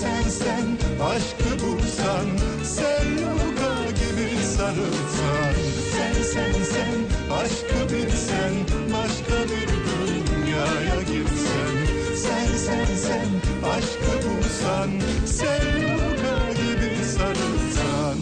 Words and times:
Sen 0.00 0.22
sen 0.22 0.30
sen 0.30 0.66
aşkı 1.04 1.64
bulsan 1.64 2.26
Sevluka 2.64 3.90
gibi 3.90 4.44
sarılsan 4.56 5.54
Sen 5.92 6.22
sen 6.22 6.52
sen 6.72 6.98
aşkı 7.32 7.94
bilsen 7.94 8.52
başka 8.92 9.44
bir 9.44 9.68
dünyaya 9.68 11.02
gitsen 11.02 11.74
Sen 12.16 12.56
sen 12.56 12.96
sen 12.96 13.28
aşkı 13.70 14.28
bulsan 14.28 14.90
sarılsan 17.18 18.18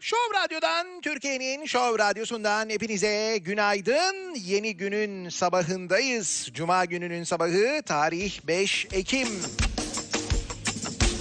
Şov 0.00 0.34
Radyo'dan, 0.44 1.00
Türkiye'nin 1.02 1.66
Şov 1.66 1.98
Radyosu'ndan 1.98 2.70
hepinize 2.70 3.38
günaydın. 3.38 4.34
Yeni 4.34 4.76
günün 4.76 5.28
sabahındayız. 5.28 6.48
Cuma 6.52 6.84
gününün 6.84 7.24
sabahı 7.24 7.82
tarih 7.82 8.40
5 8.46 8.86
Ekim. 8.92 9.28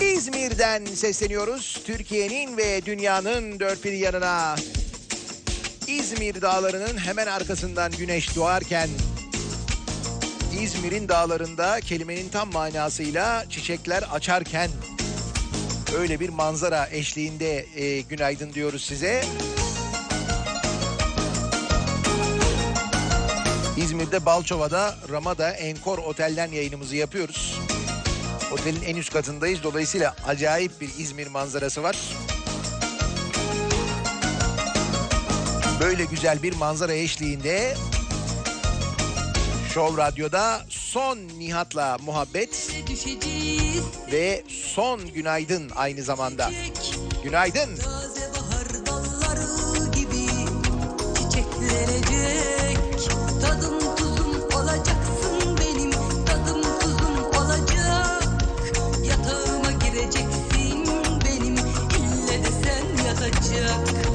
İzmir'den 0.01 0.85
sesleniyoruz. 0.85 1.81
Türkiye'nin 1.85 2.57
ve 2.57 2.85
dünyanın 2.85 3.59
dört 3.59 3.83
bir 3.85 3.91
yanına. 3.91 4.55
İzmir 5.87 6.41
dağlarının 6.41 6.97
hemen 6.97 7.27
arkasından 7.27 7.91
güneş 7.91 8.35
doğarken 8.35 8.89
İzmir'in 10.61 11.09
dağlarında 11.09 11.79
kelimenin 11.79 12.29
tam 12.29 12.53
manasıyla 12.53 13.45
çiçekler 13.49 14.03
açarken 14.11 14.69
öyle 15.97 16.19
bir 16.19 16.29
manzara 16.29 16.87
eşliğinde 16.91 17.65
e, 17.75 18.01
günaydın 18.01 18.53
diyoruz 18.53 18.85
size. 18.85 19.23
İzmir'de 23.77 24.25
Balçova'da 24.25 24.95
Ramada 25.11 25.51
Enkor 25.51 25.97
Otel'den 25.97 26.51
yayınımızı 26.51 26.95
yapıyoruz. 26.95 27.68
Otelin 28.51 28.81
en 28.81 28.95
üst 28.95 29.13
katındayız. 29.13 29.63
Dolayısıyla 29.63 30.15
acayip 30.27 30.81
bir 30.81 30.89
İzmir 30.97 31.27
manzarası 31.27 31.83
var. 31.83 31.97
Böyle 35.79 36.05
güzel 36.05 36.43
bir 36.43 36.55
manzara 36.55 36.93
eşliğinde 36.93 37.75
Show 39.73 40.03
Radyo'da 40.03 40.61
son 40.69 41.17
Nihat'la 41.17 41.97
muhabbet 42.05 42.71
düşeceğiz 42.87 43.83
ve 44.11 44.43
son 44.47 45.13
günaydın 45.13 45.71
aynı 45.75 46.03
zamanda. 46.03 46.51
Günaydın. 47.23 47.75
Taze 47.75 48.31
bahar 48.35 49.85
gibi 49.93 50.27
çiçeklenecek 51.15 52.68
sen 63.41 64.08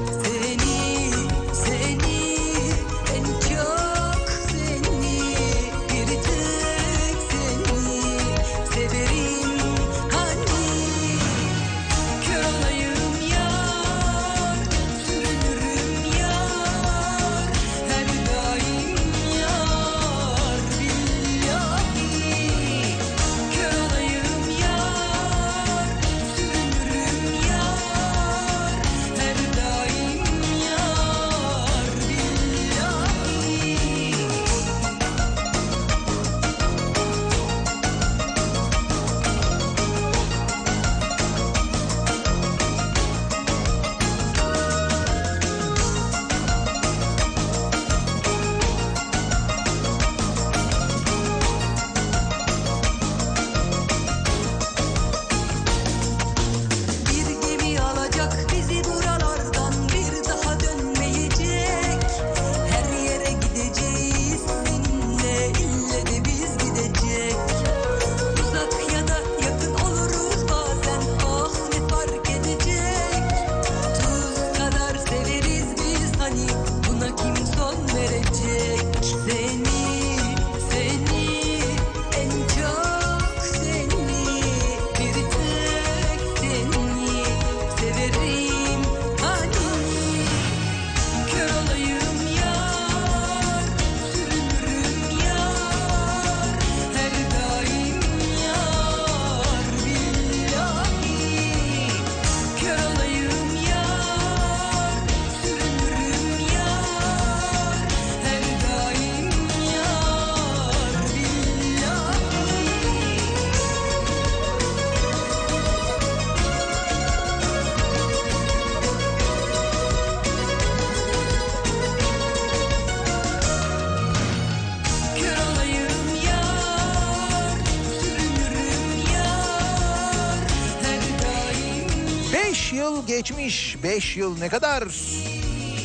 geçmiş. 133.16 133.76
5 133.82 134.16
yıl 134.16 134.38
ne 134.38 134.48
kadar 134.48 134.84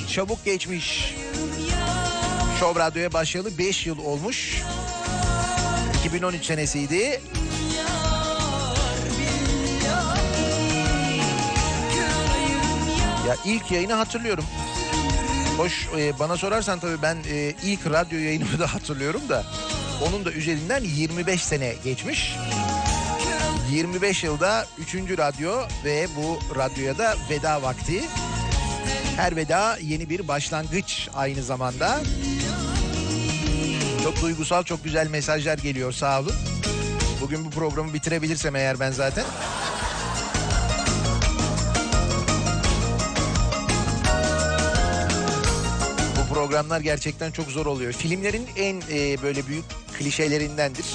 çabuk 0.07 0.45
geçmiş. 0.45 1.15
Show 2.59 2.79
Radyo'ya 2.79 3.13
başlayalı 3.13 3.57
5 3.57 3.85
yıl 3.85 3.99
olmuş. 3.99 4.63
2013 6.05 6.45
senesiydi. 6.45 7.21
Ya 13.27 13.35
ilk 13.45 13.71
yayını 13.71 13.93
hatırlıyorum. 13.93 14.45
Hoş 15.57 15.87
e, 15.97 16.19
bana 16.19 16.37
sorarsan 16.37 16.79
tabii 16.79 17.01
ben 17.01 17.17
e, 17.31 17.53
ilk 17.63 17.85
radyo 17.89 18.19
yayınımı 18.19 18.59
da 18.59 18.73
hatırlıyorum 18.73 19.21
da 19.29 19.45
onun 20.07 20.25
da 20.25 20.31
üzerinden 20.31 20.83
25 20.83 21.43
sene 21.43 21.73
geçmiş. 21.83 22.35
25 23.71 24.23
yılda 24.23 24.67
3. 24.77 24.95
radyo 24.95 25.61
ve 25.85 26.07
bu 26.15 26.55
radyoya 26.55 26.97
da 26.97 27.15
veda 27.29 27.61
vakti. 27.61 28.03
Her 29.15 29.35
veda 29.35 29.77
yeni 29.81 30.09
bir 30.09 30.27
başlangıç 30.27 31.09
aynı 31.13 31.43
zamanda. 31.43 32.01
Çok 34.03 34.21
duygusal, 34.21 34.63
çok 34.63 34.83
güzel 34.83 35.07
mesajlar 35.07 35.57
geliyor 35.57 35.91
sağ 35.91 36.19
olun. 36.19 36.33
Bugün 37.21 37.45
bu 37.45 37.49
programı 37.49 37.93
bitirebilirsem 37.93 38.55
eğer 38.55 38.79
ben 38.79 38.91
zaten. 38.91 39.25
Bu 46.17 46.33
programlar 46.33 46.81
gerçekten 46.81 47.31
çok 47.31 47.47
zor 47.47 47.65
oluyor. 47.65 47.93
Filmlerin 47.93 48.47
en 48.55 48.81
e, 48.91 49.21
böyle 49.21 49.47
büyük 49.47 49.65
klişelerindendir. 49.97 50.85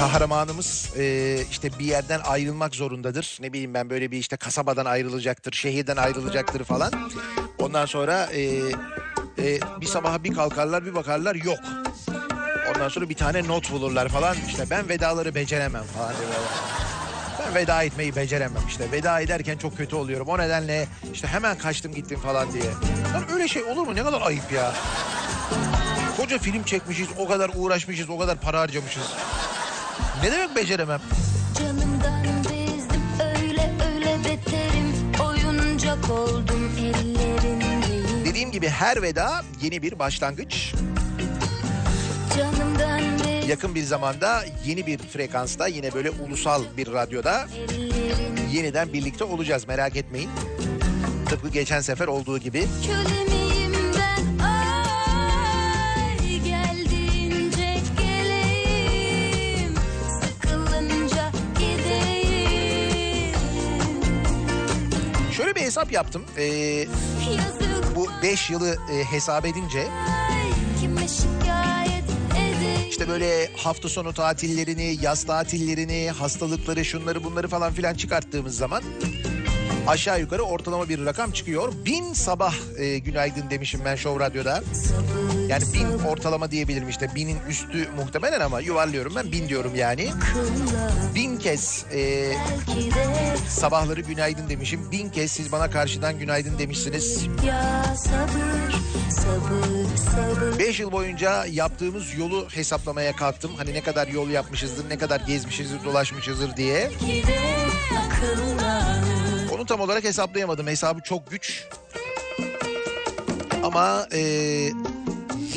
Kahramanımız 0.00 0.92
e, 0.98 1.36
işte 1.50 1.70
bir 1.78 1.84
yerden 1.84 2.20
ayrılmak 2.24 2.74
zorundadır. 2.74 3.38
Ne 3.40 3.52
bileyim 3.52 3.74
ben 3.74 3.90
böyle 3.90 4.10
bir 4.10 4.18
işte 4.18 4.36
kasabadan 4.36 4.84
ayrılacaktır, 4.84 5.52
şehirden 5.52 5.96
ayrılacaktır 5.96 6.64
falan. 6.64 6.92
Ondan 7.58 7.86
sonra 7.86 8.24
e, 8.24 8.42
e, 9.38 9.60
bir 9.80 9.86
sabaha 9.86 10.24
bir 10.24 10.34
kalkarlar 10.34 10.86
bir 10.86 10.94
bakarlar 10.94 11.34
yok. 11.34 11.58
Ondan 12.74 12.88
sonra 12.88 13.08
bir 13.08 13.14
tane 13.14 13.48
not 13.48 13.72
bulurlar 13.72 14.08
falan. 14.08 14.36
İşte 14.48 14.64
ben 14.70 14.88
vedaları 14.88 15.34
beceremem 15.34 15.84
falan. 15.84 16.14
Ben 17.46 17.54
veda 17.54 17.82
etmeyi 17.82 18.16
beceremem 18.16 18.62
işte. 18.68 18.92
Veda 18.92 19.20
ederken 19.20 19.58
çok 19.58 19.76
kötü 19.76 19.96
oluyorum. 19.96 20.28
O 20.28 20.38
nedenle 20.38 20.86
işte 21.12 21.28
hemen 21.28 21.58
kaçtım 21.58 21.94
gittim 21.94 22.20
falan 22.20 22.52
diye. 22.52 22.64
Lan 23.14 23.32
öyle 23.32 23.48
şey 23.48 23.62
olur 23.62 23.86
mu? 23.86 23.94
Ne 23.94 24.02
kadar 24.02 24.22
ayıp 24.22 24.52
ya. 24.52 24.72
Koca 26.16 26.38
film 26.38 26.62
çekmişiz, 26.62 27.08
o 27.18 27.28
kadar 27.28 27.50
uğraşmışız, 27.54 28.10
o 28.10 28.18
kadar 28.18 28.40
para 28.40 28.60
harcamışız. 28.60 29.02
Ne 30.22 30.32
demek 30.32 30.56
beceremem? 30.56 31.00
Canımdan 31.58 32.24
bezdim 32.44 33.02
öyle 33.20 33.70
öyle 33.94 34.18
beterim 34.24 34.92
Oyuncak 35.26 36.10
oldum 36.10 36.70
ellerindeyim 36.78 38.24
Dediğim 38.24 38.50
gibi 38.52 38.68
her 38.68 39.02
veda 39.02 39.42
yeni 39.62 39.82
bir 39.82 39.98
başlangıç. 39.98 40.74
Canımdan 42.36 43.00
Yakın 43.48 43.74
bir 43.74 43.82
zamanda 43.82 44.44
yeni 44.66 44.86
bir 44.86 44.98
frekansta 44.98 45.66
yine 45.66 45.94
böyle 45.94 46.10
ulusal 46.10 46.62
bir 46.76 46.92
radyoda 46.92 47.46
yeniden 48.52 48.92
birlikte 48.92 49.24
olacağız 49.24 49.68
merak 49.68 49.96
etmeyin. 49.96 50.30
Tıpkı 51.28 51.48
geçen 51.48 51.80
sefer 51.80 52.06
olduğu 52.06 52.38
gibi. 52.38 52.66
Köle 52.86 53.39
hesap 65.70 65.92
yaptım. 65.92 66.24
Ee, 66.38 66.86
bu 67.96 68.08
5 68.22 68.50
yılı 68.50 68.76
e, 68.92 69.04
hesap 69.04 69.46
edince 69.46 69.88
işte 72.88 73.08
böyle 73.08 73.52
hafta 73.56 73.88
sonu 73.88 74.12
tatillerini, 74.12 74.96
yaz 75.02 75.24
tatillerini, 75.24 76.10
hastalıkları, 76.10 76.84
şunları 76.84 77.24
bunları 77.24 77.48
falan 77.48 77.72
filan 77.72 77.94
çıkarttığımız 77.94 78.56
zaman 78.56 78.82
aşağı 79.86 80.20
yukarı 80.20 80.42
ortalama 80.42 80.88
bir 80.88 81.04
rakam 81.06 81.30
çıkıyor. 81.30 81.72
Bin 81.84 82.12
sabah 82.12 82.54
e, 82.78 82.98
günaydın 82.98 83.50
demişim 83.50 83.80
ben 83.84 83.96
Show 83.96 84.24
Radyo'da. 84.24 84.62
Sabır 84.72 85.29
Yani 85.50 85.64
bin 85.74 86.04
ortalama 86.04 86.50
diyebilirim 86.50 86.88
işte 86.88 87.10
binin 87.14 87.38
üstü 87.48 87.88
muhtemelen 87.96 88.40
ama 88.40 88.60
yuvarlıyorum 88.60 89.12
ben 89.16 89.32
bin 89.32 89.48
diyorum 89.48 89.74
yani. 89.74 90.10
Bin 91.14 91.36
kez 91.36 91.84
e, 91.94 92.32
sabahları 93.48 94.00
günaydın 94.00 94.48
demişim. 94.48 94.92
Bin 94.92 95.10
kez 95.10 95.32
siz 95.32 95.52
bana 95.52 95.70
karşıdan 95.70 96.18
günaydın 96.18 96.58
demişsiniz. 96.58 97.26
Beş 100.58 100.80
yıl 100.80 100.92
boyunca 100.92 101.46
yaptığımız 101.46 102.14
yolu 102.18 102.48
hesaplamaya 102.50 103.16
kalktım. 103.16 103.50
Hani 103.56 103.74
ne 103.74 103.80
kadar 103.80 104.08
yol 104.08 104.28
yapmışızdır, 104.28 104.88
ne 104.88 104.98
kadar 104.98 105.20
gezmişizdir, 105.20 105.84
dolaşmışızdır 105.84 106.56
diye. 106.56 106.90
Onu 109.54 109.66
tam 109.66 109.80
olarak 109.80 110.04
hesaplayamadım. 110.04 110.66
Hesabı 110.66 111.00
çok 111.00 111.30
güç. 111.30 111.64
Ama 113.62 114.06
e, 114.12 114.20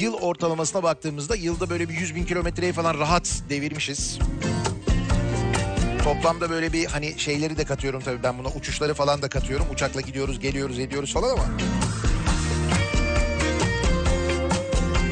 yıl 0.03 0.13
ortalamasına 0.13 0.83
baktığımızda 0.83 1.35
yılda 1.35 1.69
böyle 1.69 1.89
bir 1.89 1.93
100 1.93 2.15
bin 2.15 2.25
kilometreyi 2.25 2.73
falan 2.73 2.99
rahat 2.99 3.41
devirmişiz. 3.49 4.19
Toplamda 6.03 6.49
böyle 6.49 6.73
bir 6.73 6.85
hani 6.85 7.19
şeyleri 7.19 7.57
de 7.57 7.63
katıyorum 7.63 8.01
tabii 8.01 8.23
ben 8.23 8.37
buna 8.39 8.47
uçuşları 8.47 8.93
falan 8.93 9.21
da 9.21 9.29
katıyorum. 9.29 9.65
Uçakla 9.73 10.01
gidiyoruz, 10.01 10.39
geliyoruz, 10.39 10.79
ediyoruz 10.79 11.13
falan 11.13 11.29
ama. 11.29 11.45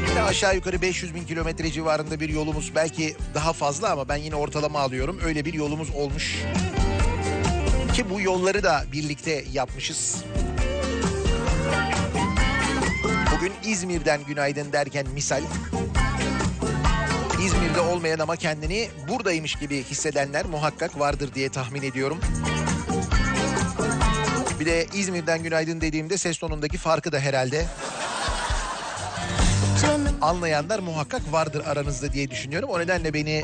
Yine 0.10 0.22
aşağı 0.22 0.56
yukarı 0.56 0.82
500 0.82 1.16
bin 1.16 1.24
kilometre 1.24 1.72
civarında 1.72 2.20
bir 2.20 2.30
yolumuz 2.30 2.72
belki 2.76 3.16
daha 3.34 3.54
fazla 3.54 3.92
ama 3.92 4.10
ben 4.10 4.18
yine 4.18 4.36
ortalama 4.36 4.80
alıyorum. 4.80 5.20
Öyle 5.26 5.46
bir 5.46 5.54
yolumuz 5.54 5.90
olmuş. 5.90 6.44
Ki 7.94 8.10
bu 8.10 8.22
yolları 8.22 8.64
da 8.64 8.84
birlikte 8.92 9.46
yapmışız. 9.54 10.24
Bugün 13.42 13.54
İzmir'den 13.64 14.24
günaydın 14.24 14.72
derken 14.72 15.08
misal. 15.14 15.42
İzmir'de 17.46 17.80
olmayan 17.80 18.20
ama 18.20 18.36
kendini 18.36 18.90
buradaymış 19.08 19.56
gibi 19.56 19.84
hissedenler 19.84 20.46
muhakkak 20.46 21.00
vardır 21.00 21.34
diye 21.36 21.50
tahmin 21.50 21.82
ediyorum. 21.82 22.20
Bir 24.60 24.66
de 24.66 24.88
İzmir'den 24.94 25.44
günaydın 25.44 25.82
dediğimde 25.82 26.18
ses 26.18 26.38
tonundaki 26.38 26.78
farkı 26.78 27.12
da 27.12 27.20
herhalde 27.20 27.66
anlayanlar 30.22 30.80
muhakkak 30.80 31.32
vardır 31.32 31.64
aranızda 31.66 32.14
diye 32.14 32.32
düşünüyorum. 32.32 32.70
O 32.70 32.80
nedenle 32.80 33.14
beni 33.14 33.44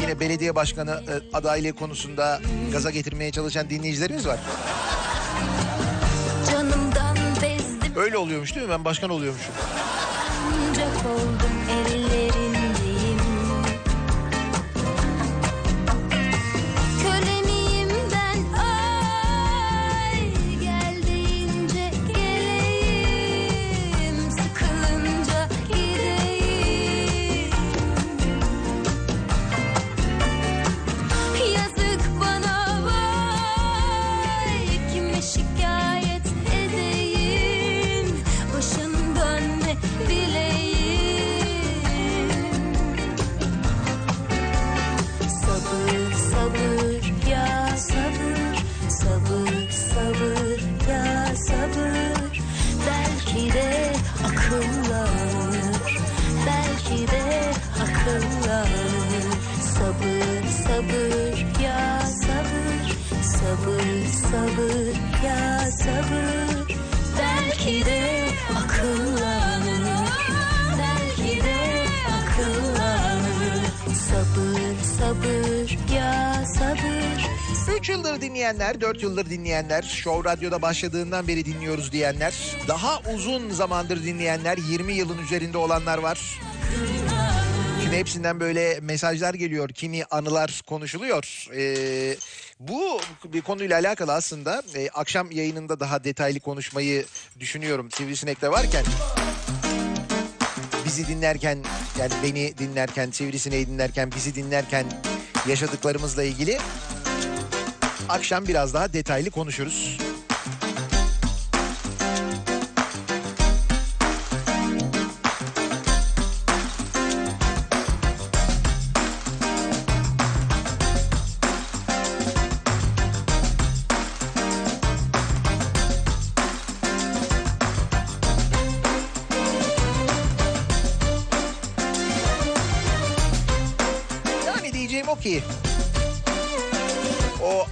yine 0.00 0.20
belediye 0.20 0.54
başkanı 0.54 0.90
e, 0.90 1.36
adaylığı 1.36 1.72
konusunda 1.72 2.40
gaza 2.72 2.90
getirmeye 2.90 3.32
çalışan 3.32 3.70
dinleyicilerimiz 3.70 4.26
var. 4.26 4.38
Öyle 7.96 8.18
oluyormuş 8.18 8.54
değil 8.54 8.66
mi? 8.66 8.72
Ben 8.72 8.84
başkan 8.84 9.10
oluyormuşum. 9.10 9.54
Sabır 63.60 64.06
sabır 64.30 64.94
ya 65.26 65.70
sabır 65.70 66.76
Belki 67.18 67.84
de 67.84 68.26
akıllanır 68.56 70.08
Belki 70.78 71.44
de 71.44 71.84
akıllanır 72.08 73.64
Sabır 73.94 74.82
sabır 74.98 75.78
ya 75.94 76.44
sabır 76.58 77.30
3 77.78 77.88
yıldır 77.88 78.20
dinleyenler, 78.20 78.80
4 78.80 79.02
yıldır 79.02 79.30
dinleyenler, 79.30 79.82
Show 79.82 80.30
Radyo'da 80.30 80.62
başladığından 80.62 81.28
beri 81.28 81.44
dinliyoruz 81.44 81.92
diyenler, 81.92 82.34
daha 82.68 83.00
uzun 83.14 83.50
zamandır 83.50 84.04
dinleyenler, 84.04 84.58
20 84.70 84.92
yılın 84.92 85.18
üzerinde 85.18 85.58
olanlar 85.58 85.98
var. 85.98 86.40
Şimdi 87.82 87.96
hepsinden 87.96 88.40
böyle 88.40 88.80
mesajlar 88.80 89.34
geliyor, 89.34 89.68
kimi 89.68 90.04
anılar 90.04 90.62
konuşuluyor. 90.66 91.46
Ee, 91.54 92.16
bu 92.60 93.00
bir 93.24 93.40
konuyla 93.40 93.78
alakalı 93.78 94.12
aslında 94.12 94.62
e, 94.74 94.88
akşam 94.88 95.30
yayınında 95.30 95.80
daha 95.80 96.04
detaylı 96.04 96.40
konuşmayı 96.40 97.04
düşünüyorum 97.40 97.90
Sivrisinek'te 97.90 98.50
varken. 98.50 98.84
Bizi 100.84 101.08
dinlerken 101.08 101.58
yani 101.98 102.12
beni 102.22 102.58
dinlerken, 102.58 103.10
Sivrisinek'i 103.10 103.66
dinlerken, 103.66 104.12
bizi 104.16 104.34
dinlerken 104.34 104.86
yaşadıklarımızla 105.48 106.22
ilgili 106.22 106.58
akşam 108.08 108.46
biraz 108.48 108.74
daha 108.74 108.92
detaylı 108.92 109.30
konuşuruz. 109.30 109.98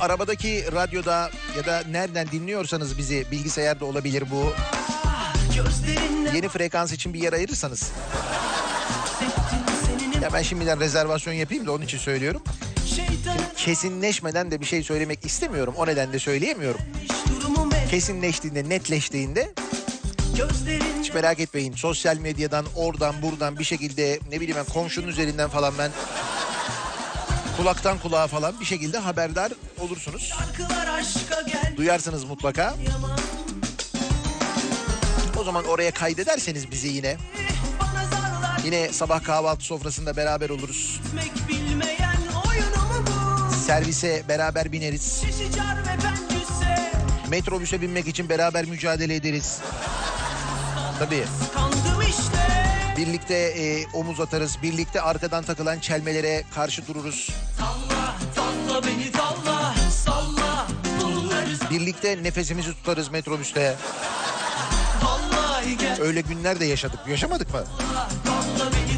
Arabadaki 0.09 0.65
radyoda 0.73 1.31
ya 1.57 1.67
da 1.67 1.83
nereden 1.91 2.29
dinliyorsanız 2.29 2.99
bizi 2.99 3.27
bilgisayarda 3.31 3.85
olabilir 3.85 4.25
bu. 4.31 4.53
Yeni 6.35 6.49
frekans 6.49 6.93
için 6.93 7.15
bir 7.15 7.23
yer 7.23 7.33
ayırırsanız. 7.33 7.93
Ya 10.23 10.33
ben 10.33 10.43
şimdiden 10.43 10.81
rezervasyon 10.81 11.35
yapayım 11.35 11.67
da 11.67 11.73
onun 11.73 11.85
için 11.85 11.99
söylüyorum. 11.99 12.43
Kesinleşmeden 13.57 14.51
de 14.51 14.61
bir 14.61 14.67
şey 14.67 14.83
söylemek 14.83 15.27
istemiyorum. 15.27 15.75
O 15.77 15.87
nedenle 15.87 16.19
söyleyemiyorum. 16.19 16.81
Kesinleştiğinde, 17.91 18.69
netleştiğinde 18.69 19.55
hiç 21.01 21.15
merak 21.15 21.41
etmeyin. 21.41 21.73
Sosyal 21.73 22.17
medyadan, 22.17 22.67
oradan, 22.77 23.15
buradan 23.23 23.59
bir 23.59 23.65
şekilde 23.65 24.19
ne 24.31 24.41
bileyim 24.41 24.57
ben 24.57 24.73
komşunun 24.75 25.09
üzerinden 25.09 25.49
falan 25.49 25.75
ben 25.79 25.91
kulaktan 27.59 27.99
kulağa 27.99 28.27
falan 28.27 28.61
bir 28.61 28.65
şekilde 28.65 28.99
haberdar 28.99 29.53
olursunuz. 29.79 30.33
Duyarsınız 31.77 32.25
mutlaka. 32.25 32.75
O 35.41 35.45
zaman 35.45 35.65
oraya 35.65 35.91
kaydederseniz 35.91 36.71
bizi 36.71 36.89
yine 36.89 37.17
yine 38.65 38.93
sabah 38.93 39.25
kahvaltı 39.25 39.65
sofrasında 39.65 40.17
beraber 40.17 40.51
oluruz. 40.51 41.01
Servise 43.67 44.23
beraber 44.29 44.73
bineriz. 44.73 45.23
Metrobüse 47.29 47.81
binmek 47.81 48.07
için 48.09 48.29
beraber 48.29 48.65
mücadele 48.65 49.15
ederiz. 49.15 49.59
Tabii. 50.99 51.25
Birlikte 52.99 53.35
e, 53.35 53.87
omuz 53.93 54.21
atarız. 54.21 54.59
Birlikte 54.63 55.01
arkadan 55.01 55.45
takılan 55.45 55.79
çelmelere 55.79 56.45
karşı 56.55 56.87
dururuz. 56.87 57.29
Salla 57.59 58.15
salla 58.37 58.83
beni 58.87 59.13
salla 59.13 59.75
Salla 60.05 60.67
salla 61.01 61.71
Birlikte 61.71 62.23
nefesimizi 62.23 62.73
tutarız 62.73 63.09
metrobüste. 63.09 63.77
Öyle 66.01 66.21
günler 66.21 66.61
de 66.61 66.65
yaşadık. 66.65 67.01
Yaşamadık 67.09 67.55
mı? 67.55 67.65
Salla 68.25 68.71
beni 68.73 68.98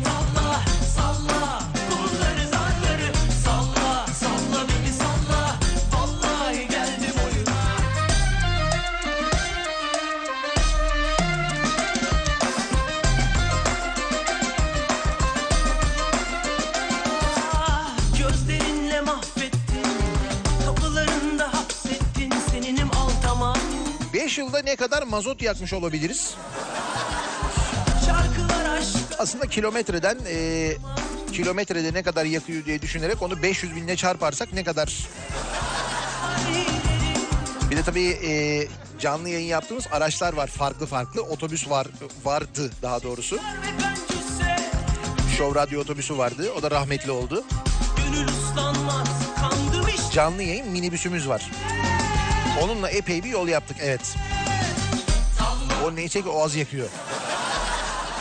5 24.31 24.39
yılda 24.39 24.63
ne 24.63 24.77
kadar 24.77 25.03
mazot 25.03 25.43
yakmış 25.43 25.73
olabiliriz? 25.73 26.35
Aslında 29.19 29.47
kilometreden 29.47 30.19
e, 30.29 30.73
kilometrede 31.33 31.93
ne 31.95 32.03
kadar 32.03 32.25
yakıyor 32.25 32.65
diye 32.65 32.83
düşünerek 32.83 33.23
onu 33.23 33.43
500 33.43 33.77
binle 33.77 33.97
çarparsak 33.97 34.53
ne 34.53 34.65
kadar? 34.65 35.07
Bir 37.71 37.77
de 37.77 37.83
tabii 37.83 38.09
e, 38.09 38.69
canlı 39.01 39.29
yayın 39.29 39.49
yaptığımız 39.49 39.87
araçlar 39.93 40.33
var 40.33 40.47
farklı 40.47 40.87
farklı. 40.87 41.23
Otobüs 41.23 41.71
var 41.71 41.87
vardı 42.25 42.71
daha 42.83 43.03
doğrusu. 43.03 43.39
Show 45.37 45.61
Radyo 45.61 45.81
otobüsü 45.81 46.19
vardı. 46.19 46.53
O 46.59 46.63
da 46.63 46.71
rahmetli 46.71 47.11
oldu. 47.11 47.45
Canlı 50.13 50.43
yayın 50.43 50.69
minibüsümüz 50.69 51.29
var. 51.29 51.51
Onunla 52.61 52.91
epey 52.91 53.25
bir 53.25 53.29
yol 53.29 53.49
yaptık 53.49 53.77
evet. 53.81 54.17
O 55.85 55.97
neyse 55.97 56.23
ki 56.23 56.29
o 56.29 56.45
az 56.45 56.55
yakıyor. 56.55 56.89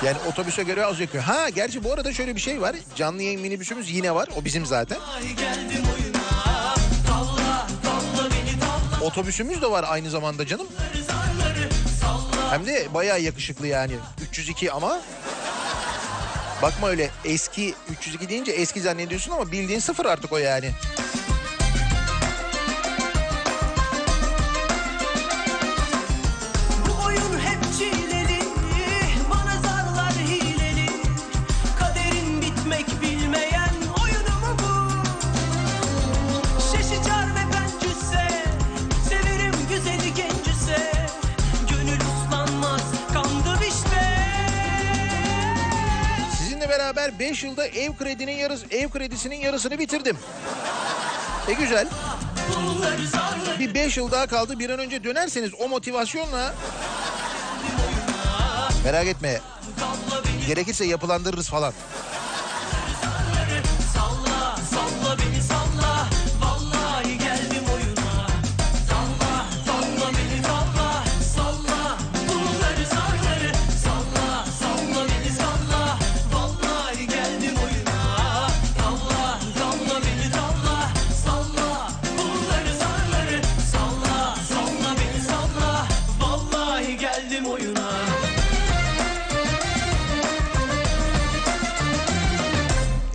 Yani 0.05 0.17
otobüse 0.31 0.63
göre 0.63 0.86
az 0.86 1.00
yakıyor. 1.00 1.24
Ha 1.24 1.50
gerçi 1.50 1.84
bu 1.84 1.93
arada 1.93 2.13
şöyle 2.13 2.36
bir 2.36 2.41
şey 2.41 2.62
var. 2.62 2.75
Canlı 2.96 3.24
yayın 3.24 3.41
minibüsümüz 3.41 3.91
yine 3.91 4.15
var. 4.15 4.29
O 4.36 4.46
bizim 4.46 4.65
zaten. 4.65 4.98
Otobüsümüz 9.03 9.62
de 9.62 9.72
var 9.72 9.86
aynı 9.88 10.10
zamanda 10.10 10.48
canım. 10.48 10.67
Hem 12.50 12.65
de 12.65 12.88
bayağı 12.93 13.22
yakışıklı 13.22 13.67
yani. 13.67 13.93
302 14.29 14.72
ama 14.72 15.00
bakma 16.62 16.88
öyle 16.88 17.10
eski 17.25 17.74
302 17.89 18.29
deyince 18.29 18.51
eski 18.51 18.81
zannediyorsun 18.81 19.31
ama 19.31 19.51
bildiğin 19.51 19.79
sıfır 19.79 20.05
artık 20.05 20.31
o 20.34 20.38
yani. 20.38 20.72
5 47.29 47.43
yılda 47.43 47.67
ev 47.67 47.95
kredinin 47.95 48.31
yarısı 48.31 48.65
ev 48.71 48.89
kredisinin 48.89 49.36
yarısını 49.36 49.79
bitirdim. 49.79 50.17
E 51.48 51.53
güzel. 51.53 51.88
Bir 53.59 53.74
5 53.74 53.98
yıl 53.98 54.12
daha 54.12 54.27
kaldı. 54.27 54.59
Bir 54.59 54.69
an 54.69 54.79
önce 54.79 55.03
dönerseniz 55.03 55.51
o 55.59 55.67
motivasyonla 55.67 56.55
merak 58.83 59.07
etme. 59.07 59.39
Gerekirse 60.48 60.86
yapılandırırız 60.86 61.50
falan. 61.50 61.74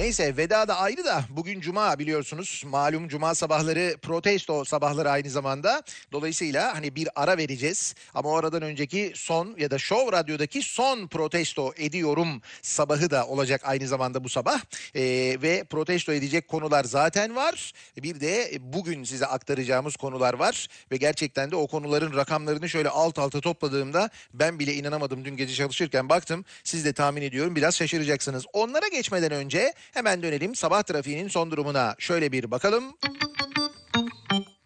Neyse 0.04 0.36
veda 0.36 0.68
da 0.68 0.78
ayrı 0.78 1.04
da 1.04 1.24
bugün 1.30 1.60
cuma 1.60 1.98
biliyorsunuz. 1.98 2.62
Malum 2.66 3.08
cuma 3.08 3.34
sabahları 3.34 3.96
protesto 4.02 4.64
sabahları 4.64 5.10
aynı 5.10 5.30
zamanda. 5.30 5.82
Dolayısıyla 6.12 6.74
hani 6.74 6.96
bir 6.96 7.08
ara 7.16 7.36
vereceğiz. 7.36 7.94
Ama 8.14 8.28
o 8.28 8.36
aradan 8.36 8.62
önceki 8.62 9.12
son 9.14 9.54
ya 9.58 9.70
da 9.70 9.78
Show 9.78 10.16
Radyo'daki 10.16 10.62
son 10.62 11.06
protesto 11.06 11.72
ediyorum 11.76 12.42
sabahı 12.62 13.10
da 13.10 13.26
olacak 13.26 13.60
aynı 13.64 13.88
zamanda 13.88 14.24
bu 14.24 14.28
sabah. 14.28 14.60
Ee, 14.94 15.02
ve 15.42 15.64
protesto 15.64 16.12
edecek 16.12 16.48
konular 16.48 16.84
zaten 16.84 17.36
var. 17.36 17.72
Bir 17.96 18.20
de 18.20 18.58
bugün 18.60 19.04
size 19.04 19.26
aktaracağımız 19.26 19.96
konular 19.96 20.34
var. 20.34 20.68
Ve 20.92 20.96
gerçekten 20.96 21.50
de 21.50 21.56
o 21.56 21.66
konuların 21.66 22.16
rakamlarını 22.16 22.68
şöyle 22.68 22.88
alt 22.88 23.18
alta 23.18 23.40
topladığımda 23.40 24.10
ben 24.34 24.58
bile 24.58 24.74
inanamadım 24.74 25.24
dün 25.24 25.36
gece 25.36 25.54
çalışırken 25.54 26.08
baktım. 26.08 26.44
Siz 26.64 26.84
de 26.84 26.92
tahmin 26.92 27.22
ediyorum 27.22 27.56
biraz 27.56 27.76
şaşıracaksınız. 27.76 28.44
Onlara 28.52 28.88
geçmeden 28.88 29.32
önce 29.32 29.74
hemen 29.94 30.03
dönelim 30.04 30.54
sabah 30.54 30.82
trafiğinin 30.82 31.28
son 31.28 31.50
durumuna. 31.50 31.94
Şöyle 31.98 32.32
bir 32.32 32.50
bakalım. 32.50 32.84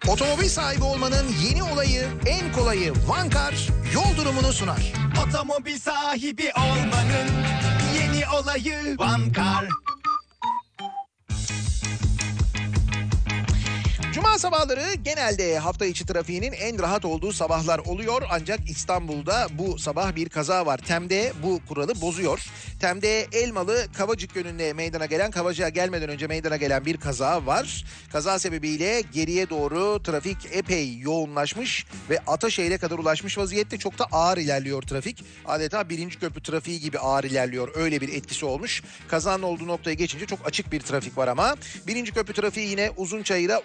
Otomobil 0.09 0.49
sahibi 0.49 0.85
olmanın 0.85 1.27
yeni 1.49 1.63
olayı, 1.63 2.07
en 2.27 2.53
kolayı 2.53 2.93
Vankar 3.07 3.69
yol 3.95 4.17
durumunu 4.17 4.53
sunar. 4.53 4.93
Otomobil 5.27 5.79
sahibi 5.79 6.51
olmanın 6.57 7.29
yeni 7.95 8.23
olayı 8.41 8.99
Vankar. 8.99 9.69
Cuma 14.19 14.39
sabahları 14.39 14.95
genelde 14.95 15.59
hafta 15.59 15.87
içi 15.87 16.07
trafiğinin 16.07 16.53
en 16.53 16.79
rahat 16.79 17.05
olduğu 17.05 17.33
sabahlar 17.33 17.79
oluyor. 17.79 18.23
Ancak 18.31 18.71
İstanbul'da 18.71 19.47
bu 19.51 19.79
sabah 19.79 20.17
bir 20.17 20.29
kaza 20.29 20.67
var. 20.67 20.79
Tem'de 20.79 21.33
bu 21.43 21.61
kuralı 21.69 22.01
bozuyor. 22.01 22.47
Tem'de 22.81 23.27
Elmalı 23.33 23.87
Kavacık 23.93 24.37
yönünde 24.37 24.73
meydana 24.73 25.07
gelen 25.07 25.31
Kavacık'a 25.31 25.69
gelmeden 25.69 26.09
önce 26.09 26.27
meydana 26.27 26.57
gelen 26.57 26.85
bir 26.85 26.97
kaza 26.97 27.47
var. 27.47 27.85
Kaza 28.13 28.39
sebebiyle 28.39 29.03
geriye 29.13 29.51
doğru 29.51 30.03
trafik 30.03 30.37
epey 30.53 30.99
yoğunlaşmış 30.99 31.87
ve 32.11 32.19
Ataşehir'e 32.27 32.79
kadar 32.79 32.99
ulaşmış 32.99 33.39
vaziyette. 33.39 33.79
Çok 33.79 33.99
da 33.99 34.05
ağır 34.13 34.39
ilerliyor 34.39 34.83
trafik. 34.83 35.25
Adeta 35.47 35.89
birinci 35.89 36.19
köprü 36.19 36.43
trafiği 36.43 36.81
gibi 36.81 36.99
ağır 36.99 37.25
ilerliyor. 37.25 37.69
Öyle 37.75 38.01
bir 38.01 38.09
etkisi 38.09 38.47
olmuş. 38.47 38.83
Kazanın 39.09 39.43
olduğu 39.43 39.67
noktaya 39.67 39.95
geçince 39.95 40.27
çok 40.27 40.47
açık 40.47 40.73
bir 40.73 40.81
trafik 40.81 41.19
var 41.19 41.29
ama. 41.29 41.57
Birinci 41.87 42.13
köprü 42.13 42.35
trafiği 42.35 42.69
yine 42.69 42.91
Uzunçayır'a 42.97 43.59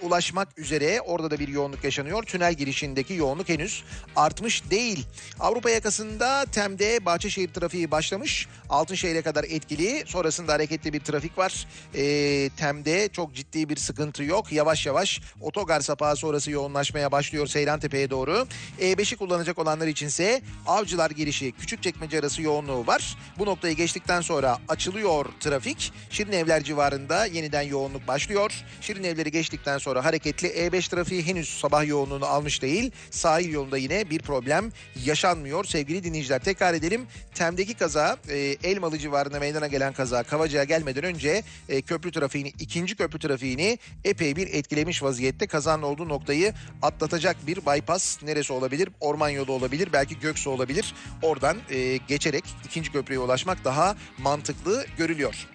ulaşmak 0.44 0.60
üzere. 0.60 1.02
Orada 1.02 1.32
da 1.32 1.40
bir 1.40 1.48
yoğunluk 1.48 1.84
yaşanıyor. 1.84 2.24
Tünel 2.24 2.54
girişindeki 2.54 3.14
yoğunluk 3.14 3.50
henüz 3.50 3.84
artmış 4.16 4.70
değil. 4.70 5.06
Avrupa 5.40 5.70
yakasında 5.70 6.46
Tem'de 6.52 7.06
Bahçeşehir 7.06 7.54
trafiği 7.54 7.92
başlamış. 7.92 8.48
Altınşehir'e 8.70 9.22
kadar 9.22 9.44
etkili. 9.44 10.04
Sonrasında 10.08 10.54
hareketli 10.54 10.94
bir 10.94 11.00
trafik 11.00 11.38
var. 11.38 11.68
Ee, 11.96 12.50
Tem'de 12.58 13.10
çok 13.10 13.36
ciddi 13.36 13.70
bir 13.70 13.76
sıkıntı 13.76 14.24
yok. 14.24 14.52
Yavaş 14.52 14.86
yavaş 14.86 15.22
otogar 15.42 15.82
sapağı 15.82 16.16
sonrası 16.16 16.52
yoğunlaşmaya 16.52 17.12
başlıyor 17.12 17.48
Seyrantepe'ye 17.48 18.10
doğru. 18.10 18.48
E5'i 18.80 19.18
kullanacak 19.18 19.60
olanlar 19.60 19.88
içinse 19.88 20.42
Avcılar 20.68 21.12
girişi 21.12 21.52
Küçükçekmece 21.52 22.20
arası 22.20 22.42
yoğunluğu 22.42 22.88
var. 22.88 23.18
Bu 23.38 23.46
noktayı 23.46 23.76
geçtikten 23.76 24.22
sonra 24.22 24.58
açılıyor 24.68 25.26
trafik. 25.40 25.94
Şirin 26.10 26.32
Evler 26.32 26.64
civarında 26.64 27.26
yeniden 27.26 27.62
yoğunluk 27.62 28.08
başlıyor. 28.08 28.52
Şirin 28.82 29.04
Evleri 29.04 29.32
geçtikten 29.32 29.78
sonra 29.78 30.06
hareketli 30.34 30.78
E5 30.78 30.90
trafiği 30.90 31.24
henüz 31.24 31.50
sabah 31.50 31.88
yoğunluğunu 31.88 32.26
almış 32.26 32.62
değil. 32.62 32.92
Sahil 33.12 33.50
yolunda 33.50 33.78
yine 33.78 34.10
bir 34.10 34.20
problem 34.20 34.72
yaşanmıyor 35.06 35.66
sevgili 35.66 36.04
dinleyiciler. 36.04 36.40
Tekrar 36.40 36.74
edelim. 36.74 37.08
Tem'deki 37.36 37.74
kaza 37.74 38.18
e, 38.30 38.38
Elmalı 38.64 38.98
civarında 38.98 39.40
meydana 39.40 39.68
gelen 39.68 39.94
kaza 39.94 40.24
Kavacık'a 40.24 40.64
gelmeden 40.64 41.04
önce 41.04 41.44
e, 41.70 41.82
köprü 41.82 42.12
trafiğini 42.12 42.54
ikinci 42.60 42.96
köprü 42.96 43.20
trafiğini 43.20 43.80
epey 44.04 44.36
bir 44.36 44.48
etkilemiş 44.48 45.04
vaziyette. 45.04 45.48
Kazanın 45.48 45.84
olduğu 45.84 46.10
noktayı 46.10 46.54
atlatacak 46.82 47.48
bir 47.48 47.58
bypass 47.58 48.24
neresi 48.24 48.54
olabilir? 48.54 48.90
Orman 49.00 49.30
yolu 49.30 49.52
olabilir 49.52 49.90
belki 49.94 50.20
Göksu 50.20 50.50
olabilir. 50.50 50.94
Oradan 51.22 51.58
e, 51.70 51.98
geçerek 51.98 52.44
ikinci 52.66 52.92
köprüye 52.92 53.20
ulaşmak 53.20 53.64
daha 53.64 53.96
mantıklı 54.18 54.86
görülüyor. 54.98 55.48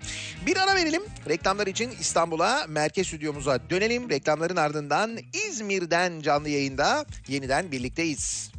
Bir 0.47 0.57
ara 0.57 0.75
verelim. 0.75 1.03
Reklamlar 1.29 1.67
için 1.67 1.91
İstanbul'a 2.01 2.67
merkez 2.69 3.07
stüdyomuza 3.07 3.61
dönelim. 3.71 4.11
Reklamların 4.11 4.57
ardından 4.57 4.68
İzmir'den 5.49 6.21
canlı 6.21 6.49
yayında 6.49 7.05
yeniden 7.29 7.73
birlikteyiz. 7.73 8.51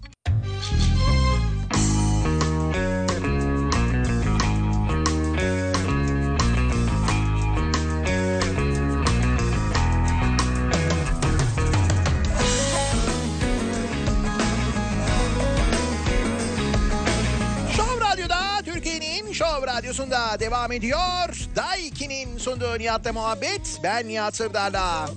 Şov 19.40 19.68
Radyosu'nda 19.68 20.40
devam 20.40 20.72
ediyor. 20.72 21.48
Daiki'nin 21.56 22.38
sunduğu 22.38 22.80
Nihat'la 22.80 23.14
muhabbet. 23.14 23.80
Ben 23.84 24.08
Nihat 24.08 24.36
Sırdar'la. 24.36 25.10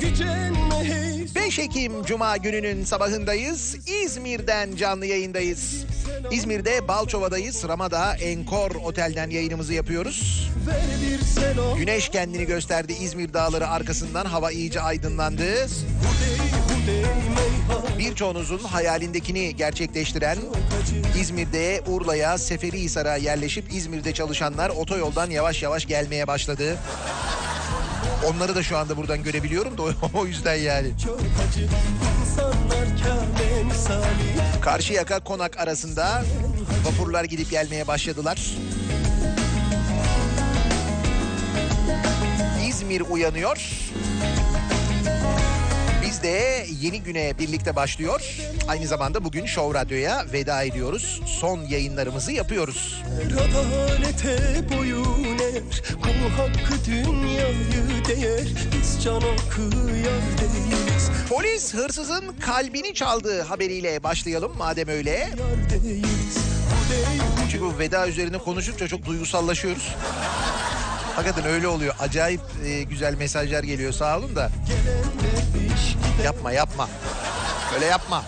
Gücenme 0.00 0.84
hey 0.84 1.26
5 1.34 1.58
Ekim 1.58 2.04
Cuma 2.04 2.36
gününün 2.36 2.84
sabahındayız. 2.84 3.88
İzmir'den 4.04 4.76
canlı 4.76 5.06
yayındayız. 5.06 5.84
İzmir'de 6.30 6.88
Balçova'dayız. 6.88 7.68
Ramada 7.68 8.14
Enkor 8.14 8.70
Otel'den 8.70 9.30
yayınımızı 9.30 9.74
yapıyoruz. 9.74 10.50
Güneş 11.76 12.08
kendini 12.08 12.46
gösterdi 12.46 12.92
İzmir 13.00 13.32
dağları 13.32 13.68
arkasından 13.68 14.24
hava 14.24 14.50
iyice 14.50 14.80
aydınlandı. 14.80 15.44
Hudey 15.44 16.38
meyhan 16.38 16.49
Birçoğunuzun 17.98 18.58
hayalindekini 18.58 19.56
gerçekleştiren 19.56 20.38
İzmir'de 21.20 21.82
Urla'ya 21.86 22.38
Seferihisar'a 22.38 23.16
yerleşip 23.16 23.72
İzmir'de 23.74 24.14
çalışanlar 24.14 24.70
otoyoldan 24.70 25.30
yavaş 25.30 25.62
yavaş 25.62 25.86
gelmeye 25.86 26.26
başladı. 26.26 26.76
Onları 28.28 28.54
da 28.54 28.62
şu 28.62 28.78
anda 28.78 28.96
buradan 28.96 29.22
görebiliyorum 29.22 29.78
da 29.78 29.82
o- 30.14 30.26
yüzden 30.26 30.54
yani. 30.54 30.88
Karşıyaka 34.60 35.20
Konak 35.20 35.58
arasında 35.60 36.22
vapurlar 36.84 37.24
gidip 37.24 37.50
gelmeye 37.50 37.86
başladılar. 37.86 38.50
İzmir 42.68 43.00
uyanıyor. 43.00 43.58
Biz 46.20 46.24
de 46.24 46.66
yeni 46.80 47.02
güne 47.02 47.38
birlikte 47.38 47.76
başlıyor. 47.76 48.36
Aynı 48.68 48.86
zamanda 48.86 49.24
bugün 49.24 49.46
Show 49.46 49.80
Radyo'ya 49.80 50.24
veda 50.32 50.62
ediyoruz. 50.62 51.20
Son 51.26 51.60
yayınlarımızı 51.60 52.32
yapıyoruz. 52.32 53.02
Adalete 53.26 54.38
boyun 54.76 55.38
eğer 55.38 55.82
Kul 56.02 56.30
hakkı 56.36 56.84
dünyayı 56.84 58.04
değer 58.08 58.48
Biz 58.72 59.04
can 59.04 59.16
okuyar 59.16 60.20
değiliz 60.40 61.10
Polis 61.28 61.74
hırsızın 61.74 62.36
kalbini 62.40 62.94
çaldığı 62.94 63.42
haberiyle 63.42 64.02
başlayalım 64.02 64.52
madem 64.58 64.88
öyle. 64.88 65.28
Çünkü 67.50 67.64
bu 67.64 67.78
veda 67.78 68.08
üzerine 68.08 68.38
konuşunca 68.38 68.88
çok 68.88 69.06
duygusallaşıyoruz. 69.06 69.94
Hakikaten 71.16 71.44
öyle 71.44 71.68
oluyor. 71.68 71.94
Acayip 72.00 72.40
e, 72.64 72.82
güzel 72.82 73.14
mesajlar 73.14 73.62
geliyor 73.62 73.92
sağ 73.92 74.18
olun 74.18 74.36
da. 74.36 74.50
gelenler 74.68 75.19
iş 75.19 75.19
Yapma 76.24 76.52
yapma. 76.52 76.88
Öyle 77.74 77.86
yapma. 77.86 78.24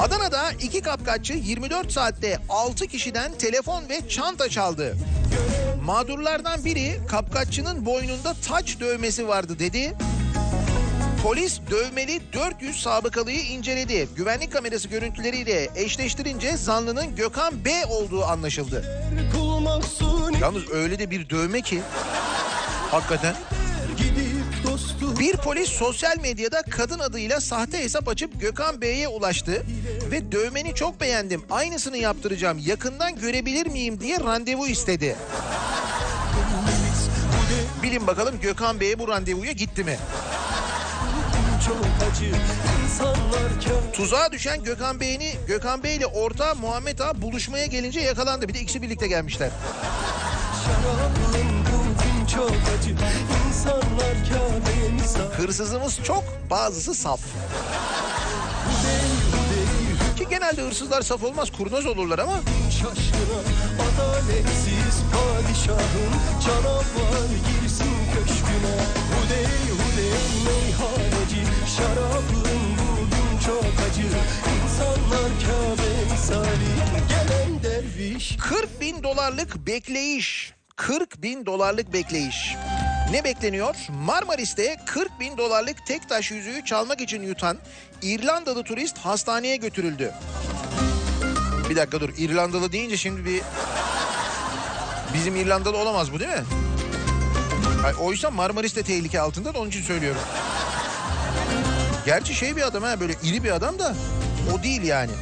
Adana'da 0.00 0.50
iki 0.52 0.80
kapkaççı 0.80 1.32
24 1.32 1.92
saatte 1.92 2.38
6 2.48 2.86
kişiden 2.86 3.32
telefon 3.38 3.88
ve 3.88 4.08
çanta 4.08 4.48
çaldı. 4.48 4.96
Mağdurlardan 5.84 6.64
biri 6.64 7.00
kapkaççının 7.08 7.86
boynunda 7.86 8.34
taç 8.48 8.80
dövmesi 8.80 9.28
vardı 9.28 9.58
dedi. 9.58 9.92
Polis 11.22 11.60
dövmeli 11.70 12.20
400 12.32 12.82
sabıkalıyı 12.82 13.40
inceledi. 13.40 14.08
Güvenlik 14.16 14.52
kamerası 14.52 14.88
görüntüleriyle 14.88 15.70
eşleştirince 15.74 16.56
zanlının 16.56 17.16
Gökhan 17.16 17.64
B 17.64 17.86
olduğu 17.86 18.24
anlaşıldı. 18.24 18.84
Yalnız 20.40 20.70
öyle 20.70 20.98
de 20.98 21.10
bir 21.10 21.30
dövme 21.30 21.60
ki 21.60 21.80
hakikaten. 22.90 23.36
Bir 25.18 25.36
polis 25.36 25.68
sosyal 25.68 26.18
medyada 26.20 26.62
kadın 26.62 26.98
adıyla 26.98 27.40
sahte 27.40 27.78
hesap 27.78 28.08
açıp 28.08 28.40
Gökhan 28.40 28.80
Bey'e 28.80 29.08
ulaştı 29.08 29.62
ve 30.10 30.32
dövmeni 30.32 30.74
çok 30.74 31.00
beğendim 31.00 31.42
aynısını 31.50 31.96
yaptıracağım 31.96 32.58
yakından 32.58 33.16
görebilir 33.20 33.66
miyim 33.66 34.00
diye 34.00 34.20
randevu 34.20 34.66
istedi. 34.66 35.16
Bilin 37.82 38.06
bakalım 38.06 38.40
Gökhan 38.40 38.80
Bey'e 38.80 38.98
bu 38.98 39.08
randevuya 39.08 39.52
gitti 39.52 39.84
mi? 39.84 39.98
Tuzağa 43.92 44.32
düşen 44.32 44.62
Gökhan 44.62 45.00
Bey'ini 45.00 45.32
Gökhan 45.48 45.82
Bey 45.82 45.96
ile 45.96 46.06
ortağı 46.06 46.56
Muhammed 46.56 46.98
Ağa 46.98 47.22
buluşmaya 47.22 47.66
gelince 47.66 48.00
yakalandı. 48.00 48.48
Bir 48.48 48.54
de 48.54 48.60
ikisi 48.60 48.82
birlikte 48.82 49.06
gelmişler. 49.06 49.50
Şarabın 50.64 51.16
bu 51.62 51.65
çok 52.34 52.50
acı. 52.50 52.90
İnsanlar 53.48 54.14
Kabe 54.28 54.92
misal 54.92 55.20
Hırsızımız 55.20 55.98
çok, 56.04 56.24
bazısı 56.50 56.94
saf. 56.94 57.20
Ki 60.16 60.26
genelde 60.30 60.62
hırsızlar 60.62 61.02
saf 61.02 61.22
olmaz, 61.22 61.52
kurnaz 61.52 61.86
olurlar 61.86 62.18
ama. 62.18 62.40
Şaşkına 62.70 63.38
adaletsiz 63.86 65.02
padişahın 65.12 66.12
Canavar 66.46 67.28
girsin 67.46 67.94
köşküne. 68.14 68.76
Hudey 69.12 69.46
hudey 69.78 70.10
meyhaneci 70.46 71.42
Şarabın 71.76 72.46
bugün 72.78 73.38
çok 73.46 73.64
acı. 73.90 74.06
İnsanlar 74.64 75.30
Kabe 75.46 76.12
misali 76.12 76.72
Gelen 77.08 77.62
derviş. 77.62 78.36
40 78.36 78.80
bin 78.80 79.02
dolarlık 79.02 79.66
bekleyiş. 79.66 80.55
40 80.76 81.22
bin 81.22 81.46
dolarlık 81.46 81.92
bekleyiş. 81.92 82.56
Ne 83.10 83.24
bekleniyor? 83.24 83.76
Marmaris'te 84.04 84.76
40 84.86 85.20
bin 85.20 85.38
dolarlık 85.38 85.86
tek 85.86 86.08
taş 86.08 86.30
yüzüğü 86.30 86.64
çalmak 86.64 87.00
için 87.00 87.22
yutan 87.22 87.58
İrlandalı 88.02 88.62
turist 88.62 88.98
hastaneye 88.98 89.56
götürüldü. 89.56 90.12
Bir 91.70 91.76
dakika 91.76 92.00
dur 92.00 92.10
İrlandalı 92.18 92.72
deyince 92.72 92.96
şimdi 92.96 93.24
bir... 93.24 93.42
Bizim 95.14 95.36
İrlandalı 95.36 95.76
olamaz 95.76 96.12
bu 96.12 96.20
değil 96.20 96.30
mi? 96.30 96.44
Ay, 97.86 97.92
oysa 98.00 98.30
Marmaris 98.30 98.76
de 98.76 98.82
tehlike 98.82 99.20
altında 99.20 99.54
da 99.54 99.58
onun 99.58 99.68
için 99.68 99.82
söylüyorum. 99.82 100.20
Gerçi 102.06 102.34
şey 102.34 102.56
bir 102.56 102.62
adam 102.62 102.82
ha 102.82 103.00
böyle 103.00 103.14
iri 103.22 103.44
bir 103.44 103.50
adam 103.50 103.78
da 103.78 103.94
o 104.54 104.62
değil 104.62 104.82
yani. 104.82 105.12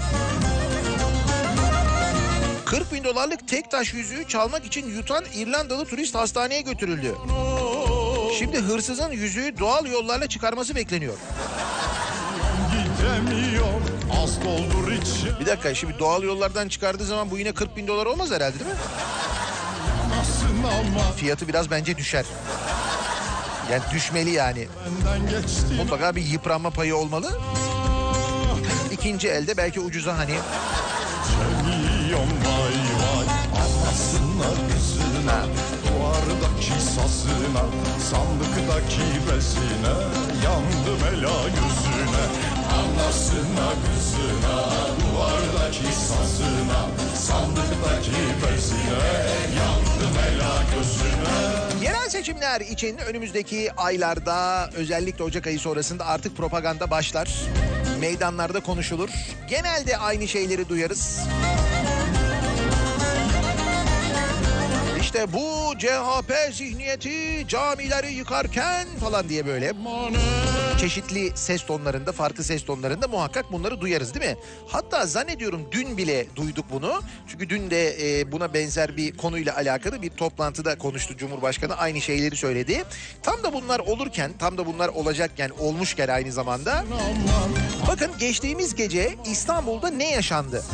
40 2.66 2.92
bin 2.92 3.04
dolarlık 3.04 3.48
tek 3.48 3.70
taş 3.70 3.94
yüzüğü 3.94 4.28
çalmak 4.28 4.66
için 4.66 4.86
yutan 4.96 5.24
İrlandalı 5.34 5.84
turist 5.84 6.14
hastaneye 6.14 6.60
götürüldü. 6.60 7.14
Şimdi 8.38 8.58
hırsızın 8.58 9.10
yüzüğü 9.10 9.58
doğal 9.58 9.86
yollarla 9.86 10.26
çıkarması 10.28 10.74
bekleniyor. 10.74 11.14
Bir 15.40 15.46
dakika 15.46 15.74
şimdi 15.74 15.98
doğal 15.98 16.22
yollardan 16.22 16.68
çıkardığı 16.68 17.04
zaman 17.04 17.30
bu 17.30 17.38
yine 17.38 17.52
40 17.54 17.76
bin 17.76 17.86
dolar 17.86 18.06
olmaz 18.06 18.30
herhalde 18.30 18.58
değil 18.58 18.70
mi? 18.70 18.76
Fiyatı 21.16 21.48
biraz 21.48 21.70
bence 21.70 21.96
düşer. 21.96 22.24
Yani 23.72 23.82
düşmeli 23.94 24.30
yani. 24.30 24.68
Mutlaka 25.76 26.16
bir 26.16 26.22
yıpranma 26.22 26.70
payı 26.70 26.96
olmalı. 26.96 27.38
İkinci 28.92 29.28
elde 29.28 29.56
belki 29.56 29.80
ucuza 29.80 30.18
hani 30.18 30.34
kızına 35.24 35.46
Duvardaki 35.86 36.82
sazına 36.82 37.64
Sandıktaki 38.10 39.02
bezine 39.26 39.94
Yandım 40.44 41.06
ela 41.08 41.40
yüzüne 41.48 42.24
Anlasınlar 42.74 43.74
kızına 43.86 44.68
Duvardaki 45.00 45.94
sazına 45.94 46.88
Sandıktaki 47.16 48.10
bezine 48.42 49.04
Yandım 49.58 50.18
ela 50.28 50.62
gözüne 50.74 51.84
Yerel 51.84 52.08
seçimler 52.08 52.60
için 52.60 52.98
önümüzdeki 52.98 53.72
aylarda 53.76 54.70
özellikle 54.74 55.24
Ocak 55.24 55.46
ayı 55.46 55.58
sonrasında 55.58 56.06
artık 56.06 56.36
propaganda 56.36 56.90
başlar. 56.90 57.28
Meydanlarda 58.00 58.60
konuşulur. 58.60 59.10
Genelde 59.48 59.96
aynı 59.96 60.28
şeyleri 60.28 60.68
duyarız. 60.68 61.20
İşte 65.14 65.32
bu 65.32 65.78
CHP 65.78 66.54
zihniyeti 66.54 67.48
camileri 67.48 68.12
yıkarken 68.14 68.86
falan 69.00 69.28
diye 69.28 69.46
böyle 69.46 69.72
çeşitli 70.78 71.32
ses 71.34 71.66
tonlarında, 71.66 72.12
farklı 72.12 72.44
ses 72.44 72.64
tonlarında 72.64 73.08
muhakkak 73.08 73.52
bunları 73.52 73.80
duyarız 73.80 74.14
değil 74.14 74.26
mi? 74.26 74.36
Hatta 74.68 75.06
zannediyorum 75.06 75.62
dün 75.72 75.96
bile 75.96 76.26
duyduk 76.36 76.64
bunu. 76.72 77.00
Çünkü 77.28 77.48
dün 77.48 77.70
de 77.70 78.20
e, 78.20 78.32
buna 78.32 78.54
benzer 78.54 78.96
bir 78.96 79.16
konuyla 79.16 79.56
alakalı 79.56 80.02
bir 80.02 80.10
toplantıda 80.10 80.78
konuştu 80.78 81.16
Cumhurbaşkanı. 81.16 81.76
Aynı 81.76 82.00
şeyleri 82.00 82.36
söyledi. 82.36 82.84
Tam 83.22 83.42
da 83.42 83.52
bunlar 83.52 83.78
olurken, 83.80 84.30
tam 84.38 84.58
da 84.58 84.66
bunlar 84.66 84.88
olacakken, 84.88 85.50
olmuşken 85.58 86.08
aynı 86.08 86.32
zamanda. 86.32 86.84
Bakın 87.88 88.10
geçtiğimiz 88.18 88.74
gece 88.74 89.14
İstanbul'da 89.30 89.88
ne 89.90 90.10
yaşandı? 90.10 90.64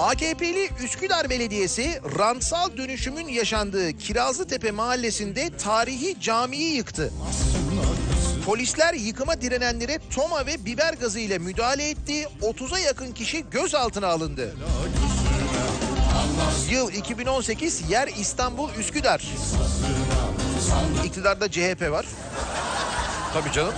AKP'li 0.00 0.68
Üsküdar 0.84 1.30
Belediyesi 1.30 2.00
rantsal 2.18 2.76
dönüşümün 2.76 3.28
yaşandığı 3.28 3.92
Kirazlıtepe 3.98 4.70
mahallesinde 4.70 5.56
tarihi 5.56 6.20
camiyi 6.20 6.74
yıktı. 6.76 7.12
Polisler 8.46 8.94
yıkıma 8.94 9.40
direnenlere 9.40 9.98
toma 10.14 10.46
ve 10.46 10.64
biber 10.64 10.94
gazı 10.94 11.18
ile 11.18 11.38
müdahale 11.38 11.88
etti. 11.88 12.28
30'a 12.42 12.78
yakın 12.78 13.12
kişi 13.12 13.44
gözaltına 13.50 14.06
alındı. 14.06 14.56
Yıl 16.70 16.92
2018, 16.92 17.90
yer 17.90 18.08
İstanbul 18.08 18.70
Üsküdar. 18.78 19.24
İktidarda 21.04 21.50
CHP 21.50 21.90
var. 21.90 22.06
Tabii 23.34 23.52
canım. 23.52 23.74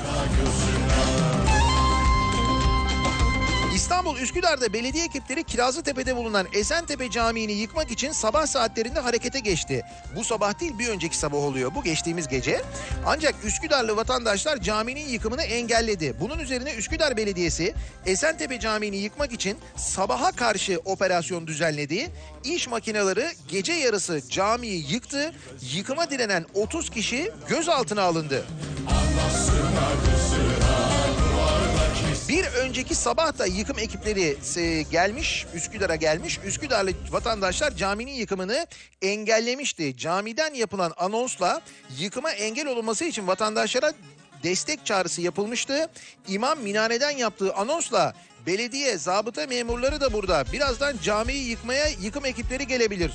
İstanbul 3.78 4.18
Üsküdar'da 4.18 4.72
belediye 4.72 5.04
ekipleri 5.04 5.44
Kirazlıtepe'de 5.44 6.16
bulunan 6.16 6.46
Esentepe 6.52 7.10
Camii'ni 7.10 7.52
yıkmak 7.52 7.90
için 7.90 8.12
sabah 8.12 8.46
saatlerinde 8.46 9.00
harekete 9.00 9.40
geçti. 9.40 9.82
Bu 10.16 10.24
sabah 10.24 10.60
değil 10.60 10.78
bir 10.78 10.88
önceki 10.88 11.16
sabah 11.16 11.38
oluyor 11.38 11.74
bu 11.74 11.82
geçtiğimiz 11.82 12.28
gece. 12.28 12.62
Ancak 13.06 13.34
Üsküdarlı 13.44 13.96
vatandaşlar 13.96 14.60
caminin 14.60 15.08
yıkımını 15.08 15.42
engelledi. 15.42 16.14
Bunun 16.20 16.38
üzerine 16.38 16.74
Üsküdar 16.74 17.16
Belediyesi 17.16 17.74
Esentepe 18.06 18.60
Camii'ni 18.60 18.96
yıkmak 18.96 19.32
için 19.32 19.58
sabaha 19.76 20.32
karşı 20.32 20.80
operasyon 20.84 21.46
düzenledi. 21.46 22.10
İş 22.44 22.68
makineleri 22.68 23.28
gece 23.48 23.72
yarısı 23.72 24.22
camiyi 24.30 24.92
yıktı. 24.92 25.32
Yıkıma 25.74 26.10
direnen 26.10 26.46
30 26.54 26.90
kişi 26.90 27.32
gözaltına 27.48 28.02
alındı. 28.02 28.44
Bir 32.28 32.44
önceki 32.44 32.94
sabah 32.94 33.38
da 33.38 33.46
yıkım 33.46 33.78
ekipleri 33.78 34.36
e, 34.56 34.82
gelmiş, 34.82 35.46
Üsküdar'a 35.54 35.96
gelmiş. 35.96 36.38
Üsküdarlı 36.44 36.92
vatandaşlar 37.10 37.76
caminin 37.76 38.12
yıkımını 38.12 38.66
engellemişti. 39.02 39.96
Camiden 39.96 40.54
yapılan 40.54 40.92
anonsla 40.96 41.60
yıkıma 41.98 42.30
engel 42.30 42.66
olunması 42.66 43.04
için 43.04 43.26
vatandaşlara 43.26 43.92
destek 44.42 44.86
çağrısı 44.86 45.22
yapılmıştı. 45.22 45.88
İmam 46.28 46.58
minareden 46.58 47.10
yaptığı 47.10 47.54
anonsla 47.54 48.14
belediye, 48.46 48.98
zabıta 48.98 49.46
memurları 49.46 50.00
da 50.00 50.12
burada. 50.12 50.44
Birazdan 50.52 50.96
camiyi 51.02 51.48
yıkmaya 51.48 51.86
yıkım 51.88 52.24
ekipleri 52.24 52.66
gelebilir. 52.66 53.12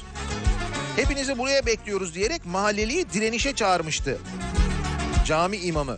Hepinizi 0.95 1.37
buraya 1.37 1.65
bekliyoruz 1.65 2.15
diyerek 2.15 2.45
mahalleliyi 2.45 3.09
direnişe 3.13 3.55
çağırmıştı. 3.55 4.17
Cami 5.25 5.57
imamı. 5.57 5.97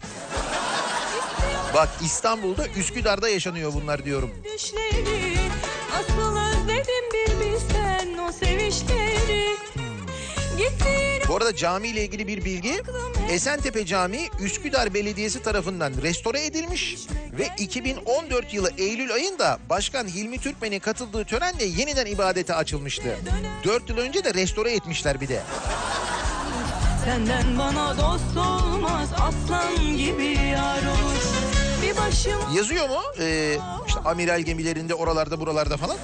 Bak 1.75 1.89
İstanbul'da 2.01 2.67
Üsküdar'da 2.67 3.29
yaşanıyor 3.29 3.73
bunlar 3.73 4.05
diyorum. 4.05 4.31
Düşleri 4.53 5.37
Asıl 5.99 6.37
özledim 6.37 7.05
bir 7.13 7.39
bilsen 7.39 8.17
o 8.17 8.31
sevinçleri 8.31 9.55
Gittiğin 10.57 11.21
Bu 11.27 11.35
arada 11.35 11.55
cami 11.55 11.87
ile 11.87 12.03
ilgili 12.03 12.27
bir 12.27 12.45
bilgi. 12.45 12.81
Esentepe 13.29 13.85
Camii 13.85 14.29
Üsküdar 14.39 14.93
Belediyesi 14.93 15.41
tarafından 15.41 15.93
restore 16.01 16.45
edilmiş 16.45 16.95
ve 17.37 17.47
2014 17.57 18.53
yılı 18.53 18.71
Eylül 18.77 19.13
ayında 19.13 19.59
Başkan 19.69 20.07
Hilmi 20.07 20.39
Türkmen'in 20.39 20.79
katıldığı 20.79 21.25
törenle 21.25 21.63
yeniden 21.63 22.05
ibadete 22.05 22.53
açılmıştı. 22.53 23.17
4 23.63 23.89
yıl 23.89 23.97
önce 23.97 24.23
de 24.23 24.33
restore 24.33 24.73
etmişler 24.73 25.21
bir 25.21 25.27
de. 25.27 25.41
Senden 27.05 27.59
bana 27.59 27.97
dost 27.97 28.37
olmaz 28.37 29.09
Aslan 29.13 29.97
gibi 29.97 30.25
yar 30.25 30.81
olur 30.81 31.24
Yazıyor 32.55 32.89
mu? 32.89 33.01
Ee, 33.19 33.57
işte 33.87 33.99
amiral 34.05 34.41
gemilerinde 34.41 34.93
oralarda 34.93 35.39
buralarda 35.39 35.77
falan. 35.77 35.97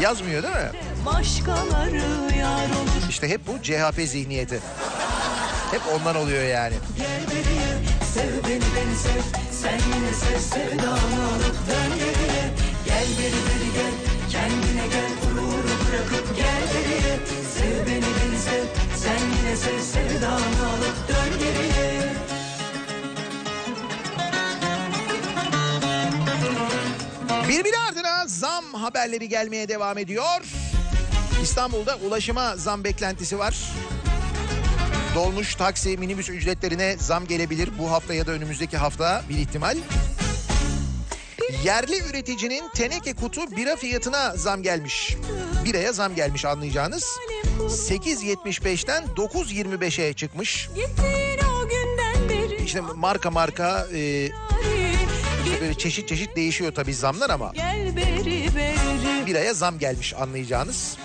Yazmıyor 0.00 0.42
değil 0.42 0.54
mi? 0.54 0.70
başkaları 1.06 2.36
yar 2.38 2.64
olur 2.64 3.08
İşte 3.08 3.28
hep 3.28 3.46
bu 3.46 3.62
CHP 3.62 4.00
zihniyeti. 4.08 4.60
Hep 5.70 5.80
ondan 5.94 6.16
oluyor 6.16 6.44
yani. 6.44 6.74
Gel 6.96 7.20
beriye 7.30 7.68
sev 8.14 8.48
beni 8.48 8.64
beni 8.76 8.96
sev 8.96 9.22
Sen 9.52 9.78
yine 9.94 10.12
sev 10.12 10.38
sevdanı 10.38 11.22
alıp 11.32 11.56
dön 11.68 11.98
geriye 11.98 12.44
Gel 12.86 13.06
beri 13.18 13.40
beri 13.48 13.68
gel 13.74 13.92
kendine 14.30 14.86
gel 14.92 15.10
Gururu 15.22 15.68
bırakıp 15.88 16.36
gel 16.36 16.62
beriye 16.74 17.18
Sev 17.54 17.86
beni 17.86 18.00
beni 18.16 18.38
sev 18.38 18.64
Sen 18.96 19.18
yine 19.38 19.56
sev 19.56 19.80
sevdanı 19.80 20.68
alıp 20.72 21.08
dön 21.08 21.38
geriye 21.38 21.77
Birbiri 27.48 27.78
ardına 27.88 28.26
zam 28.26 28.74
haberleri 28.74 29.28
gelmeye 29.28 29.68
devam 29.68 29.98
ediyor. 29.98 30.42
İstanbul'da 31.42 31.96
ulaşıma 31.96 32.56
zam 32.56 32.84
beklentisi 32.84 33.38
var. 33.38 33.72
Dolmuş, 35.14 35.54
taksi, 35.54 35.96
minibüs 35.96 36.28
ücretlerine 36.28 36.96
zam 36.96 37.26
gelebilir 37.26 37.70
bu 37.78 37.90
hafta 37.90 38.14
ya 38.14 38.26
da 38.26 38.32
önümüzdeki 38.32 38.76
hafta 38.76 39.22
bir 39.28 39.38
ihtimal. 39.38 39.76
Yerli 41.64 41.98
üreticinin 42.10 42.68
teneke 42.74 43.12
kutu 43.12 43.56
bira 43.56 43.76
fiyatına 43.76 44.36
zam 44.36 44.62
gelmiş. 44.62 45.16
Biraya 45.64 45.92
zam 45.92 46.14
gelmiş 46.14 46.44
anlayacağınız. 46.44 47.04
8.75'ten 47.58 49.04
9.25'e 49.04 50.12
çıkmış. 50.12 50.68
İşte 52.64 52.80
marka 52.80 53.30
marka 53.30 53.86
e, 53.94 54.28
işte 55.48 55.60
böyle 55.60 55.74
çeşit 55.74 56.08
çeşit 56.08 56.36
değişiyor 56.36 56.72
tabii 56.74 56.94
zamlar 56.94 57.30
ama 57.30 57.50
Gel 57.54 57.96
beri 57.96 58.54
beri 58.56 59.26
biraya 59.26 59.54
zam 59.54 59.78
gelmiş 59.78 60.14
anlayacağınız. 60.14 60.96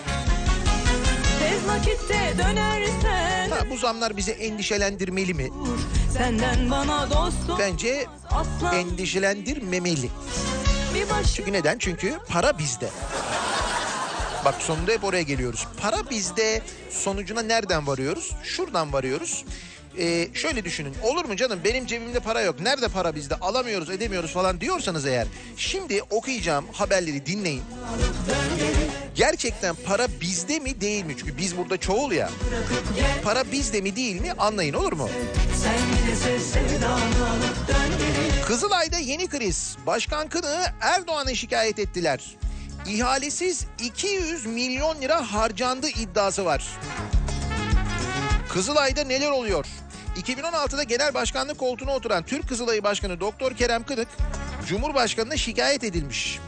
Tez 1.40 1.68
vakitte 1.68 2.34
dönersen 2.38 3.50
Ha, 3.50 3.60
bu 3.70 3.78
zamlar 3.78 4.18
bizi 4.18 4.32
endişelendirmeli 4.32 5.34
mi? 5.34 5.50
Senden 6.14 6.72
bana 6.72 7.10
dostum 7.10 7.60
Bence 7.60 8.06
Aslan 8.32 8.76
endişelendirmemeli. 8.76 10.10
Çünkü 11.36 11.54
neden? 11.54 11.78
Çünkü 11.78 12.18
para 12.30 12.58
bizde. 12.58 12.90
Bak 14.46 14.56
sonunda 14.60 14.92
hep 14.92 15.04
oraya 15.04 15.24
geliyoruz. 15.24 15.68
Para 15.82 16.10
bizde 16.10 16.62
sonucuna 16.90 17.42
nereden 17.42 17.88
varıyoruz? 17.88 18.32
Şuradan 18.44 18.94
varıyoruz. 18.94 19.46
Ee, 20.00 20.28
şöyle 20.34 20.66
düşünün 20.66 20.94
olur 21.04 21.26
mu 21.26 21.36
canım 21.36 21.60
benim 21.64 21.86
cebimde 21.86 22.20
para 22.20 22.42
yok 22.42 22.60
nerede 22.60 22.88
para 22.88 23.16
bizde 23.16 23.36
alamıyoruz 23.36 23.90
edemiyoruz 23.90 24.32
falan 24.34 24.62
diyorsanız 24.62 25.06
eğer 25.06 25.28
şimdi 25.58 26.02
okuyacağım 26.10 26.66
haberleri 26.74 27.26
dinleyin. 27.26 27.62
Gerçekten 29.16 29.76
para 29.86 30.08
bizde 30.22 30.60
mi 30.60 30.82
değil 30.82 31.06
mi? 31.06 31.16
Çünkü 31.20 31.38
biz 31.38 31.58
burada 31.58 31.78
çoğul 31.78 32.12
ya. 32.12 32.30
Para 33.24 33.52
bizde 33.52 33.82
mi 33.82 33.96
değil 33.96 34.22
mi 34.22 34.32
anlayın 34.38 34.74
olur 34.74 34.94
mu? 34.94 35.10
Kızılay'da 38.46 38.98
yeni 38.98 39.28
kriz. 39.28 39.78
Başkan 39.86 40.30
Kınık'ı 40.30 40.64
Erdoğan'a 40.82 41.36
şikayet 41.36 41.80
ettiler. 41.80 42.20
İhalesiz 42.88 43.66
200 43.84 44.46
milyon 44.46 45.02
lira 45.02 45.34
harcandı 45.34 45.88
iddiası 45.88 46.46
var. 46.46 46.64
Kızılay'da 48.50 49.04
neler 49.04 49.30
oluyor? 49.30 49.66
2016'da 50.18 50.84
genel 50.84 51.14
başkanlık 51.14 51.58
koltuğuna 51.58 51.92
oturan 51.92 52.24
Türk 52.24 52.50
Kızılayı 52.50 52.84
Başkanı 52.84 53.20
Doktor 53.20 53.56
Kerem 53.56 53.84
Kınık 53.84 54.08
Cumhurbaşkanı'na 54.68 55.38
şikayet 55.38 55.84
edilmiş. 55.84 56.40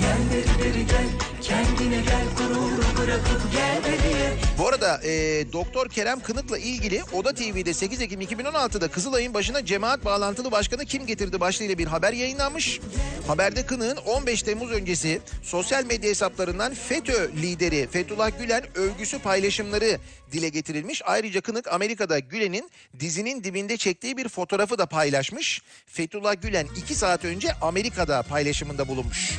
Gel 0.00 0.64
beri 0.64 0.86
gel 0.86 1.33
Kendine 1.44 1.96
gel 1.96 2.24
gururu 2.38 2.82
bırakıp 2.98 3.52
gel 3.52 3.84
beriye 3.84 4.32
Bu 4.58 4.68
arada 4.68 5.00
e, 5.04 5.44
Doktor 5.52 5.88
Kerem 5.88 6.20
Kınık'la 6.20 6.58
ilgili 6.58 7.02
Oda 7.12 7.34
TV'de 7.34 7.74
8 7.74 8.00
Ekim 8.00 8.20
2016'da 8.20 8.88
Kızılay'ın 8.88 9.34
başına 9.34 9.64
cemaat 9.64 10.04
bağlantılı 10.04 10.52
başkanı 10.52 10.84
kim 10.84 11.06
getirdi 11.06 11.40
başlığıyla 11.40 11.78
bir 11.78 11.86
haber 11.86 12.12
yayınlanmış. 12.12 12.80
Haberde 13.26 13.66
Kınık'ın 13.66 13.96
15 13.96 14.42
Temmuz 14.42 14.70
öncesi 14.70 15.20
sosyal 15.42 15.84
medya 15.84 16.10
hesaplarından 16.10 16.74
FETÖ 16.74 17.30
lideri 17.42 17.88
Fethullah 17.90 18.38
Gülen 18.38 18.62
övgüsü 18.74 19.18
paylaşımları 19.18 19.98
dile 20.32 20.48
getirilmiş. 20.48 21.02
Ayrıca 21.04 21.40
Kınık 21.40 21.72
Amerika'da 21.72 22.18
Gülen'in 22.18 22.70
dizinin 23.00 23.44
dibinde 23.44 23.76
çektiği 23.76 24.16
bir 24.16 24.28
fotoğrafı 24.28 24.78
da 24.78 24.86
paylaşmış. 24.86 25.62
Fethullah 25.86 26.42
Gülen 26.42 26.66
2 26.76 26.94
saat 26.94 27.24
önce 27.24 27.52
Amerika'da 27.60 28.22
paylaşımında 28.22 28.88
bulunmuş. 28.88 29.38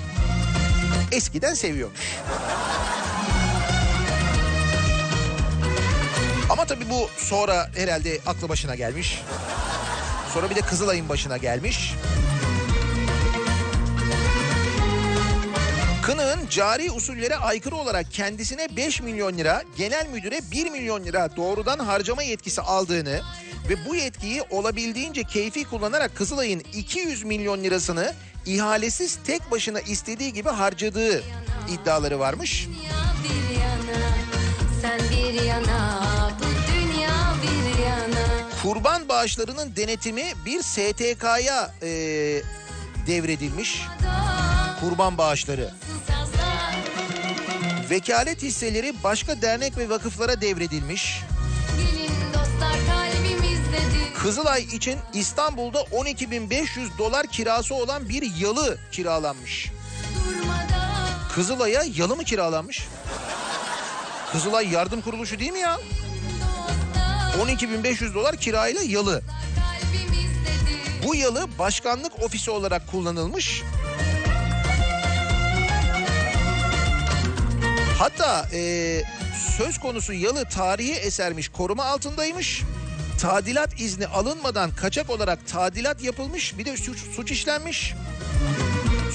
Eskiden 1.16 1.54
seviyormuş. 1.54 2.00
Ama 6.50 6.66
tabii 6.66 6.90
bu 6.90 7.10
sonra 7.18 7.70
herhalde 7.76 8.20
aklı 8.26 8.50
başına 8.50 8.76
gelmiş. 8.76 9.22
Sonra 10.34 10.50
bir 10.50 10.56
de 10.56 10.62
Kızılay'ın 10.62 11.10
başına 11.10 11.38
gelmiş. 11.38 11.94
Kınık'ın 16.04 16.48
cari 16.50 16.92
usullere 16.92 17.36
aykırı 17.36 17.76
olarak 17.76 18.12
kendisine 18.12 18.76
5 18.76 19.02
milyon 19.02 19.38
lira, 19.38 19.64
genel 19.78 20.08
müdüre 20.08 20.40
1 20.52 20.70
milyon 20.70 21.04
lira 21.04 21.36
doğrudan 21.36 21.80
harcama 21.80 22.24
yetkisi 22.24 22.62
aldığını 22.62 23.22
ve 23.70 23.86
bu 23.86 23.96
yetkiyi 23.96 24.42
olabildiğince 24.42 25.24
keyfi 25.24 25.64
kullanarak 25.64 26.16
Kızılay'ın 26.16 26.60
200 26.74 27.24
milyon 27.24 27.64
lirasını 27.64 28.14
ihalesiz 28.46 29.20
tek 29.24 29.52
başına 29.52 29.80
istediği 29.80 30.34
gibi 30.34 30.50
harcadığı 30.50 31.24
iddiaları 31.70 32.20
varmış. 32.20 32.68
Kurban 38.64 39.10
bağışlarının 39.10 39.76
denetimi 39.76 40.24
bir 40.46 40.62
STK'ya 40.62 41.74
e, 41.82 41.88
devredilmiş. 43.08 43.82
Kurban 44.80 45.18
bağışları. 45.18 45.74
Vekalet 47.90 48.44
hisseleri 48.44 48.94
başka 49.04 49.42
dernek 49.42 49.78
ve 49.78 49.90
vakıflara 49.90 50.42
devredilmiş. 50.42 51.22
gelin 51.78 52.34
dostlar 52.34 52.76
kalbimizdedir. 52.88 54.05
Kızılay 54.26 54.64
için 54.64 55.00
İstanbul'da 55.14 55.80
12.500 55.80 56.98
dolar 56.98 57.28
kirası 57.28 57.76
olan 57.76 58.10
bir 58.10 58.36
yalı 58.40 58.78
kiralanmış. 58.92 59.72
Kızılay'a 61.36 61.84
yalı 61.96 62.16
mı 62.16 62.24
kiralanmış? 62.24 62.88
Kızılay 64.32 64.70
Yardım 64.70 65.02
Kuruluşu 65.02 65.40
değil 65.40 65.52
mi 65.52 65.60
ya? 65.60 65.80
dostlar 67.36 67.56
12.500 67.56 68.14
dolar 68.14 68.38
kirayla 68.38 68.82
yalı. 68.82 69.22
Bu 71.08 71.16
yalı 71.16 71.48
başkanlık 71.60 72.24
ofisi 72.24 72.52
olarak 72.52 72.92
kullanılmış. 72.92 73.64
Hatta 78.00 78.50
e, 78.54 79.02
söz 79.58 79.80
konusu 79.80 80.14
yalı 80.14 80.50
tarihi 80.50 80.94
esermiş, 80.94 81.50
koruma 81.50 81.86
altındaymış. 81.86 82.64
Tadilat 83.22 83.80
izni 83.82 84.08
alınmadan 84.08 84.72
kaçak 84.72 85.10
olarak 85.10 85.48
tadilat 85.48 86.04
yapılmış, 86.04 86.58
bir 86.58 86.66
de 86.66 86.78
suç, 86.78 86.98
suç 87.16 87.32
işlenmiş. 87.32 87.94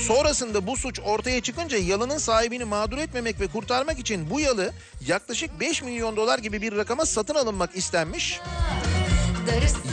Sonrasında 0.07 0.67
bu 0.67 0.77
suç 0.77 1.01
ortaya 1.05 1.41
çıkınca 1.41 1.79
yalının 1.79 2.19
sahibini 2.19 2.65
mağdur 2.65 2.99
etmemek 2.99 3.41
ve 3.41 3.47
kurtarmak 3.47 3.99
için 3.99 4.31
bu 4.31 4.41
yalı 4.41 4.73
yaklaşık 5.07 5.61
5 5.61 5.83
milyon 5.83 6.17
dolar 6.17 6.39
gibi 6.39 6.63
bir 6.63 6.77
rakama 6.77 7.07
satın 7.07 7.35
alınmak 7.35 7.77
istenmiş. 7.77 8.41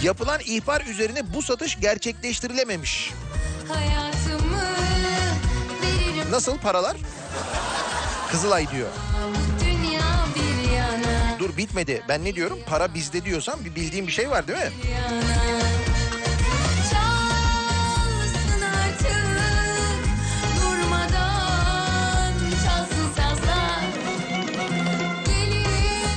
Yapılan 0.04 0.40
ihbar 0.46 0.82
üzerine 0.82 1.34
bu 1.34 1.42
satış 1.42 1.80
gerçekleştirilememiş. 1.80 3.12
Nasıl 6.32 6.58
paralar? 6.58 6.98
Kızılay 8.32 8.72
diyor. 8.72 8.90
Bu 9.30 9.66
dünya 9.66 10.26
bir 10.36 10.72
yana, 10.72 11.27
Dur 11.48 11.58
bitmedi. 11.58 12.04
Ben 12.10 12.26
ne 12.26 12.36
diyorum? 12.36 12.60
Para 12.66 12.94
bizde 12.94 13.26
diyorsam 13.26 13.66
bir 13.66 13.76
bildiğim 13.76 14.08
bir 14.08 14.12
şey 14.12 14.30
var 14.30 14.48
değil 14.48 14.60
mi? 14.60 14.72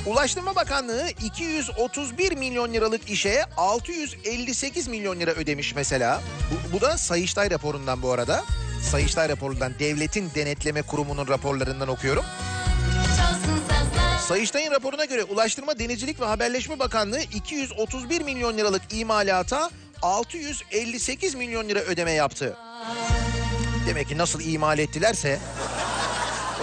Ulaştırma 0.06 0.56
Bakanlığı 0.56 1.08
231 1.24 2.36
milyon 2.36 2.72
liralık 2.72 3.10
işe 3.10 3.44
658 3.56 4.88
milyon 4.88 5.20
lira 5.20 5.30
ödemiş 5.30 5.74
mesela. 5.74 6.22
Bu, 6.50 6.76
bu 6.76 6.80
da 6.80 6.98
Sayıştay 6.98 7.50
raporundan 7.50 8.02
bu 8.02 8.12
arada. 8.12 8.44
Sayıştay 8.82 9.28
raporundan 9.28 9.72
Devletin 9.78 10.30
Denetleme 10.34 10.82
Kurumu'nun 10.82 11.28
raporlarından 11.28 11.88
okuyorum. 11.88 12.24
Sayıştay'ın 14.30 14.70
raporuna 14.70 15.04
göre 15.04 15.24
Ulaştırma 15.24 15.78
Denizcilik 15.78 16.20
ve 16.20 16.24
Haberleşme 16.24 16.78
Bakanlığı 16.78 17.20
231 17.20 18.20
milyon 18.20 18.58
liralık 18.58 18.82
imalata 18.90 19.70
658 20.02 21.34
milyon 21.34 21.68
lira 21.68 21.78
ödeme 21.78 22.12
yaptı. 22.12 22.56
Demek 23.86 24.08
ki 24.08 24.18
nasıl 24.18 24.40
imal 24.40 24.78
ettilerse... 24.78 25.38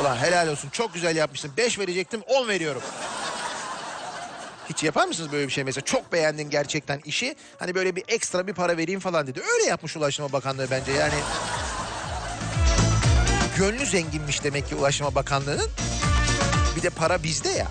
Ulan 0.01 0.15
helal 0.15 0.47
olsun 0.47 0.69
çok 0.69 0.93
güzel 0.93 1.15
yapmışsın. 1.15 1.51
5 1.58 1.80
verecektim 1.80 2.21
10 2.27 2.47
veriyorum. 2.47 2.82
Hiç 4.69 4.84
yapar 4.84 5.08
mısınız 5.08 5.32
böyle 5.32 5.47
bir 5.47 5.53
şey 5.53 5.63
mesela? 5.63 5.86
Çok 5.86 6.13
beğendin 6.13 6.49
gerçekten 6.49 7.01
işi. 7.06 7.36
Hani 7.60 7.75
böyle 7.75 7.95
bir 7.95 8.03
ekstra 8.08 8.47
bir 8.47 8.53
para 8.53 8.77
vereyim 8.77 8.99
falan 8.99 9.27
dedi. 9.27 9.41
Öyle 9.53 9.69
yapmış 9.69 9.97
Ulaştırma 9.97 10.32
Bakanlığı 10.32 10.71
bence 10.71 10.91
yani. 10.91 11.13
Gönlü 13.58 13.86
zenginmiş 13.86 14.43
demek 14.43 14.69
ki 14.69 14.75
Ulaştırma 14.75 15.15
Bakanlığı'nın. 15.15 15.69
Bir 16.78 16.84
de 16.84 16.90
para 16.90 17.24
bizde 17.24 17.50
ya. 17.50 17.68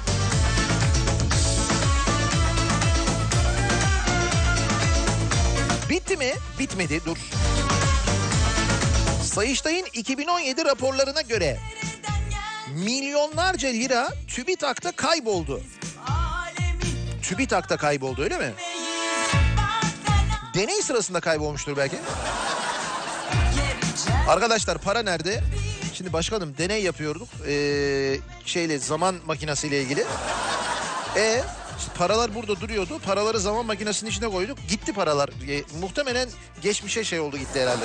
Bitti 5.90 6.16
mi? 6.16 6.33
Bitmedi 6.59 7.01
dur. 7.05 7.16
Sayıştay'ın 9.23 9.87
2017 9.92 10.64
raporlarına 10.64 11.21
göre 11.21 11.59
Milyonlarca 12.75 13.69
lira 13.69 14.09
TÜBİTAK'ta 14.29 14.92
kayboldu. 14.92 15.61
TÜBİTAK'ta 17.23 17.77
kayboldu 17.77 18.23
öyle 18.23 18.38
mi? 18.38 18.53
Deney 20.55 20.83
sırasında 20.83 21.21
kaybolmuştur 21.21 21.77
belki. 21.77 21.97
Arkadaşlar 24.29 24.79
para 24.79 25.03
nerede? 25.03 25.45
Şimdi 25.96 26.12
başkanım 26.12 26.54
deney 26.59 26.82
yapıyorduk. 26.82 27.28
Ee, 27.46 28.16
şeyle 28.44 28.78
zaman 28.78 29.14
makinesiyle 29.26 29.82
ilgili. 29.82 30.04
E 31.16 31.42
işte 31.78 31.92
paralar 31.98 32.35
burada 32.35 32.61
duruyordu. 32.61 32.98
Paraları 32.98 33.40
zaman 33.40 33.66
makinesinin 33.66 34.11
içine 34.11 34.28
koyduk. 34.28 34.59
Gitti 34.68 34.92
paralar. 34.92 35.28
E, 35.28 35.62
muhtemelen 35.80 36.28
geçmişe 36.62 37.04
şey 37.04 37.20
oldu 37.20 37.37
gitti 37.37 37.61
herhalde. 37.61 37.85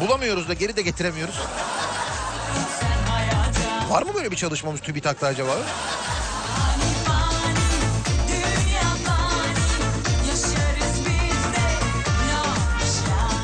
Bulamıyoruz 0.00 0.48
da 0.48 0.54
geri 0.54 0.76
de 0.76 0.82
getiremiyoruz. 0.82 1.34
Var 3.90 4.02
mı 4.02 4.14
böyle 4.14 4.30
bir 4.30 4.36
çalışmamız 4.36 4.80
TÜBİTAK'ta 4.80 5.26
acaba? 5.26 5.56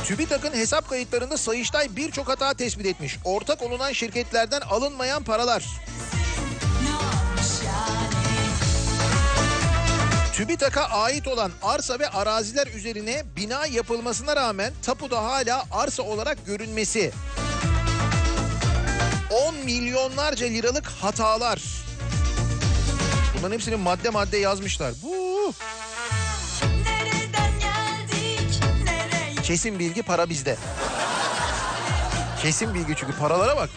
TÜBİTAK'ın 0.06 0.52
hesap 0.52 0.88
kayıtlarında 0.88 1.36
Sayıştay 1.36 1.96
birçok 1.96 2.28
hata 2.28 2.54
tespit 2.54 2.86
etmiş. 2.86 3.18
Ortak 3.24 3.62
olunan 3.62 3.92
şirketlerden 3.92 4.60
alınmayan 4.60 5.24
paralar. 5.24 5.64
TÜBİTAK'a 10.32 10.84
ait 10.84 11.28
olan 11.28 11.52
arsa 11.62 11.98
ve 11.98 12.08
araziler 12.08 12.66
üzerine 12.66 13.22
bina 13.36 13.66
yapılmasına 13.66 14.36
rağmen 14.36 14.72
tapuda 14.82 15.24
hala 15.24 15.64
arsa 15.70 16.02
olarak 16.02 16.46
görünmesi. 16.46 17.12
10 19.48 19.54
milyonlarca 19.54 20.46
liralık 20.46 20.86
hatalar. 20.86 21.62
Bunların 23.34 23.54
hepsini 23.54 23.76
madde 23.76 24.10
madde 24.10 24.36
yazmışlar. 24.36 24.92
Bu 25.02 25.52
kesin 29.46 29.78
bilgi 29.78 30.02
para 30.02 30.28
bizde. 30.28 30.56
Kesin 32.42 32.74
bilgi 32.74 32.94
çünkü 32.96 33.12
paralara 33.18 33.56
bak. 33.56 33.70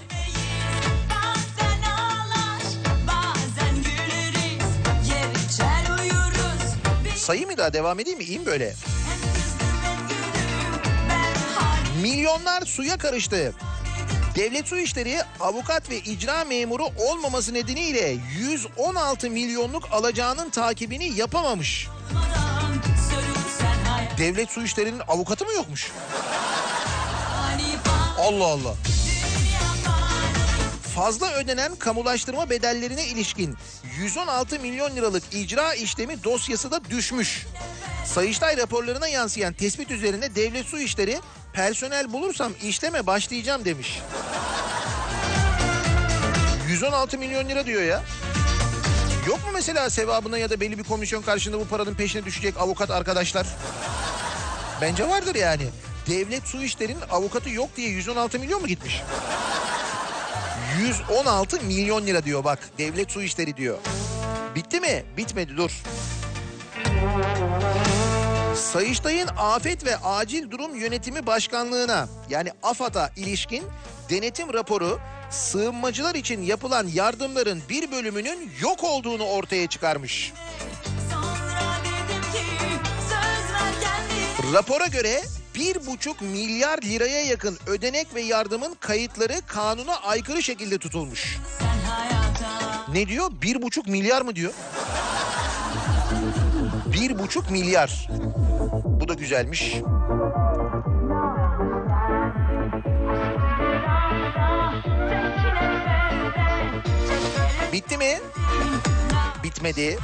Sayı 7.15 7.47
mı 7.47 7.57
daha 7.57 7.73
devam 7.73 7.99
edeyim 7.99 8.17
mi? 8.17 8.23
İyiyim 8.25 8.45
böyle. 8.45 8.73
Milyonlar 12.01 12.61
suya 12.61 12.97
karıştı. 12.97 13.53
Devlet 14.35 14.67
Su 14.67 14.77
İşleri 14.77 15.19
avukat 15.39 15.89
ve 15.89 15.97
icra 15.97 16.45
memuru 16.45 16.85
olmaması 16.97 17.53
nedeniyle 17.53 18.17
116 18.39 19.29
milyonluk 19.29 19.91
alacağının 19.91 20.49
takibini 20.49 21.17
yapamamış. 21.17 21.87
olmadan 22.13 22.38
Devlet 24.19 24.51
Su 24.51 24.63
İşleri'nin 24.63 25.01
avukatı 25.07 25.45
mı 25.45 25.53
yokmuş? 25.53 25.91
Allah 28.17 28.45
Allah. 28.45 28.73
Fazla 30.95 31.33
ödenen 31.33 31.75
kamulaştırma 31.75 32.49
bedellerine 32.49 33.05
ilişkin 33.05 33.55
116 33.99 34.59
milyon 34.59 34.95
liralık 34.95 35.23
icra 35.31 35.73
işlemi 35.73 36.23
dosyası 36.23 36.71
da 36.71 36.85
düşmüş. 36.89 37.45
Sayıştay 38.05 38.57
raporlarına 38.57 39.07
yansıyan 39.07 39.53
tespit 39.53 39.91
üzerine 39.91 40.35
Devlet 40.35 40.65
Su 40.65 40.79
İşleri 40.79 41.19
personel 41.53 42.13
bulursam 42.13 42.51
işleme 42.63 43.07
başlayacağım 43.07 43.65
demiş. 43.65 43.99
116 46.69 47.17
milyon 47.17 47.49
lira 47.49 47.65
diyor 47.65 47.81
ya. 47.81 48.03
Yok 49.27 49.37
mu 49.45 49.51
mesela 49.53 49.89
sevabına 49.89 50.37
ya 50.37 50.49
da 50.49 50.59
belli 50.59 50.77
bir 50.77 50.83
komisyon 50.83 51.21
karşılığında 51.21 51.59
bu 51.59 51.67
paranın 51.67 51.93
peşine 51.93 52.25
düşecek 52.25 52.57
avukat 52.57 52.91
arkadaşlar? 52.91 53.47
Bence 54.81 55.07
vardır 55.09 55.35
yani. 55.35 55.63
Devlet 56.09 56.47
Su 56.47 56.63
İşleri'nin 56.63 57.01
avukatı 57.09 57.49
yok 57.49 57.69
diye 57.75 57.89
116 57.89 58.39
milyon 58.39 58.61
mu 58.61 58.67
gitmiş? 58.67 59.01
116 60.79 61.61
milyon 61.61 62.05
lira 62.07 62.23
diyor 62.23 62.43
bak. 62.43 62.59
Devlet 62.77 63.11
Su 63.11 63.21
İşleri 63.21 63.57
diyor. 63.57 63.77
Bitti 64.55 64.79
mi? 64.79 65.03
Bitmedi 65.17 65.57
dur. 65.57 65.71
Sayıştay'ın 68.59 69.29
Afet 69.37 69.85
ve 69.85 69.97
Acil 69.97 70.51
Durum 70.51 70.75
Yönetimi 70.75 71.25
Başkanlığı'na 71.25 72.07
yani 72.29 72.51
AFAD'a 72.63 73.11
ilişkin 73.15 73.63
denetim 74.09 74.53
raporu 74.53 74.99
sığınmacılar 75.29 76.15
için 76.15 76.41
yapılan 76.41 76.87
yardımların 76.87 77.61
bir 77.69 77.91
bölümünün 77.91 78.51
yok 78.61 78.83
olduğunu 78.83 79.23
ortaya 79.23 79.67
çıkarmış. 79.67 80.33
Ki 82.33 82.39
Rapora 84.53 84.85
göre 84.85 85.21
bir 85.55 85.87
buçuk 85.87 86.21
milyar 86.21 86.81
liraya 86.81 87.23
yakın 87.23 87.57
ödenek 87.67 88.15
ve 88.15 88.21
yardımın 88.21 88.75
kayıtları 88.79 89.41
kanuna 89.47 89.95
aykırı 89.95 90.43
şekilde 90.43 90.77
tutulmuş. 90.77 91.37
Ne 92.93 93.07
diyor? 93.07 93.31
Bir 93.41 93.61
buçuk 93.61 93.87
milyar 93.87 94.21
mı 94.21 94.35
diyor? 94.35 94.53
Bir 96.99 97.19
buçuk 97.19 97.51
milyar. 97.51 98.07
Bu 98.85 99.07
da 99.07 99.13
güzelmiş. 99.13 99.75
Bitti 107.73 107.97
mi? 107.97 108.19
Bitmedi. 109.43 109.97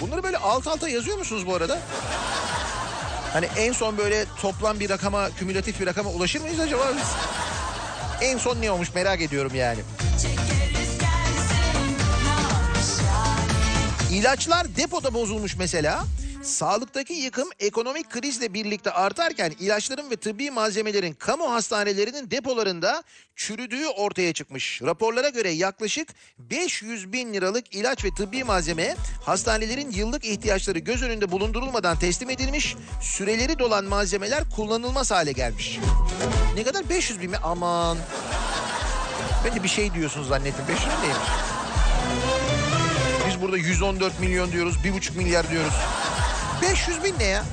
Bunları 0.00 0.22
böyle 0.22 0.38
alt 0.38 0.66
alta 0.66 0.88
yazıyor 0.88 1.18
musunuz 1.18 1.46
bu 1.46 1.54
arada? 1.54 1.78
Hani 3.32 3.46
en 3.56 3.72
son 3.72 3.98
böyle 3.98 4.24
toplam 4.40 4.80
bir 4.80 4.90
rakama, 4.90 5.30
kümülatif 5.30 5.80
bir 5.80 5.86
rakama 5.86 6.10
ulaşır 6.10 6.40
mıyız 6.40 6.60
acaba 6.60 6.82
biz? 6.96 7.12
En 8.20 8.38
son 8.38 8.60
ne 8.60 8.70
olmuş 8.70 8.94
merak 8.94 9.20
ediyorum 9.20 9.52
yani. 9.54 9.80
İlaçlar 14.14 14.76
depoda 14.76 15.14
bozulmuş 15.14 15.56
mesela. 15.56 16.04
Sağlıktaki 16.42 17.12
yıkım 17.12 17.48
ekonomik 17.60 18.10
krizle 18.10 18.54
birlikte 18.54 18.90
artarken 18.90 19.52
ilaçların 19.60 20.10
ve 20.10 20.16
tıbbi 20.16 20.50
malzemelerin 20.50 21.12
kamu 21.12 21.52
hastanelerinin 21.52 22.30
depolarında 22.30 23.02
çürüdüğü 23.36 23.86
ortaya 23.86 24.32
çıkmış. 24.32 24.82
Raporlara 24.82 25.28
göre 25.28 25.50
yaklaşık 25.50 26.08
500 26.38 27.12
bin 27.12 27.34
liralık 27.34 27.74
ilaç 27.74 28.04
ve 28.04 28.08
tıbbi 28.16 28.44
malzeme 28.44 28.96
hastanelerin 29.24 29.90
yıllık 29.90 30.24
ihtiyaçları 30.24 30.78
göz 30.78 31.02
önünde 31.02 31.30
bulundurulmadan 31.30 31.98
teslim 31.98 32.30
edilmiş. 32.30 32.76
Süreleri 33.02 33.58
dolan 33.58 33.84
malzemeler 33.84 34.50
kullanılmaz 34.56 35.10
hale 35.10 35.32
gelmiş. 35.32 35.78
Ne 36.54 36.62
kadar 36.62 36.88
500 36.88 37.20
bin 37.20 37.30
mi? 37.30 37.36
Aman. 37.42 37.98
Ben 39.44 39.54
de 39.54 39.62
bir 39.62 39.68
şey 39.68 39.94
diyorsunuz 39.94 40.28
zannettim. 40.28 40.64
500 40.68 40.86
bin 40.86 41.02
neymiş? 41.02 41.28
Burada 43.44 43.58
114 43.58 44.20
milyon 44.20 44.52
diyoruz, 44.52 44.76
1,5 44.84 45.16
milyar 45.16 45.50
diyoruz. 45.50 45.74
500 46.62 47.04
bin 47.04 47.14
ne 47.18 47.24
ya? 47.24 47.44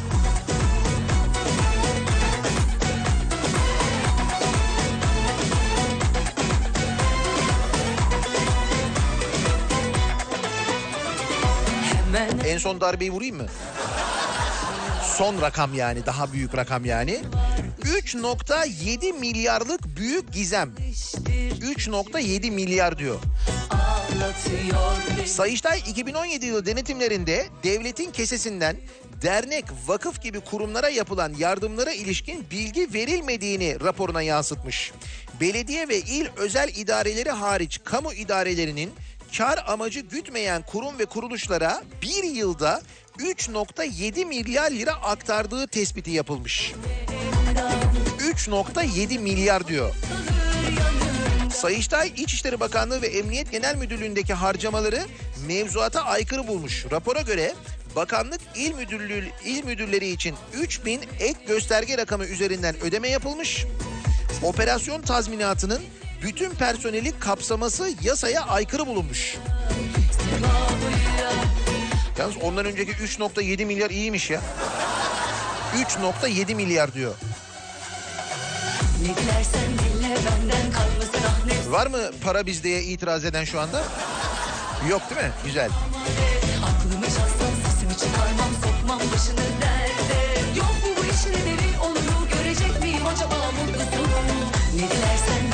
En 12.46 12.58
son 12.58 12.82
darbeyi 12.82 13.12
vurayım 13.12 13.38
mı? 13.38 13.46
Son 15.22 15.42
rakam 15.42 15.74
yani, 15.74 16.06
daha 16.06 16.34
büyük 16.34 16.56
rakam 16.56 16.86
yani. 16.86 17.22
3.7 17.82 19.20
milyarlık 19.20 19.98
büyük 19.98 20.34
gizem. 20.34 20.74
3.7 21.62 22.52
milyar 22.52 22.98
diyor. 22.98 23.20
Sayıştay 25.26 25.80
2017 25.80 26.46
yılı 26.46 26.66
denetimlerinde 26.66 27.48
devletin 27.64 28.12
kesesinden 28.12 28.78
dernek, 29.22 29.66
vakıf 29.88 30.22
gibi 30.22 30.40
kurumlara 30.40 30.90
yapılan 30.90 31.34
yardımlara 31.38 31.92
ilişkin 31.92 32.46
bilgi 32.52 32.94
verilmediğini 32.94 33.78
raporuna 33.82 34.22
yansıtmış. 34.22 34.92
Belediye 35.42 35.90
ve 35.90 35.98
il 35.98 36.28
özel 36.38 36.70
idareleri 36.76 37.32
hariç 37.32 37.80
kamu 37.84 38.14
idarelerinin 38.14 38.92
kar 39.38 39.64
amacı 39.68 40.00
gütmeyen 40.00 40.62
kurum 40.62 41.00
ve 41.00 41.06
kuruluşlara 41.06 41.84
bir 42.02 42.24
yılda 42.24 42.82
3.7 43.22 44.26
milyar 44.26 44.72
lira 44.72 44.94
aktardığı 44.94 45.68
tespiti 45.68 46.12
yapılmış. 46.12 46.74
3.7 48.20 49.20
milyar 49.20 49.68
diyor. 49.68 49.96
Sayıştay 51.54 52.12
İçişleri 52.18 52.60
Bakanlığı 52.60 53.02
ve 53.02 53.08
Emniyet 53.08 53.52
Genel 53.52 53.76
Müdürlüğü'ndeki 53.76 54.34
harcamaları 54.34 55.02
mevzuata 55.48 56.02
aykırı 56.02 56.48
bulmuş. 56.48 56.86
Rapora 56.92 57.22
göre 57.22 57.54
bakanlık 57.96 58.42
il 58.56 58.74
müdürlüğü 58.74 59.30
il 59.46 59.64
müdürleri 59.64 60.10
için 60.10 60.36
3000 60.54 61.02
ek 61.20 61.40
gösterge 61.48 61.98
rakamı 61.98 62.26
üzerinden 62.26 62.76
ödeme 62.82 63.10
yapılmış. 63.10 63.66
Operasyon 64.44 65.02
tazminatının 65.02 65.82
bütün 66.24 66.50
personeli 66.50 67.20
kapsaması 67.20 67.90
yasaya 68.04 68.42
aykırı 68.42 68.88
bulunmuş. 68.88 69.38
Yalnız 72.20 72.38
ondan 72.38 72.66
önceki 72.66 72.92
3.7 72.92 73.66
milyar 73.66 73.90
iyiymiş 73.90 74.30
ya. 74.30 74.42
3.7 75.76 76.56
milyar 76.56 76.94
diyor. 76.94 77.14
Kalmasın 80.74 81.22
ah 81.28 81.72
Var 81.72 81.88
mı 81.88 81.98
para 82.24 82.46
bizdeye 82.46 82.84
itiraz 82.84 83.26
eden 83.26 83.44
şu 83.44 83.60
anda? 83.60 83.84
Yok 84.90 85.02
değil 85.10 85.22
mi? 85.22 85.32
Güzel. 85.46 85.70
Aklımı 86.66 87.06
şahsen 87.06 87.72
sesimi 87.72 87.98
çıkarmam 87.98 88.52
sokmam 88.64 89.00
başını 89.00 89.38
derde 89.62 90.60
Yok 90.60 90.70
mu 90.84 90.90
bu 90.98 91.06
işin 91.06 91.30
ederi 91.30 91.78
mu 91.78 92.28
görecek 92.34 92.82
miyim 92.84 93.08
acaba 93.08 93.36
mutlusun 93.36 94.10
Ne 94.76 94.90
dilersen 94.90 95.51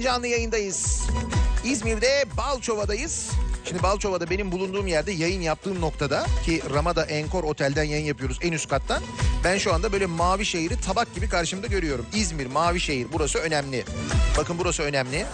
İzmir'den 0.00 0.12
canlı 0.14 0.26
yayındayız. 0.26 1.02
İzmir'de 1.64 2.24
Balçova'dayız. 2.36 3.30
Şimdi 3.64 3.82
Balçova'da 3.82 4.30
benim 4.30 4.52
bulunduğum 4.52 4.86
yerde 4.86 5.12
yayın 5.12 5.40
yaptığım 5.40 5.80
noktada 5.80 6.26
ki 6.44 6.62
Ramada 6.74 7.04
Enkor 7.04 7.44
Otel'den 7.44 7.84
yayın 7.84 8.04
yapıyoruz 8.04 8.38
en 8.42 8.52
üst 8.52 8.68
kattan. 8.68 9.02
Ben 9.44 9.58
şu 9.58 9.74
anda 9.74 9.92
böyle 9.92 10.06
mavi 10.06 10.44
şehri 10.46 10.80
tabak 10.80 11.14
gibi 11.14 11.28
karşımda 11.28 11.66
görüyorum. 11.66 12.06
İzmir 12.14 12.46
mavi 12.46 12.80
şehir 12.80 13.06
burası 13.12 13.38
önemli. 13.38 13.84
Bakın 14.38 14.58
burası 14.58 14.82
önemli. 14.82 15.26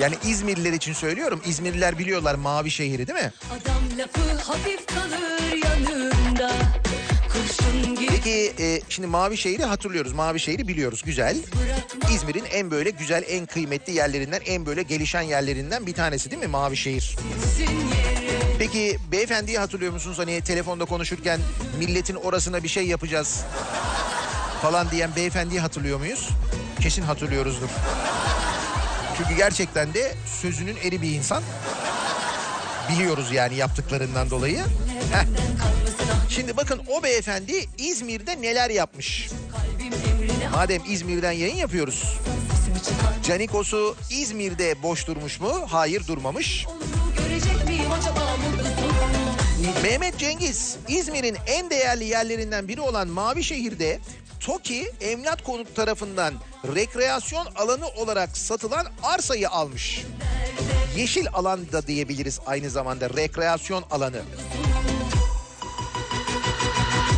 Yani 0.00 0.14
İzmirliler 0.24 0.72
için 0.72 0.92
söylüyorum. 0.92 1.40
İzmirliler 1.46 1.98
biliyorlar 1.98 2.34
mavi 2.34 2.70
şehri 2.70 3.06
değil 3.06 3.18
mi? 3.18 3.32
Adam 3.50 3.98
lafı 3.98 4.50
hafif 4.50 4.86
kalır 4.86 5.52
yanında 5.64 6.52
Peki 8.08 8.52
e, 8.58 8.80
şimdi 8.88 9.08
mavi 9.08 9.36
şehri 9.36 9.64
hatırlıyoruz. 9.64 10.12
Mavi 10.12 10.40
şehri 10.40 10.68
biliyoruz. 10.68 11.02
Güzel. 11.04 11.36
İzmir'in 12.14 12.44
en 12.44 12.70
böyle 12.70 12.90
güzel, 12.90 13.24
en 13.28 13.46
kıymetli 13.46 13.92
yerlerinden, 13.92 14.40
en 14.46 14.66
böyle 14.66 14.82
gelişen 14.82 15.22
yerlerinden 15.22 15.86
bir 15.86 15.94
tanesi 15.94 16.30
değil 16.30 16.42
mi 16.42 16.48
mavi 16.48 16.76
şehir? 16.76 17.16
yeri 17.60 17.84
Peki 18.58 18.98
beyefendiyi 19.12 19.58
hatırlıyor 19.58 19.92
musunuz? 19.92 20.18
Hani 20.18 20.40
telefonda 20.40 20.84
konuşurken 20.84 21.40
milletin 21.78 22.14
orasına 22.14 22.62
bir 22.62 22.68
şey 22.68 22.86
yapacağız 22.86 23.40
falan 24.62 24.90
diyen 24.90 25.16
beyefendiyi 25.16 25.60
hatırlıyor 25.60 25.98
muyuz? 25.98 26.28
Kesin 26.80 27.02
hatırlıyoruzdur. 27.02 27.68
Çünkü 29.18 29.34
gerçekten 29.34 29.94
de 29.94 30.14
sözünün 30.42 30.76
eri 30.84 31.02
bir 31.02 31.10
insan. 31.10 31.42
Biliyoruz 32.90 33.32
yani 33.32 33.54
yaptıklarından 33.54 34.30
dolayı. 34.30 34.58
Heh. 35.12 35.24
Şimdi 36.28 36.56
bakın 36.56 36.82
o 36.88 37.02
beyefendi 37.02 37.66
İzmir'de 37.78 38.42
neler 38.42 38.70
yapmış. 38.70 39.28
Madem 40.52 40.82
İzmir'den 40.88 41.32
yayın 41.32 41.56
yapıyoruz. 41.56 42.18
Canikosu 43.24 43.96
İzmir'de 44.10 44.82
boş 44.82 45.06
durmuş 45.06 45.40
mu? 45.40 45.52
Hayır 45.68 46.06
durmamış. 46.06 46.66
Mehmet 49.82 50.18
Cengiz 50.18 50.76
İzmir'in 50.88 51.36
en 51.46 51.70
değerli 51.70 52.04
yerlerinden 52.04 52.68
biri 52.68 52.80
olan 52.80 53.08
Mavişehir'de 53.08 53.98
TOKİ 54.40 54.92
Emlak 55.00 55.44
Konut 55.44 55.76
tarafından 55.76 56.34
rekreasyon 56.74 57.46
alanı 57.56 57.88
olarak 57.88 58.36
satılan 58.36 58.86
arsayı 59.02 59.50
almış. 59.50 60.04
Yeşil 60.96 61.26
alan 61.32 61.72
da 61.72 61.86
diyebiliriz 61.86 62.40
aynı 62.46 62.70
zamanda 62.70 63.10
rekreasyon 63.10 63.84
alanı. 63.90 64.22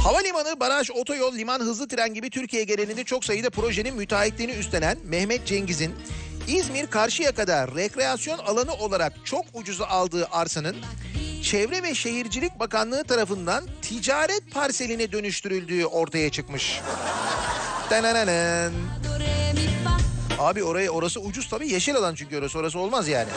Havalimanı, 0.07 0.61
baraj, 0.61 0.90
otoyol, 0.90 1.34
liman, 1.34 1.61
hızlı 1.61 1.88
tren 1.88 2.14
gibi 2.14 2.30
Türkiye 2.30 2.64
genelinde 2.64 3.04
çok 3.04 3.24
sayıda 3.24 3.50
projenin 3.50 3.96
müteahhitliğini 3.96 4.52
üstlenen 4.52 4.98
Mehmet 5.04 5.46
Cengiz'in 5.46 5.94
İzmir 6.48 6.86
Karşıyaka'da 6.86 7.68
rekreasyon 7.68 8.38
alanı 8.38 8.74
olarak 8.74 9.12
çok 9.24 9.44
ucuza 9.54 9.86
aldığı 9.86 10.28
arsanın 10.32 10.76
Çevre 11.42 11.82
ve 11.82 11.94
Şehircilik 11.94 12.59
Bakanlığı 12.59 13.04
tarafından 13.04 13.64
ticaret 13.82 14.54
parseline 14.54 15.12
dönüştürüldüğü 15.12 15.86
ortaya 15.86 16.30
çıkmış. 16.30 16.80
Abi 20.38 20.64
oraya 20.64 20.90
orası 20.90 21.20
ucuz 21.20 21.48
tabii 21.48 21.72
yeşil 21.72 21.96
alan 21.96 22.14
çünkü 22.14 22.38
orası 22.38 22.59
orası 22.59 22.78
olmaz 22.78 23.09
yani. 23.09 23.28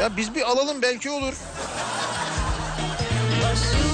Ya 0.00 0.16
biz 0.16 0.34
bir 0.34 0.42
alalım 0.42 0.82
belki 0.82 1.10
olur. 1.10 1.34
Boşuna 3.40 3.85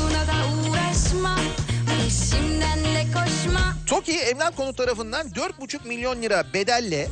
TOKİ 3.93 4.12
Emlak 4.12 4.57
Konut 4.57 4.76
tarafından 4.76 5.28
4,5 5.28 5.88
milyon 5.88 6.22
lira 6.22 6.45
bedelle 6.55 7.09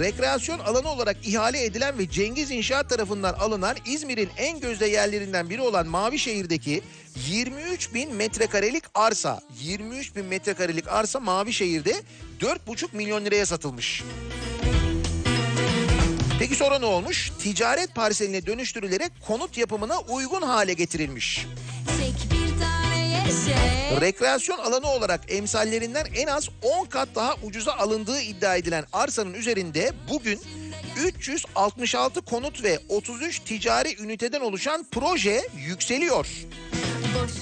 rekreasyon 0.00 0.58
alanı 0.58 0.88
olarak 0.88 1.16
ihale 1.26 1.64
edilen 1.64 1.98
ve 1.98 2.10
Cengiz 2.10 2.50
İnşaat 2.50 2.88
tarafından 2.88 3.34
alınan 3.34 3.76
İzmir'in 3.86 4.30
en 4.36 4.60
gözde 4.60 4.86
yerlerinden 4.86 5.50
biri 5.50 5.60
olan 5.60 5.86
Mavişehir'deki 5.86 6.82
23 7.16 7.94
bin 7.94 8.14
metrekarelik 8.14 8.84
arsa 8.94 9.40
23 9.60 10.16
bin 10.16 10.24
metrekarelik 10.24 10.88
arsa 10.88 11.20
Mavişehir'de 11.20 11.94
4,5 12.40 12.86
milyon 12.92 13.24
liraya 13.24 13.46
satılmış. 13.46 14.04
Peki 16.38 16.54
sonra 16.54 16.78
ne 16.78 16.86
olmuş? 16.86 17.32
Ticaret 17.38 17.94
parseline 17.94 18.46
dönüştürülerek 18.46 19.12
konut 19.26 19.58
yapımına 19.58 20.00
uygun 20.00 20.42
hale 20.42 20.72
getirilmiş. 20.72 21.46
Rekreasyon 24.00 24.58
alanı 24.58 24.86
olarak 24.86 25.20
emsallerinden 25.28 26.06
en 26.16 26.26
az 26.26 26.48
10 26.62 26.84
kat 26.84 27.08
daha 27.14 27.34
ucuza 27.42 27.72
alındığı 27.72 28.20
iddia 28.20 28.56
edilen 28.56 28.84
arsanın 28.92 29.34
üzerinde 29.34 29.92
bugün 30.10 30.40
366 31.04 32.20
konut 32.22 32.64
ve 32.64 32.78
33 32.88 33.38
ticari 33.38 34.02
üniteden 34.02 34.40
oluşan 34.40 34.86
proje 34.92 35.42
yükseliyor. 35.56 36.26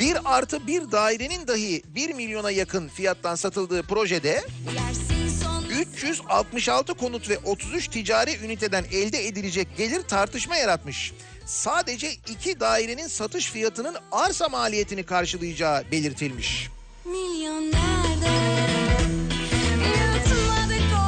Bir 0.01 0.17
artı 0.25 0.67
bir 0.67 0.93
dairenin 0.93 1.47
dahi 1.47 1.83
1 1.95 2.13
milyona 2.15 2.51
yakın 2.51 2.89
fiyattan 2.89 3.35
satıldığı 3.35 3.83
projede 3.83 4.43
Yersin 4.75 5.43
son 5.45 5.65
366 5.65 6.95
konut 6.95 7.29
ve 7.29 7.39
33 7.39 7.89
ticari 7.89 8.37
üniteden 8.45 8.85
elde 8.93 9.27
edilecek 9.27 9.69
gelir 9.77 10.03
tartışma 10.03 10.57
yaratmış. 10.57 11.13
Sadece 11.51 12.13
iki 12.13 12.61
dairenin 12.61 13.07
satış 13.09 13.51
fiyatının 13.51 13.97
arsa 14.13 14.49
maliyetini 14.49 15.03
karşılayacağı 15.03 15.85
belirtilmiş. 15.93 16.71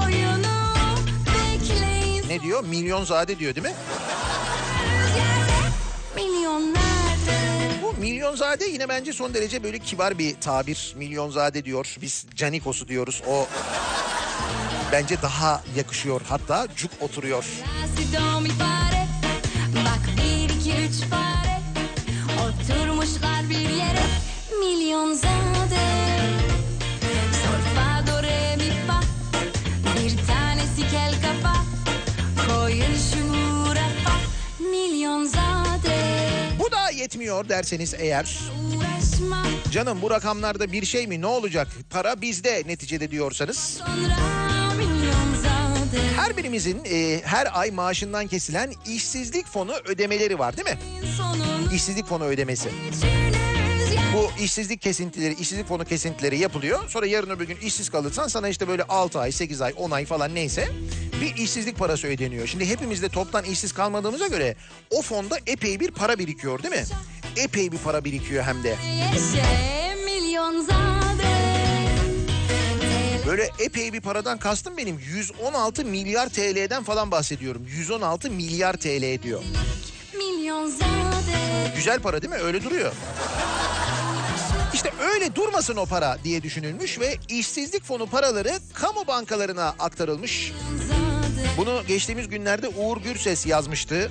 oyunu 0.04 0.46
Ne 2.28 2.42
diyor? 2.42 2.64
Milyonzade 2.64 3.38
diyor 3.38 3.54
değil 3.54 3.66
mi? 3.66 3.74
Bu 7.82 8.00
milyonzade 8.00 8.64
yine 8.64 8.88
bence 8.88 9.12
son 9.12 9.34
derece 9.34 9.62
böyle 9.62 9.78
kibar 9.78 10.18
bir 10.18 10.40
tabir. 10.40 10.94
Milyonzade 10.96 11.64
diyor. 11.64 11.96
Biz 12.02 12.26
canikosu 12.34 12.88
diyoruz. 12.88 13.22
O 13.28 13.46
bence 14.92 15.22
daha 15.22 15.62
yakışıyor. 15.76 16.20
Hatta 16.28 16.68
cuk 16.76 16.90
oturuyor. 17.00 17.44
Üç 20.92 21.00
fare 21.00 21.60
Oturmuşlar 22.42 23.50
bir 23.50 23.68
yere 23.70 24.06
Milyonzade 24.58 25.86
Sol 27.32 27.74
fa 27.76 28.06
do 28.06 28.22
re 28.22 28.56
mi 28.56 28.72
fa 28.86 29.00
Bir 29.96 30.26
tanesi 30.26 30.90
kel 30.90 31.14
kafa 31.22 31.56
Koyun 32.46 32.94
şu 32.94 33.34
rafa 33.74 34.16
Milyonzade 34.70 35.98
Bu 36.58 36.72
da 36.72 36.90
yetmiyor 36.90 37.48
derseniz 37.48 37.94
eğer. 37.98 38.38
Uğraşma 38.76 39.42
Canım 39.70 40.02
bu 40.02 40.10
rakamlarda 40.10 40.72
bir 40.72 40.84
şey 40.84 41.06
mi 41.06 41.20
ne 41.20 41.26
olacak? 41.26 41.68
Para 41.90 42.20
bizde 42.20 42.62
neticede 42.66 43.10
diyorsanız. 43.10 43.58
sonra 43.58 44.61
Her 46.16 46.36
birimizin 46.36 46.82
e, 46.84 47.20
her 47.24 47.60
ay 47.60 47.70
maaşından 47.70 48.26
kesilen 48.26 48.72
işsizlik 48.86 49.46
fonu 49.46 49.72
ödemeleri 49.84 50.38
var 50.38 50.56
değil 50.56 50.68
mi? 50.68 50.78
İşsizlik 51.74 52.06
fonu 52.06 52.24
ödemesi. 52.24 52.68
Bu 54.14 54.42
işsizlik 54.42 54.82
kesintileri, 54.82 55.34
işsizlik 55.34 55.68
fonu 55.68 55.84
kesintileri 55.84 56.38
yapılıyor. 56.38 56.88
Sonra 56.88 57.06
yarın 57.06 57.30
öbür 57.30 57.46
gün 57.46 57.56
işsiz 57.56 57.90
kalırsan 57.90 58.28
sana 58.28 58.48
işte 58.48 58.68
böyle 58.68 58.82
6 58.82 59.20
ay, 59.20 59.32
8 59.32 59.60
ay, 59.62 59.72
10 59.76 59.90
ay 59.90 60.04
falan 60.04 60.34
neyse 60.34 60.68
bir 61.20 61.36
işsizlik 61.36 61.78
parası 61.78 62.06
ödeniyor. 62.06 62.46
Şimdi 62.46 62.68
hepimiz 62.68 63.02
de 63.02 63.08
toptan 63.08 63.44
işsiz 63.44 63.72
kalmadığımıza 63.72 64.26
göre 64.26 64.56
o 64.90 65.02
fonda 65.02 65.38
epey 65.46 65.80
bir 65.80 65.90
para 65.90 66.18
birikiyor 66.18 66.62
değil 66.62 66.74
mi? 66.74 66.84
Epey 67.36 67.72
bir 67.72 67.78
para 67.78 68.04
birikiyor 68.04 68.44
hem 68.44 68.64
de. 68.64 68.76
Yeşe 69.14 69.94
milyonzade 70.04 71.11
Böyle 73.26 73.50
epey 73.58 73.92
bir 73.92 74.00
paradan 74.00 74.38
kastım 74.38 74.76
benim 74.76 74.98
116 74.98 75.84
milyar 75.84 76.28
TL'den 76.28 76.84
falan 76.84 77.10
bahsediyorum. 77.10 77.62
116 77.68 78.30
milyar 78.30 78.72
TL 78.72 79.22
diyor. 79.22 79.42
Güzel 81.76 82.00
para 82.00 82.22
değil 82.22 82.32
mi? 82.32 82.38
Öyle 82.38 82.64
duruyor. 82.64 82.92
İşte 84.74 84.92
öyle 85.00 85.34
durmasın 85.34 85.76
o 85.76 85.86
para 85.86 86.18
diye 86.24 86.42
düşünülmüş 86.42 87.00
ve 87.00 87.16
işsizlik 87.28 87.84
fonu 87.84 88.06
paraları 88.06 88.52
kamu 88.72 89.06
bankalarına 89.06 89.74
aktarılmış. 89.78 90.52
Bunu 91.56 91.82
geçtiğimiz 91.88 92.28
günlerde 92.28 92.68
Uğur 92.68 92.96
Gürses 92.96 93.46
yazmıştı. 93.46 94.10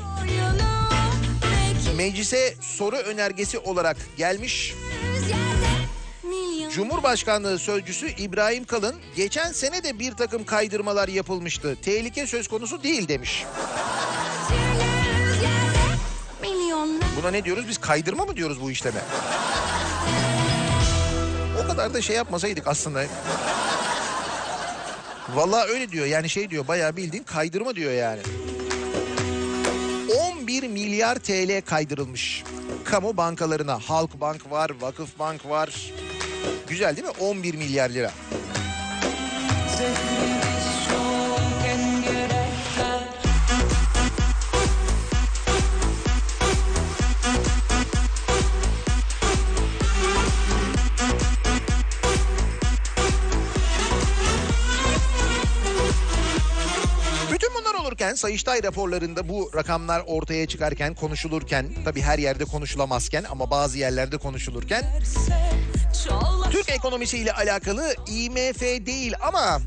Meclise 1.97 2.55
soru 2.61 2.95
önergesi 2.95 3.59
olarak 3.59 3.97
gelmiş. 4.17 4.73
Milyon 5.13 5.50
Cumhurbaşkanlığı 6.73 7.59
Sözcüsü 7.59 8.07
İbrahim 8.07 8.65
Kalın 8.65 8.95
geçen 9.15 9.51
sene 9.51 9.83
de 9.83 9.99
bir 9.99 10.11
takım 10.11 10.45
kaydırmalar 10.45 11.07
yapılmıştı. 11.07 11.77
Tehlike 11.81 12.27
söz 12.27 12.47
konusu 12.47 12.83
değil 12.83 13.07
demiş. 13.07 13.45
Buna 17.17 17.31
ne 17.31 17.45
diyoruz 17.45 17.67
biz 17.67 17.77
kaydırma 17.77 18.25
mı 18.25 18.35
diyoruz 18.35 18.61
bu 18.61 18.71
işleme? 18.71 19.01
O 21.63 21.67
kadar 21.67 21.93
da 21.93 22.01
şey 22.01 22.15
yapmasaydık 22.15 22.67
aslında. 22.67 23.03
Vallahi 25.35 25.69
öyle 25.69 25.91
diyor 25.91 26.05
yani 26.05 26.29
şey 26.29 26.49
diyor 26.49 26.67
bayağı 26.67 26.97
bildiğin 26.97 27.23
kaydırma 27.23 27.75
diyor 27.75 27.91
yani. 27.91 28.21
11 30.39 30.63
milyar 30.63 31.15
TL 31.15 31.61
kaydırılmış. 31.65 32.43
Kamu 32.83 33.17
bankalarına 33.17 33.79
Halkbank 33.79 34.51
var, 34.51 34.71
Vakıfbank 34.81 35.49
var. 35.49 35.91
Güzel 36.67 36.95
değil 36.97 37.07
mi? 37.07 37.13
11 37.19 37.55
milyar 37.55 37.89
lira. 37.89 38.11
Olurken 58.01 58.15
Sayıştay 58.15 58.63
raporlarında 58.63 59.29
bu 59.29 59.51
rakamlar 59.55 60.03
ortaya 60.07 60.47
çıkarken 60.47 60.95
konuşulurken 60.95 61.65
tabii 61.85 62.01
her 62.01 62.19
yerde 62.19 62.45
konuşulamazken 62.45 63.23
ama 63.23 63.51
bazı 63.51 63.77
yerlerde 63.77 64.17
konuşulurken 64.17 64.83
Türk 66.51 66.69
ekonomisiyle 66.69 67.33
alakalı 67.33 67.95
IMF 68.07 68.61
değil 68.61 69.13
ama 69.21 69.61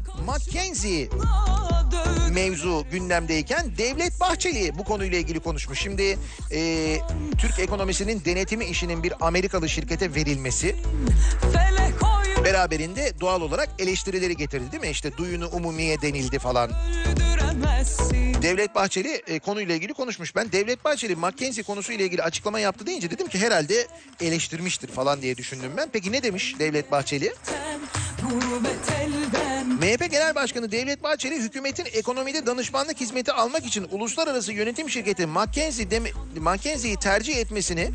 dövdü 1.90 2.32
mevzu 2.32 2.86
gündemdeyken 2.90 3.76
Devlet 3.78 4.20
Bahçeli 4.20 4.78
bu 4.78 4.84
konuyla 4.84 5.18
ilgili 5.18 5.40
konuşmuş. 5.40 5.80
Şimdi 5.80 6.18
e, 6.52 6.98
Türk 7.38 7.58
ekonomisinin 7.58 8.22
denetimi 8.24 8.64
işinin 8.64 9.02
bir 9.02 9.12
Amerikalı 9.20 9.68
şirkete 9.68 10.14
verilmesi 10.14 10.76
oyun 11.54 11.83
beraberinde 12.44 13.12
doğal 13.20 13.40
olarak 13.40 13.68
eleştirileri 13.78 14.36
getirdi 14.36 14.72
değil 14.72 14.80
mi? 14.82 14.88
İşte 14.90 15.16
duyunu 15.16 15.48
umumiye 15.48 16.00
denildi 16.02 16.38
falan. 16.38 16.70
Devlet 18.42 18.74
Bahçeli 18.74 19.22
e, 19.26 19.38
konuyla 19.38 19.74
ilgili 19.74 19.92
konuşmuş. 19.94 20.36
Ben 20.36 20.52
Devlet 20.52 20.84
Bahçeli 20.84 21.16
McKinsey 21.16 21.64
konusuyla 21.64 22.04
ilgili 22.04 22.22
açıklama 22.22 22.60
yaptı 22.60 22.86
deyince 22.86 23.10
dedim 23.10 23.28
ki 23.28 23.38
herhalde 23.38 23.86
eleştirmiştir 24.20 24.88
falan 24.88 25.22
diye 25.22 25.36
düşündüm 25.36 25.72
ben. 25.76 25.88
Peki 25.92 26.12
ne 26.12 26.22
demiş 26.22 26.54
Devlet 26.58 26.90
Bahçeli? 26.90 27.34
Gurbet 28.22 28.86
MHP 29.84 30.10
Genel 30.10 30.34
Başkanı 30.34 30.72
Devlet 30.72 31.02
Bahçeli 31.02 31.36
hükümetin 31.36 31.86
ekonomide 31.92 32.46
danışmanlık 32.46 33.00
hizmeti 33.00 33.32
almak 33.32 33.66
için 33.66 33.88
uluslararası 33.90 34.52
yönetim 34.52 34.90
şirketi 34.90 35.26
McKinsey 35.26 35.86
McKinsey'yi 36.36 36.96
tercih 36.96 37.36
etmesini 37.36 37.90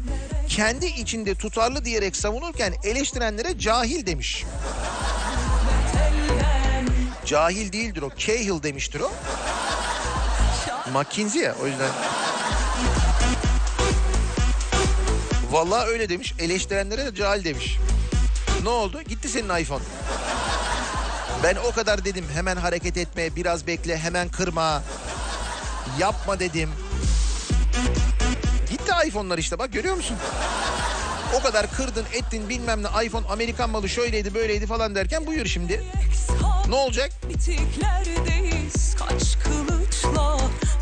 kendi 0.49 0.85
içinde 0.85 1.35
tutarlı 1.35 1.85
diyerek 1.85 2.15
savunurken 2.15 2.73
eleştirenlere 2.83 3.59
cahil 3.59 4.05
demiş. 4.05 4.45
Cahil 7.25 7.71
değildir 7.71 8.01
o. 8.01 8.09
Cahill 8.17 8.63
demiştir 8.63 8.99
o. 8.99 9.11
McKinsey 10.93 11.41
ya 11.41 11.55
o 11.63 11.67
yüzden. 11.67 11.89
Vallahi 15.51 15.87
öyle 15.87 16.09
demiş. 16.09 16.33
Eleştirenlere 16.39 17.05
de 17.05 17.15
cahil 17.15 17.43
demiş. 17.43 17.77
Ne 18.63 18.69
oldu? 18.69 19.01
Gitti 19.01 19.29
senin 19.29 19.55
iPhone. 19.59 19.83
Ben 21.43 21.55
o 21.55 21.71
kadar 21.71 22.05
dedim 22.05 22.25
hemen 22.33 22.55
hareket 22.55 22.97
etme, 22.97 23.35
biraz 23.35 23.67
bekle, 23.67 23.97
hemen 23.97 24.29
kırma. 24.29 24.83
Yapma 25.99 26.39
dedim. 26.39 26.69
Gitti 28.69 28.91
iPhone'lar 29.07 29.37
işte 29.37 29.59
bak 29.59 29.73
görüyor 29.73 29.95
musun? 29.95 30.17
O 31.39 31.43
kadar 31.43 31.71
kırdın 31.71 32.05
ettin 32.13 32.49
bilmem 32.49 32.83
ne 32.83 33.05
iPhone 33.05 33.27
Amerikan 33.27 33.69
malı 33.69 33.89
şöyleydi 33.89 34.33
böyleydi 34.33 34.67
falan 34.67 34.95
derken 34.95 35.27
buyur 35.27 35.45
şimdi. 35.45 35.83
Ne 36.67 36.75
olacak? 36.75 37.11
Bitiklerdeyiz 37.29 38.95
kaç 38.95 39.37
kılıçla 39.43 40.37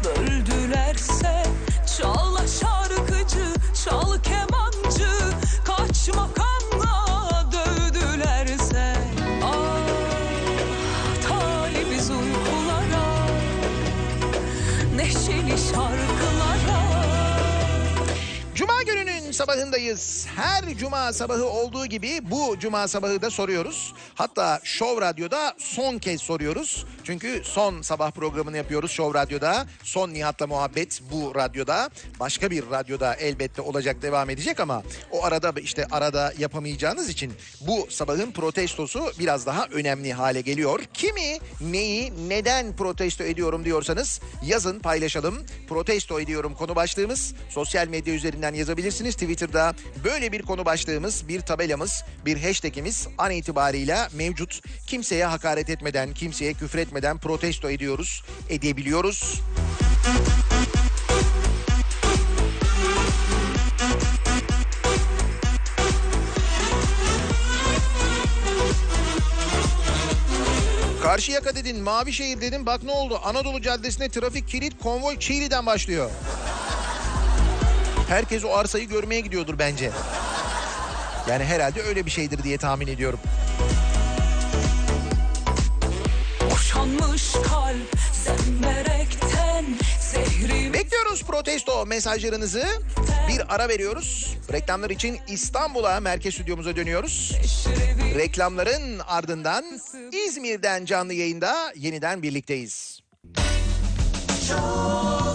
böldülerse 0.06 1.44
Çal 1.98 2.38
şarkıcı, 2.48 3.54
çal 3.86 4.22
kemancı 4.22 5.10
Kaç 5.66 6.10
sabahındayız. 19.38 20.28
Her 20.36 20.78
cuma 20.78 21.14
sabahı 21.14 21.46
olduğu 21.46 21.86
gibi 21.86 22.20
bu 22.32 22.60
cuma 22.60 22.88
sabahı 22.88 23.22
da 23.22 23.30
soruyoruz. 23.30 23.94
Hatta 24.16 24.60
Show 24.64 25.06
Radyo'da 25.06 25.54
son 25.58 25.98
kez 25.98 26.22
soruyoruz. 26.22 26.86
Çünkü 27.08 27.42
son 27.44 27.82
sabah 27.82 28.12
programını 28.12 28.58
yapıyoruz 28.58 28.92
Show 28.92 29.20
Radyo'da. 29.20 29.68
Son 29.84 30.10
Nihat'la 30.10 30.48
muhabbet 30.48 31.02
bu 31.12 31.36
radyoda. 31.36 31.90
Başka 32.20 32.52
bir 32.52 32.70
radyoda 32.72 33.16
elbette 33.16 33.62
olacak 33.62 34.02
devam 34.02 34.30
edecek 34.30 34.60
ama 34.60 34.84
o 35.12 35.24
arada 35.26 35.54
işte 35.62 35.86
arada 35.92 36.34
yapamayacağınız 36.38 37.10
için 37.10 37.34
bu 37.62 37.88
sabahın 37.90 38.32
protestosu 38.32 39.12
biraz 39.20 39.46
daha 39.46 39.66
önemli 39.66 40.14
hale 40.14 40.42
geliyor. 40.42 40.84
Kimi, 40.94 41.38
neyi, 41.62 42.14
neden 42.30 42.76
protesto 42.76 43.24
ediyorum 43.24 43.66
diyorsanız 43.66 44.22
yazın 44.46 44.80
paylaşalım. 44.80 45.46
Protesto 45.70 46.20
ediyorum 46.20 46.56
konu 46.56 46.76
başlığımız. 46.76 47.34
Sosyal 47.50 47.88
medya 47.88 48.14
üzerinden 48.14 48.54
yazabilirsiniz. 48.54 49.16
Twitter'da 49.16 49.76
böyle 50.04 50.32
bir 50.32 50.42
konu 50.42 50.66
başlığımız, 50.66 51.28
bir 51.28 51.42
tabelamız, 51.42 52.04
bir 52.26 52.44
hashtagimiz 52.44 53.08
an 53.18 53.32
itibarıyla 53.32 54.10
mevcut. 54.14 54.62
Kimseye 54.88 55.26
hakaret 55.26 55.70
etmeden, 55.70 56.14
kimseye 56.14 56.54
küfür 56.54 56.80
etmeden 56.80 56.97
protesto 57.18 57.70
ediyoruz, 57.70 58.24
edebiliyoruz. 58.50 59.42
Karşıyaka 71.04 71.56
dedin, 71.56 71.84
Mavişehir 71.84 72.42
dedin. 72.42 72.66
Bak 72.66 72.84
ne 72.84 72.92
oldu? 72.92 73.20
Anadolu 73.24 73.62
Caddesi'ne 73.62 74.10
trafik 74.10 74.48
kilit 74.48 74.82
konvoy 74.84 75.20
Çiğli'den 75.20 75.66
başlıyor. 75.66 76.12
Herkes 78.10 78.46
o 78.46 78.54
arsayı 78.54 78.88
görmeye 78.88 79.22
gidiyordur 79.22 79.60
bence. 79.60 79.92
Yani 81.30 81.44
herhalde 81.44 81.82
öyle 81.82 82.06
bir 82.06 82.12
şeydir 82.12 82.44
diye 82.44 82.58
tahmin 82.58 82.88
ediyorum. 82.88 83.20
Protesto 91.48 91.86
mesajlarınızı. 91.86 92.64
Bir 93.30 93.56
ara 93.56 93.70
veriyoruz. 93.70 94.38
Reklamlar 94.54 94.90
için 94.90 95.18
İstanbul'a 95.28 96.00
merkez 96.00 96.34
stüdyomuza 96.34 96.76
dönüyoruz. 96.76 97.36
Reklamların 98.16 99.00
ardından 99.08 99.66
İzmir'den 100.12 100.86
canlı 100.86 101.14
yayında 101.14 101.74
yeniden 101.76 102.22
birlikteyiz. 102.22 103.00
Şov 104.48 105.27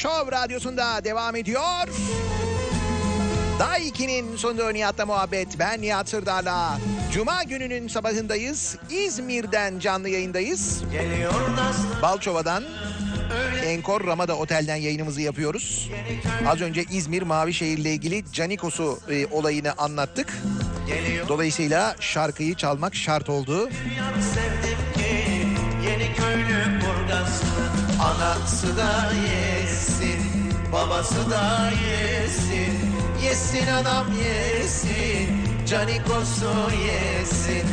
Şov 0.00 0.32
Radyosu'nda 0.32 1.04
devam 1.04 1.36
ediyor. 1.36 1.88
Daha 3.58 3.78
2'nin 3.78 4.36
sonunda 4.36 4.72
Nihat'la 4.72 5.06
muhabbet. 5.06 5.58
Ben 5.58 5.82
Nihat 5.82 6.08
Sırdar'la. 6.08 6.78
Cuma 7.12 7.42
gününün 7.42 7.88
sabahındayız. 7.88 8.76
İzmir'den 8.90 9.78
canlı 9.78 10.08
yayındayız. 10.08 10.82
Balçova'dan 12.02 12.64
Enkor 13.64 14.06
Ramada 14.06 14.36
Otel'den 14.36 14.76
yayınımızı 14.76 15.20
yapıyoruz. 15.20 15.90
Az 16.46 16.60
önce 16.60 16.84
İzmir 16.90 17.22
Mavişehir'le 17.22 17.84
ilgili 17.84 18.24
Canikos'u 18.32 18.98
e, 19.10 19.26
olayını 19.26 19.72
anlattık. 19.78 20.38
Dolayısıyla 21.28 21.96
şarkıyı 22.00 22.54
çalmak 22.54 22.94
şart 22.94 23.28
oldu. 23.28 23.70
Yeni 25.84 26.14
köylü 26.14 26.80
Burgazlı 26.80 27.49
Anası 28.00 28.76
da 28.76 29.12
yesin 29.12 30.50
Babası 30.72 31.30
da 31.30 31.70
yesin. 31.70 32.78
Yesin 33.24 33.66
adam 33.66 34.06
yesin 34.12 35.28
Canikosu 35.66 36.52
yesin. 36.86 37.66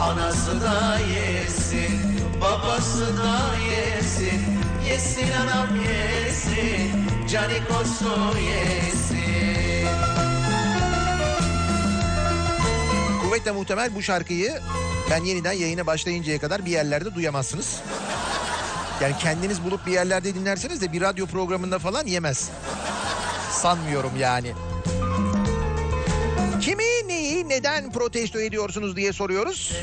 Anası 0.00 0.60
da 0.60 0.98
yesin 0.98 2.20
Babası 2.40 3.18
da 3.18 3.40
yesin. 3.70 4.40
Yesin 4.88 5.28
adam 5.46 5.68
yesin 5.76 7.06
Canikosu 7.28 8.38
yesin. 8.38 9.88
Kuvvetle 13.22 13.52
muhtemel 13.52 13.94
bu 13.94 14.02
şarkıyı 14.02 14.60
ben 15.10 15.24
yeniden 15.24 15.52
yayına 15.52 15.86
başlayıncaya 15.86 16.38
kadar 16.38 16.66
bir 16.66 16.70
yerlerde 16.70 17.14
duyamazsınız. 17.14 17.80
Yani 19.02 19.14
kendiniz 19.18 19.64
bulup 19.64 19.86
bir 19.86 19.92
yerlerde 19.92 20.34
dinlerseniz 20.34 20.80
de 20.80 20.92
bir 20.92 21.00
radyo 21.00 21.26
programında 21.26 21.78
falan 21.78 22.06
yemez. 22.06 22.50
Sanmıyorum 23.50 24.12
yani. 24.18 24.52
Kimi 26.60 26.84
neyi 27.06 27.48
neden 27.48 27.92
protesto 27.92 28.40
ediyorsunuz 28.40 28.96
diye 28.96 29.12
soruyoruz. 29.12 29.76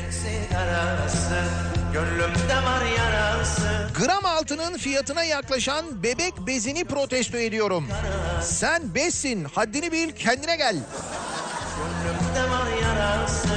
Gram 3.98 4.24
altının 4.24 4.78
fiyatına 4.78 5.24
yaklaşan 5.24 6.02
bebek 6.02 6.34
bezini 6.46 6.84
protesto 6.84 7.38
ediyorum. 7.38 7.88
Sen 8.42 8.94
bezsin 8.94 9.44
haddini 9.44 9.92
bil 9.92 10.10
kendine 10.10 10.56
gel. 10.56 10.76
Gönlümde 12.04 12.50
var 12.50 12.66
yarası 12.82 13.48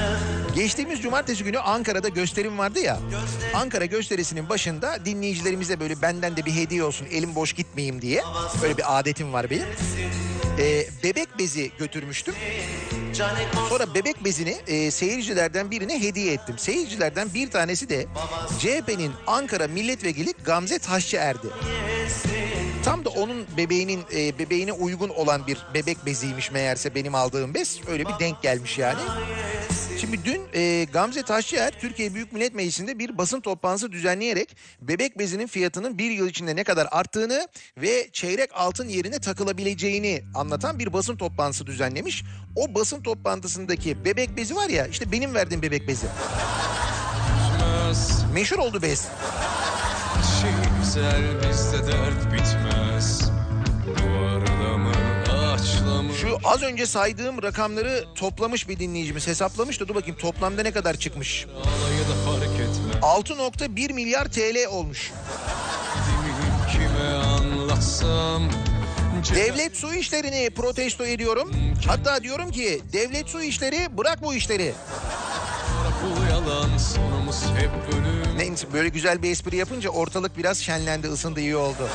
Geçtiğimiz 0.56 1.02
cumartesi 1.02 1.44
günü 1.44 1.60
Ankara'da 1.60 2.08
gösterim 2.10 2.58
vardı 2.58 2.80
ya. 2.80 3.00
Ankara 3.54 3.86
gösterisinin 3.86 4.50
başında 4.50 5.06
dinleyicilerimize 5.06 5.80
böyle 5.80 6.02
benden 6.02 6.38
de 6.38 6.46
bir 6.46 6.56
hediye 6.56 6.84
olsun 6.84 7.08
elim 7.12 7.36
boş 7.36 7.54
gitmeyeyim 7.54 8.02
diye. 8.02 8.24
Böyle 8.62 8.78
bir 8.78 9.00
adetim 9.00 9.34
var 9.34 9.50
benim. 9.50 9.66
Ee, 10.60 10.88
bebek 11.04 11.40
bezi 11.40 11.72
götürmüştüm. 11.80 12.34
Sonra 13.70 13.94
bebek 13.94 14.24
bezini 14.26 14.58
e, 14.68 14.92
seyircilerden 14.92 15.72
birine 15.72 16.02
hediye 16.02 16.34
ettim. 16.34 16.58
Seyircilerden 16.58 17.34
bir 17.34 17.52
tanesi 17.52 17.90
de 17.90 18.06
CHP'nin 18.60 19.12
Ankara 19.28 19.68
Milletvekili 19.68 20.34
Gamze 20.46 20.80
Taşçıerdi. 20.80 21.48
Tam 22.84 23.06
da 23.06 23.10
onun 23.10 23.46
bebeğinin 23.58 24.04
e, 24.16 24.40
bebeğine 24.40 24.72
uygun 24.72 25.10
olan 25.10 25.48
bir 25.48 25.58
bebek 25.74 26.06
beziymiş 26.06 26.52
meğerse 26.52 26.96
benim 26.96 27.16
aldığım 27.16 27.54
bez. 27.54 27.80
Öyle 27.88 28.06
bir 28.06 28.20
denk 28.20 28.42
gelmiş 28.42 28.78
yani. 28.78 29.00
Şimdi 30.00 30.26
dün 30.26 30.42
e, 30.54 30.86
Gamze 30.94 31.24
Taşçıer 31.24 31.72
Türkiye 31.80 32.14
Büyük 32.14 32.34
Millet 32.34 32.56
Meclisi'nde 32.56 33.00
bir 33.00 33.18
basın 33.18 33.42
toplantısı 33.42 33.92
düzenleyerek 33.92 34.58
bebek 34.82 35.20
bezinin 35.20 35.48
fiyatının 35.48 35.98
bir 35.98 36.12
yıl 36.12 36.28
içinde 36.28 36.56
ne 36.56 36.64
kadar 36.64 36.88
arttığını 36.92 37.48
ve 37.78 38.10
çeyrek 38.12 38.50
altın 38.54 38.90
yerine 38.90 39.20
takılabileceğini 39.20 40.24
anlatan 40.36 40.80
bir 40.80 40.94
basın 40.94 41.16
toplantısı 41.16 41.68
düzenlemiş. 41.68 42.24
O 42.56 42.76
basın 42.76 43.04
toplantısındaki 43.04 44.06
bebek 44.06 44.38
bezi 44.38 44.56
var 44.56 44.70
ya 44.70 44.88
işte 44.88 45.12
benim 45.12 45.34
verdiğim 45.34 45.62
bebek 45.62 45.88
bezi. 45.88 46.08
Meşhur 48.34 48.58
oldu 48.58 48.82
bez. 48.82 49.08
Güzel 50.94 51.50
bizde 51.50 51.88
dert 51.88 52.34
bitmez 52.34 53.22
Duvarda 53.86 54.78
mı 54.78 54.92
ağaçla 55.34 56.02
mı 56.02 56.14
Şu 56.14 56.38
az 56.44 56.62
önce 56.62 56.86
saydığım 56.86 57.44
rakamları 57.44 58.04
toplamış 58.16 58.70
bir 58.70 58.80
dinleyicimiz 58.80 59.28
hesaplamış 59.28 59.80
da 59.80 59.88
dur 59.88 59.96
bakayım 59.96 60.18
toplamda 60.18 60.64
ne 60.64 60.72
kadar 60.72 60.94
çıkmış. 60.96 61.46
Alayı 61.56 62.00
da 62.00 62.32
fark 62.32 62.60
etmez 62.60 63.04
6.1 63.04 63.94
milyar 63.94 64.26
TL 64.26 64.68
olmuş. 64.70 65.12
Kime 66.72 67.10
anlatsam 67.14 68.44
Devlet 69.36 69.78
su 69.78 69.94
işlerini 69.94 70.50
protesto 70.50 71.06
ediyorum. 71.06 71.52
Hatta 71.88 72.24
diyorum 72.24 72.52
ki 72.52 72.82
devlet 72.94 73.30
su 73.30 73.42
işleri 73.42 73.98
bırak 73.98 74.24
bu 74.24 74.34
işleri. 74.34 74.74
Bu 76.04 76.32
yalan 76.32 76.78
sonumuz 76.78 77.44
hep 77.58 77.94
ölüm 77.94 78.38
Neyse 78.38 78.68
böyle 78.74 78.90
güzel 78.90 79.24
bir 79.24 79.32
espri 79.32 79.56
yapınca 79.56 79.90
ortalık 79.90 80.38
biraz 80.38 80.58
şenlendi 80.58 81.08
ısındı 81.08 81.40
iyi 81.40 81.56
oldu. 81.56 81.90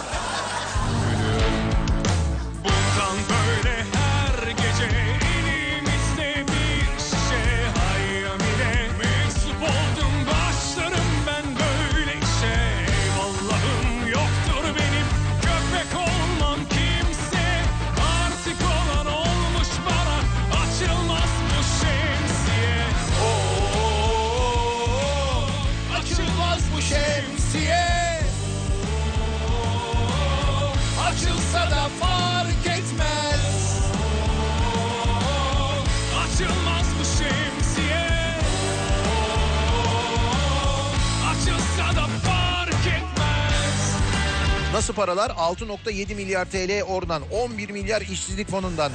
Nasıl 44.79 44.95
paralar? 44.95 45.31
6.7 45.31 46.15
milyar 46.15 46.45
TL 46.45 46.83
oradan, 46.83 47.23
11 47.33 47.71
milyar 47.71 48.01
işsizlik 48.01 48.49
fonundan. 48.49 48.93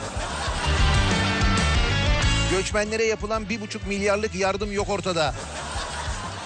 Göçmenlere 2.51 3.03
yapılan 3.03 3.43
1,5 3.43 3.87
milyarlık 3.87 4.35
yardım 4.35 4.71
yok 4.71 4.89
ortada. 4.89 5.33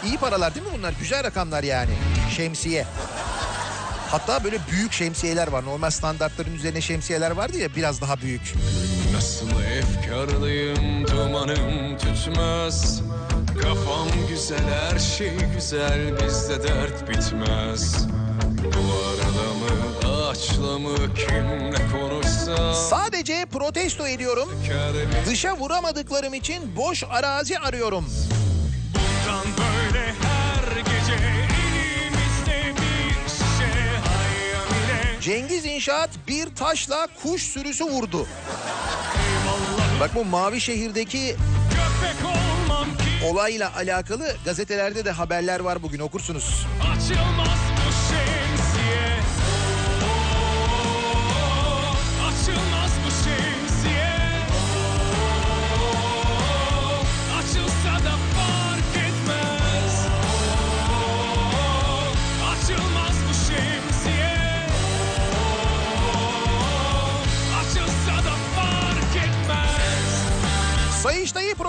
İyi 0.06 0.18
paralar 0.18 0.56
değil 0.56 0.66
mi 0.66 0.72
bunlar? 0.78 0.94
Güzel 1.00 1.24
rakamlar 1.24 1.64
yani. 1.64 1.90
Şemsiye. 2.36 2.86
Hatta 4.12 4.44
böyle 4.44 4.60
büyük 4.72 4.94
şemsiyeler 4.94 5.48
var. 5.48 5.66
Normal 5.66 5.90
standartların 5.90 6.56
üzerine 6.56 6.82
şemsiyeler 6.82 7.32
vardı 7.32 7.58
ya 7.58 7.76
biraz 7.76 8.02
daha 8.02 8.22
büyük. 8.22 8.54
Nasıl 9.14 9.50
efkarlıyım 9.62 11.08
dumanım 11.08 11.98
tütmez 11.98 13.02
Kafam 13.62 14.08
güzel 14.30 14.70
her 14.70 15.00
şey 15.00 15.34
güzel 15.56 16.26
bizde 16.26 16.64
dert 16.64 17.10
bitmez 17.10 18.08
Duvarla 18.74 19.54
mı 19.54 20.08
ağaçla 20.28 20.80
mı 20.80 20.96
kimle 21.16 21.78
konuşsam 21.92 22.74
Sadece 22.90 23.46
protesto 23.52 24.08
ediyorum. 24.08 24.50
Dışa 25.26 25.58
vuramadıklarım 25.58 26.34
için 26.34 26.76
boş 26.76 27.04
arazi 27.10 27.60
arıyorum. 27.60 28.06
bundan 29.26 29.46
böyle 29.58 30.06
her 30.06 30.78
gece 30.78 31.14
elimizde 31.14 32.74
bir 32.82 33.30
şişe 33.30 33.90
Hayyamine 34.08 35.22
Cengiz 35.22 35.66
İnşaat 35.66 36.10
bir 36.28 36.56
taşla 36.56 37.08
kuş 37.24 37.42
sürüsü 37.44 37.86
vurdu. 37.86 38.28
Bak 40.00 40.16
bu 40.16 40.26
mavi 40.26 40.62
şehirdeki 40.62 41.36
köpek 41.70 42.26
olmam 42.26 42.86
ki 42.98 43.26
olayla 43.30 43.72
alakalı 43.76 44.36
gazetelerde 44.46 45.06
de 45.06 45.12
haberler 45.12 45.60
var 45.60 45.84
bugün 45.84 46.00
okursunuz. 46.00 46.66
Açılmaz 46.82 47.58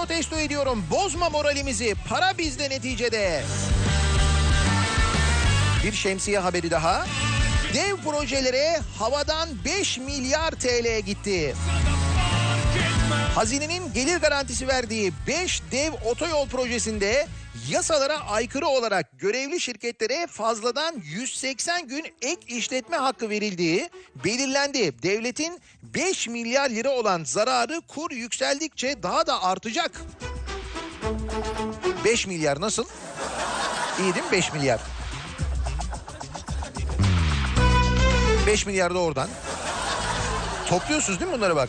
protesto 0.08 0.38
ediyorum. 0.38 0.84
Bozma 0.90 1.30
moralimizi. 1.30 1.94
Para 2.08 2.38
bizde 2.38 2.70
neticede. 2.70 3.42
Bir 5.84 5.92
şemsiye 5.92 6.38
haberi 6.38 6.70
daha. 6.70 7.06
Dev 7.74 7.96
projelere 7.96 8.80
havadan 8.98 9.48
5 9.64 9.98
milyar 9.98 10.50
TL 10.50 11.00
gitti. 11.06 11.54
Hazinenin 13.34 13.92
gelir 13.92 14.16
garantisi 14.16 14.68
verdiği 14.68 15.12
5 15.26 15.62
dev 15.72 15.92
otoyol 16.04 16.48
projesinde 16.48 17.26
yasalara 17.68 18.20
aykırı 18.20 18.66
olarak 18.66 19.18
görevli 19.18 19.60
şirketlere 19.60 20.26
fazladan 20.26 21.02
180 21.04 21.88
gün 21.88 22.06
ek 22.22 22.56
işletme 22.56 22.96
hakkı 22.96 23.30
verildiği 23.30 23.90
belirlendi. 24.24 25.02
Devletin 25.02 25.60
5 25.82 26.28
milyar 26.28 26.70
lira 26.70 26.90
olan 26.90 27.24
zararı 27.24 27.80
kur 27.88 28.10
yükseldikçe 28.10 29.02
daha 29.02 29.26
da 29.26 29.42
artacak. 29.42 30.02
5 32.04 32.26
milyar 32.26 32.60
nasıl? 32.60 32.84
İyi 34.00 34.14
değil 34.14 34.26
mi 34.26 34.32
5 34.32 34.52
milyar? 34.52 34.80
5 38.46 38.66
milyar 38.66 38.94
da 38.94 38.98
oradan. 38.98 39.28
Topluyorsunuz 40.68 41.20
değil 41.20 41.30
mi 41.30 41.36
bunları 41.36 41.56
bak? 41.56 41.68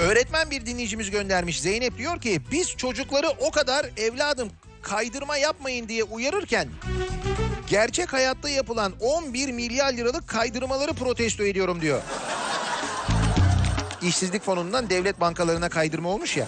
Öğretmen 0.00 0.50
bir 0.50 0.66
dinleyicimiz 0.66 1.10
göndermiş. 1.10 1.60
Zeynep 1.60 1.98
diyor 1.98 2.20
ki 2.20 2.40
biz 2.52 2.68
çocukları 2.76 3.28
o 3.28 3.50
kadar 3.50 3.86
evladım 3.96 4.50
kaydırma 4.82 5.36
yapmayın 5.36 5.88
diye 5.88 6.04
uyarırken 6.04 6.68
gerçek 7.68 8.12
hayatta 8.12 8.48
yapılan 8.48 8.92
11 9.00 9.52
milyar 9.52 9.92
liralık 9.92 10.28
kaydırmaları 10.28 10.92
protesto 10.92 11.44
ediyorum 11.44 11.80
diyor. 11.80 12.02
İşsizlik 14.02 14.42
fonundan 14.42 14.90
devlet 14.90 15.20
bankalarına 15.20 15.68
kaydırma 15.68 16.08
olmuş 16.08 16.36
ya. 16.36 16.46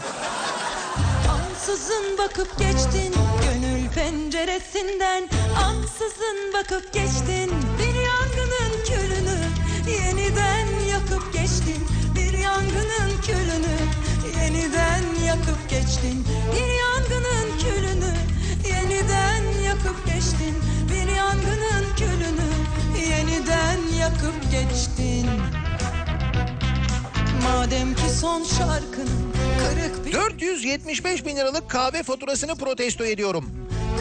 Ansızın 1.30 2.18
bakıp 2.18 2.58
geçtin 2.58 3.14
gönül 3.42 3.88
penceresinden 3.94 5.28
Ansızın 5.64 6.52
bakıp 6.54 6.92
geçtin 6.92 7.52
bir 7.78 7.94
yangının 7.94 8.84
külünü 8.86 9.38
Yeniden 9.90 10.25
Yeniden 14.66 15.24
yakıp 15.26 15.70
geçtin 15.70 16.24
bir 16.52 16.74
yangının 16.78 17.58
külünü 17.58 18.14
Yeniden 18.68 19.42
yakıp 19.64 20.06
geçtin 20.06 20.54
bir 20.92 21.12
yangının 21.16 21.94
külünü 21.96 22.50
Yeniden 23.10 23.78
yakıp 24.00 24.50
geçtin 24.50 25.26
Madem 27.42 27.94
ki 27.94 28.10
son 28.20 28.44
şarkının 28.44 29.32
kırık 29.58 30.06
bir 30.06 30.12
475 30.12 31.26
bin 31.26 31.36
liralık 31.36 31.70
kahve 31.70 32.02
faturasını 32.02 32.54
protesto 32.54 33.04
ediyorum 33.04 33.44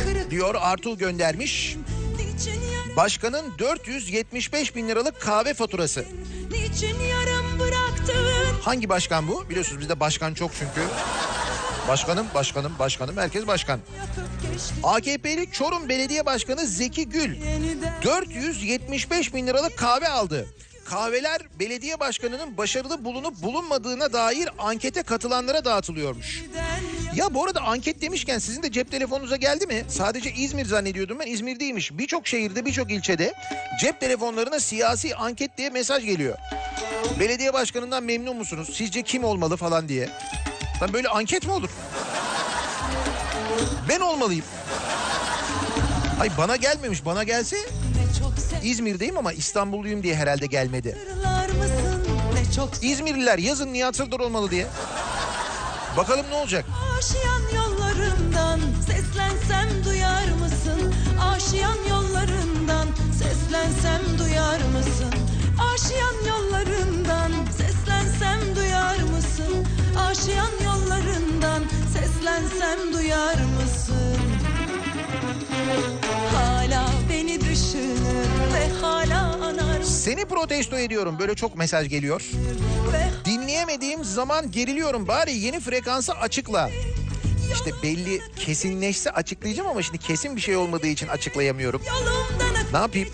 kırık 0.03 0.31
diyor 0.31 0.55
Artu 0.59 0.97
göndermiş. 0.97 1.77
Başkanın 2.97 3.53
475 3.59 4.75
bin 4.75 4.87
liralık 4.87 5.21
kahve 5.21 5.53
faturası. 5.53 6.05
niçin 6.51 6.99
yarım 6.99 7.44
bıraktın? 7.59 8.15
Hangi 8.61 8.89
başkan 8.89 9.27
bu? 9.27 9.49
Biliyorsunuz 9.49 9.81
bizde 9.81 9.99
başkan 9.99 10.33
çok 10.33 10.51
çünkü. 10.53 10.81
Başkanım, 11.87 12.27
başkanım, 12.35 12.73
başkanım, 12.79 13.17
herkes 13.17 13.47
başkan. 13.47 13.79
AKP'li 14.83 15.51
Çorum 15.51 15.89
Belediye 15.89 16.25
Başkanı 16.25 16.65
Zeki 16.65 17.09
Gül 17.09 17.35
yeniden 17.41 17.93
475 18.03 19.33
bin 19.33 19.47
liralık 19.47 19.77
kahve 19.77 20.09
aldı. 20.09 20.47
Kahveler 20.85 21.41
belediye 21.59 21.99
başkanının 21.99 22.57
başarılı 22.57 23.05
bulunup 23.05 23.41
bulunmadığına 23.41 24.13
dair 24.13 24.49
ankete 24.59 25.03
katılanlara 25.03 25.65
dağıtılıyormuş. 25.65 26.43
Ya 27.15 27.33
bu 27.33 27.43
arada 27.45 27.61
anket 27.61 28.01
demişken 28.01 28.39
sizin 28.39 28.63
de 28.63 28.71
cep 28.71 28.91
telefonunuza 28.91 29.35
geldi 29.35 29.65
mi? 29.67 29.85
Sadece 29.89 30.31
İzmir 30.31 30.65
zannediyordum 30.65 31.19
ben 31.19 31.27
İzmir 31.27 31.59
değilmiş. 31.59 31.97
Birçok 31.97 32.27
şehirde 32.27 32.65
birçok 32.65 32.91
ilçede 32.91 33.33
cep 33.81 33.99
telefonlarına 33.99 34.59
siyasi 34.59 35.15
anket 35.15 35.57
diye 35.57 35.69
mesaj 35.69 36.05
geliyor. 36.05 36.37
Belediye 37.19 37.53
başkanından 37.53 38.03
memnun 38.03 38.37
musunuz? 38.37 38.69
Sizce 38.73 39.01
kim 39.01 39.23
olmalı 39.23 39.57
falan 39.57 39.89
diye. 39.89 40.09
Lan 40.81 40.93
böyle 40.93 41.07
anket 41.09 41.45
mi 41.45 41.51
olur? 41.51 41.69
Ben 43.89 43.99
olmalıyım. 43.99 44.45
Ay 46.21 46.29
bana 46.37 46.55
gelmemiş. 46.55 47.05
Bana 47.05 47.23
gelse 47.23 47.57
İzmir'deyim 48.65 49.17
ama 49.17 49.33
İstanbulluyum 49.33 50.03
diye 50.03 50.15
herhalde 50.15 50.45
gelmedi. 50.45 50.97
İzmirliler 52.81 53.37
yazın 53.37 53.73
Nihat 53.73 53.95
Sırdar 53.95 54.19
olmalı 54.19 54.51
diye. 54.51 54.67
Bakalım 55.97 56.25
ne 56.31 56.35
olacak? 56.35 56.65
aşiyan 56.97 57.41
yollarından 57.55 58.59
Seslensem 58.85 59.85
duyar 59.85 60.27
mısın? 60.39 60.93
Aşiyan 61.21 61.77
yollarından 61.89 62.87
Seslensem 63.19 64.01
duyar 64.19 64.59
mısın? 64.59 65.13
Aşiyan 65.73 66.15
yollarından 66.27 67.31
Seslensem 67.57 68.55
duyar 68.55 68.97
mısın? 68.97 69.67
Aşiyan 69.97 70.51
yollarından 70.65 71.63
Seslensem 71.93 72.93
duyar 72.93 73.35
mısın? 73.35 74.17
Seni 79.83 80.25
protesto 80.25 80.77
ediyorum. 80.77 81.19
Böyle 81.19 81.35
çok 81.35 81.57
mesaj 81.57 81.89
geliyor. 81.89 82.21
Dinleyemediğim 83.25 84.03
zaman 84.03 84.51
geriliyorum. 84.51 85.07
Bari 85.07 85.31
yeni 85.37 85.59
frekansı 85.59 86.13
açıkla. 86.13 86.69
İşte 87.53 87.71
belli 87.83 88.21
kesinleşse 88.39 89.11
açıklayacağım 89.11 89.69
ama 89.69 89.81
şimdi 89.81 89.97
kesin 89.97 90.35
bir 90.35 90.41
şey 90.41 90.55
olmadığı 90.55 90.87
için 90.87 91.07
açıklayamıyorum. 91.07 91.81
Ne 92.71 92.77
yapayım? 92.77 93.09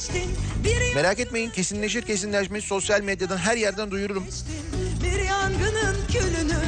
Merak 0.96 1.20
etmeyin 1.20 1.50
kesinleşir 1.50 2.02
kesinleşmez 2.02 2.64
sosyal 2.64 3.02
medyadan 3.02 3.38
her 3.38 3.58
yerden 3.58 3.92
duyururum. 3.92 4.24
Bir 5.04 5.24
yangının 5.24 5.96
külünü 6.12 6.60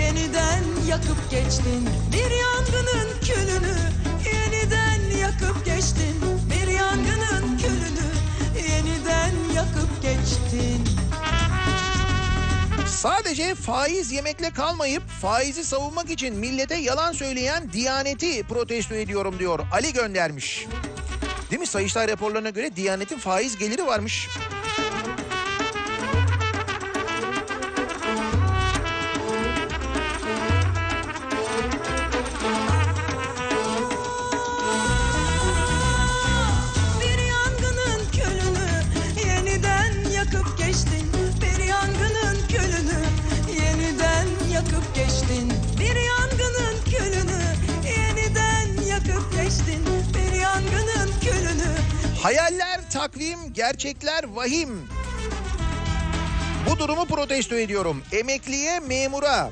yeniden 0.00 0.62
yakıp 0.88 1.30
geçtin. 1.30 1.88
Bir 2.12 2.30
yangının 2.30 3.20
külünü 3.20 3.76
yeniden 4.24 5.18
yakıp 5.18 5.66
yakıp 9.58 10.02
geçtin. 10.02 10.84
Sadece 12.86 13.54
faiz 13.54 14.12
yemekle 14.12 14.50
kalmayıp 14.50 15.02
faizi 15.08 15.64
savunmak 15.64 16.10
için 16.10 16.36
millete 16.36 16.74
yalan 16.74 17.12
söyleyen 17.12 17.72
Diyaneti 17.72 18.42
protesto 18.42 18.94
ediyorum 18.94 19.38
diyor. 19.38 19.60
Ali 19.72 19.92
göndermiş. 19.92 20.66
Değil 21.50 21.60
mi? 21.60 21.66
Sayıştay 21.66 22.08
raporlarına 22.08 22.50
göre 22.50 22.76
Diyanet'in 22.76 23.18
faiz 23.18 23.58
geliri 23.58 23.86
varmış. 23.86 24.28
Hayaller 52.28 52.90
takvim, 52.90 53.38
gerçekler 53.52 54.24
vahim. 54.24 54.88
Bu 56.70 56.78
durumu 56.78 57.06
protesto 57.06 57.54
ediyorum. 57.54 58.02
Emekliye, 58.12 58.80
memura 58.80 59.50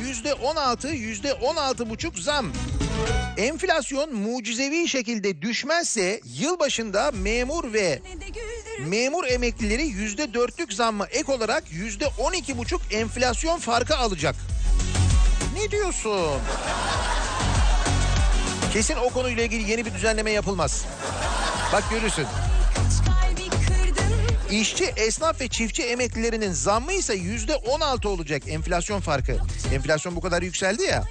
yüzde 0.00 0.34
on 0.34 0.56
altı, 0.56 0.88
yüzde 0.88 1.32
on 1.32 1.56
altı 1.56 1.90
buçuk 1.90 2.18
zam. 2.18 2.46
Enflasyon 3.36 4.14
mucizevi 4.14 4.88
şekilde 4.88 5.42
düşmezse 5.42 6.20
yılbaşında 6.24 7.10
memur 7.14 7.72
ve 7.72 8.02
memur 8.86 9.24
emeklileri 9.24 9.86
yüzde 9.86 10.34
dörtlük 10.34 10.72
zammı 10.72 11.06
ek 11.06 11.32
olarak 11.32 11.72
yüzde 11.72 12.06
on 12.18 12.32
iki 12.32 12.58
buçuk 12.58 12.80
enflasyon 12.90 13.58
farkı 13.58 13.96
alacak. 13.96 14.34
Ne 15.54 15.70
diyorsun? 15.70 16.40
Kesin 18.72 18.96
o 18.96 19.10
konuyla 19.10 19.44
ilgili 19.44 19.70
yeni 19.70 19.86
bir 19.86 19.94
düzenleme 19.94 20.30
yapılmaz. 20.30 20.84
Bak 21.74 21.90
görürsün. 21.90 22.26
İşçi, 24.50 24.84
esnaf 24.84 25.40
ve 25.40 25.48
çiftçi 25.48 25.82
emeklilerinin 25.82 26.52
zammı 26.52 26.92
ise 26.92 27.14
yüzde 27.14 27.56
on 27.56 27.80
altı 27.80 28.08
olacak 28.08 28.42
enflasyon 28.48 29.00
farkı. 29.00 29.36
Enflasyon 29.72 30.16
bu 30.16 30.20
kadar 30.20 30.42
yükseldi 30.42 30.82
ya. 30.82 31.04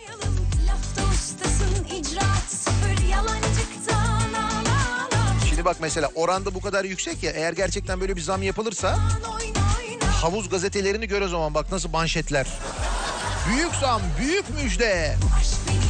Şimdi 5.49 5.65
bak 5.65 5.77
mesela 5.81 6.09
oranda 6.15 6.55
bu 6.55 6.61
kadar 6.61 6.85
yüksek 6.85 7.23
ya 7.23 7.31
eğer 7.31 7.53
gerçekten 7.53 8.01
böyle 8.01 8.15
bir 8.15 8.21
zam 8.21 8.43
yapılırsa 8.43 8.99
havuz 10.21 10.49
gazetelerini 10.49 11.07
gör 11.07 11.21
o 11.21 11.27
zaman 11.27 11.53
bak 11.53 11.71
nasıl 11.71 11.89
manşetler. 11.89 12.47
Büyük 13.49 13.75
zam, 13.75 14.01
büyük 14.19 14.49
müjde. 14.49 15.15
Aşk 15.39 15.82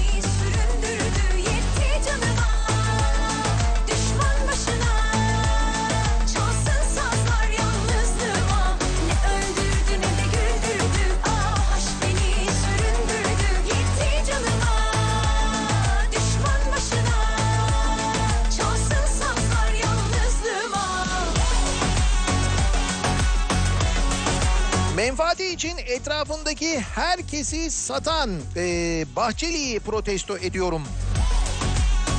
Menfaati 25.03 25.53
için 25.53 25.77
etrafındaki 25.77 26.79
herkesi 26.79 27.71
satan 27.71 28.31
e, 28.55 29.05
Bahçeli'yi 29.15 29.79
protesto 29.79 30.37
ediyorum. 30.37 30.81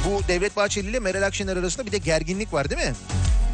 Bu 0.04 0.28
Devlet 0.28 0.56
Bahçeli 0.56 0.90
ile 0.90 0.98
Meral 0.98 1.22
Akşener 1.22 1.56
arasında 1.56 1.86
bir 1.86 1.92
de 1.92 1.98
gerginlik 1.98 2.52
var 2.52 2.70
değil 2.70 2.88
mi? 2.88 2.94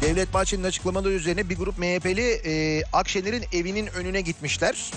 Devlet 0.01 0.33
Bahçeli'nin 0.33 0.67
açıklamaları 0.67 1.13
üzerine 1.13 1.49
bir 1.49 1.57
grup 1.57 1.77
MHP'li 1.77 2.41
e, 2.45 2.83
Akşener'in 2.93 3.43
evinin 3.53 3.87
önüne 3.87 4.21
gitmişler. 4.21 4.91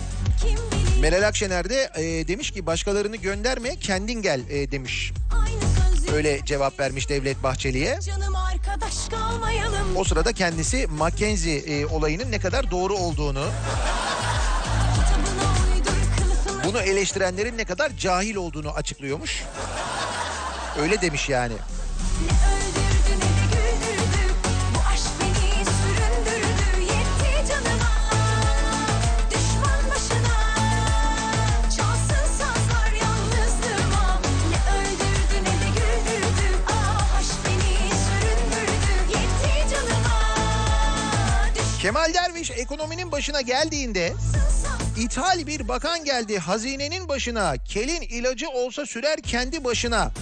Meral 1.01 1.27
Akşener 1.29 1.71
de 1.71 1.91
e, 1.97 2.29
demiş 2.29 2.51
ki 2.51 2.67
başkalarını 2.67 3.17
gönderme 3.17 3.77
kendin 3.77 4.23
gel 4.23 4.41
e, 4.51 4.71
demiş. 4.71 5.13
Öyle 6.15 6.45
cevap 6.45 6.81
vermiş 6.81 7.09
Devlet 7.09 7.43
Bahçeli'ye. 7.43 7.99
O 9.97 10.05
sırada 10.05 10.33
kendisi 10.33 10.87
Mackenzie 10.87 11.57
e, 11.57 11.87
olayının 11.87 12.31
ne 12.31 12.39
kadar 12.39 12.71
doğru 12.71 12.95
olduğunu, 12.95 13.45
bunu 16.75 16.83
eleştirenlerin 16.83 17.59
ne 17.59 17.65
kadar 17.65 17.97
cahil 17.97 18.37
olduğunu 18.37 18.71
açıklıyormuş. 18.71 19.45
Öyle 20.79 21.01
demiş 21.01 21.29
yani. 21.29 21.55
Kemal 41.83 42.15
Derviş 42.15 42.51
ekonominin 42.51 43.13
başına 43.13 43.41
geldiğinde 43.41 44.13
ithal 44.99 45.47
bir 45.47 45.69
bakan 45.69 46.05
geldi 46.05 46.39
hazinenin 46.39 47.09
başına. 47.09 47.57
Kelin 47.57 48.03
ilacı 48.03 48.49
olsa 48.51 48.87
sürer 48.87 49.21
kendi 49.21 49.65
başına. 49.65 50.13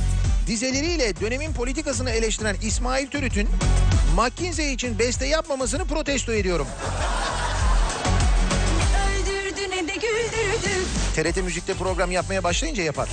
Dizeleriyle 0.46 1.20
dönemin 1.20 1.52
politikasını 1.52 2.10
eleştiren 2.10 2.56
İsmail 2.62 3.06
Türüt'ün 3.06 3.48
McKinsey 4.16 4.72
için 4.72 4.98
beste 4.98 5.26
yapmamasını 5.26 5.84
protesto 5.84 6.32
ediyorum. 6.32 6.66
TRT 11.16 11.36
Müzik'te 11.36 11.74
program 11.74 12.10
yapmaya 12.10 12.44
başlayınca 12.44 12.82
yapar. 12.82 13.08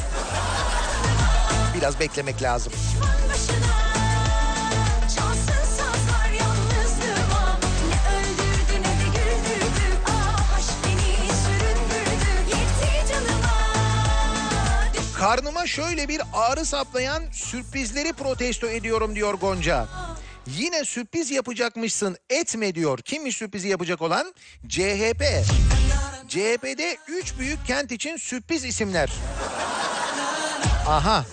Biraz 1.78 2.00
beklemek 2.00 2.42
lazım. 2.42 2.74
Düşman 2.74 3.30
başına 3.34 3.69
Karnıma 15.20 15.68
şöyle 15.68 16.08
bir 16.08 16.22
ağrı 16.34 16.66
saplayan 16.66 17.24
sürprizleri 17.32 18.14
protesto 18.14 18.68
ediyorum 18.68 19.16
diyor 19.16 19.34
Gonca. 19.34 19.88
Yine 20.48 20.86
sürpriz 20.86 21.32
yapacakmışsın 21.32 22.18
etme 22.30 22.76
diyor. 22.76 23.00
Kimmiş 23.00 23.38
sürprizi 23.38 23.68
yapacak 23.68 24.02
olan? 24.02 24.34
CHP. 24.68 25.24
CHP'de 26.28 26.98
3 27.08 27.40
büyük 27.40 27.66
kent 27.68 27.92
için 27.92 28.18
sürpriz 28.18 28.66
isimler. 28.66 29.10
Aha. 30.88 31.26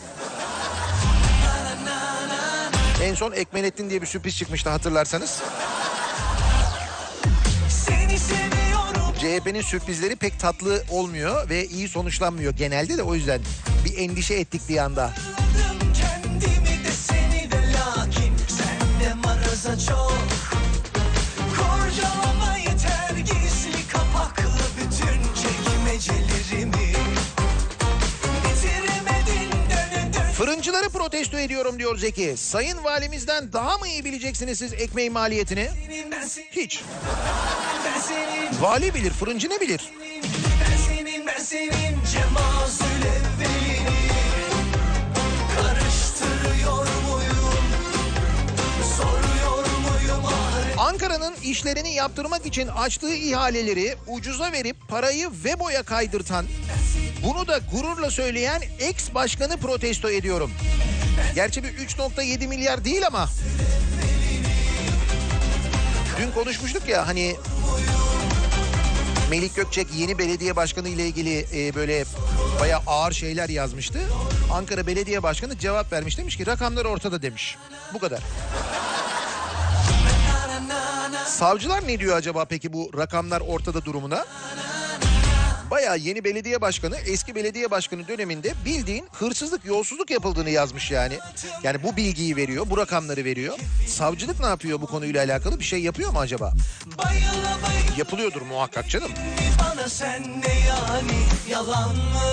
En 3.02 3.14
son 3.14 3.32
Ekmenettin 3.32 3.90
diye 3.90 4.02
bir 4.02 4.06
sürpriz 4.06 4.36
çıkmıştı 4.36 4.70
hatırlarsanız. 4.70 5.42
CHP'nin 9.26 9.60
sürprizleri 9.60 10.16
pek 10.16 10.40
tatlı 10.40 10.84
olmuyor 10.90 11.48
ve 11.48 11.66
iyi 11.66 11.88
sonuçlanmıyor 11.88 12.52
genelde 12.52 12.98
de 12.98 13.02
o 13.02 13.14
yüzden 13.14 13.40
bir 13.84 13.98
endişe 13.98 14.34
ettik 14.34 14.62
bir 14.68 14.76
anda. 14.76 15.14
kendimi 15.94 16.84
de 16.84 16.92
seni 16.92 17.50
de 17.50 17.56
lakin 17.56 18.32
Sende 18.48 19.14
maraza 19.14 19.78
çok 19.78 20.35
Fırıncıları 30.46 30.88
protesto 30.88 31.38
ediyorum 31.38 31.78
diyor 31.78 31.98
Zeki. 31.98 32.36
Sayın 32.36 32.84
valimizden 32.84 33.52
daha 33.52 33.78
mı 33.78 33.88
iyi 33.88 34.04
bileceksiniz 34.04 34.58
siz 34.58 34.72
ekmeğin 34.72 35.12
maliyetini? 35.12 35.68
Ben 36.10 36.28
Hiç. 36.50 36.82
ben 37.84 38.62
Vali 38.62 38.94
bilir, 38.94 39.10
fırıncı 39.10 39.50
ne 39.50 39.60
bilir? 39.60 39.90
ben 40.60 40.76
senin, 40.76 41.26
ben 41.26 41.38
senin 41.38 41.70
evvelini 43.06 43.78
Karıştırıyor 45.56 46.86
Ankara'nın 50.78 51.34
işlerini 51.42 51.94
yaptırmak 51.94 52.46
için 52.46 52.68
açtığı 52.68 53.14
ihaleleri 53.14 53.94
ucuza 54.06 54.52
verip 54.52 54.76
parayı 54.88 55.28
Vebo'ya 55.44 55.82
kaydırtan, 55.82 56.46
bunu 57.22 57.48
da 57.48 57.60
gururla 57.72 58.10
söyleyen 58.10 58.62
ex 58.78 59.14
başkanı 59.14 59.56
protesto 59.56 60.10
ediyorum. 60.10 60.50
Gerçi 61.34 61.62
bir 61.64 61.68
3.7 61.68 62.46
milyar 62.46 62.84
değil 62.84 63.06
ama. 63.06 63.28
Dün 66.18 66.30
konuşmuştuk 66.30 66.88
ya 66.88 67.06
hani 67.06 67.36
Melik 69.30 69.56
Gökçek 69.56 69.86
yeni 69.94 70.18
belediye 70.18 70.56
başkanı 70.56 70.88
ile 70.88 71.06
ilgili 71.06 71.46
e, 71.54 71.74
böyle 71.74 72.04
bayağı 72.60 72.80
ağır 72.86 73.12
şeyler 73.12 73.48
yazmıştı. 73.48 73.98
Ankara 74.52 74.86
Belediye 74.86 75.22
Başkanı 75.22 75.58
cevap 75.58 75.92
vermiş 75.92 76.18
demiş 76.18 76.36
ki 76.36 76.46
rakamlar 76.46 76.84
ortada 76.84 77.22
demiş. 77.22 77.56
Bu 77.94 77.98
kadar. 77.98 78.20
Savcılar 81.26 81.88
ne 81.88 82.00
diyor 82.00 82.16
acaba 82.16 82.44
peki 82.44 82.72
bu 82.72 82.90
rakamlar 82.96 83.40
ortada 83.40 83.84
durumuna? 83.84 84.26
Bayağı 85.70 85.98
yeni 85.98 86.24
belediye 86.24 86.60
başkanı 86.60 86.96
eski 86.96 87.34
belediye 87.34 87.70
başkanı 87.70 88.08
döneminde 88.08 88.52
bildiğin 88.64 89.06
hırsızlık 89.12 89.64
yolsuzluk 89.64 90.10
yapıldığını 90.10 90.50
yazmış 90.50 90.90
yani. 90.90 91.18
Yani 91.62 91.82
bu 91.82 91.96
bilgiyi 91.96 92.36
veriyor 92.36 92.66
bu 92.70 92.76
rakamları 92.76 93.24
veriyor. 93.24 93.58
Savcılık 93.86 94.40
ne 94.40 94.46
yapıyor 94.46 94.80
bu 94.80 94.86
konuyla 94.86 95.24
alakalı 95.24 95.58
bir 95.58 95.64
şey 95.64 95.80
yapıyor 95.80 96.12
mu 96.12 96.18
acaba? 96.18 96.52
Yapılıyordur 97.98 98.42
muhakkak 98.42 98.90
canım. 98.90 99.10
bana 99.60 99.88
sen 99.88 100.22
ne 100.22 100.66
yani 100.68 101.18
yalan 101.50 101.88
mı? 101.88 102.30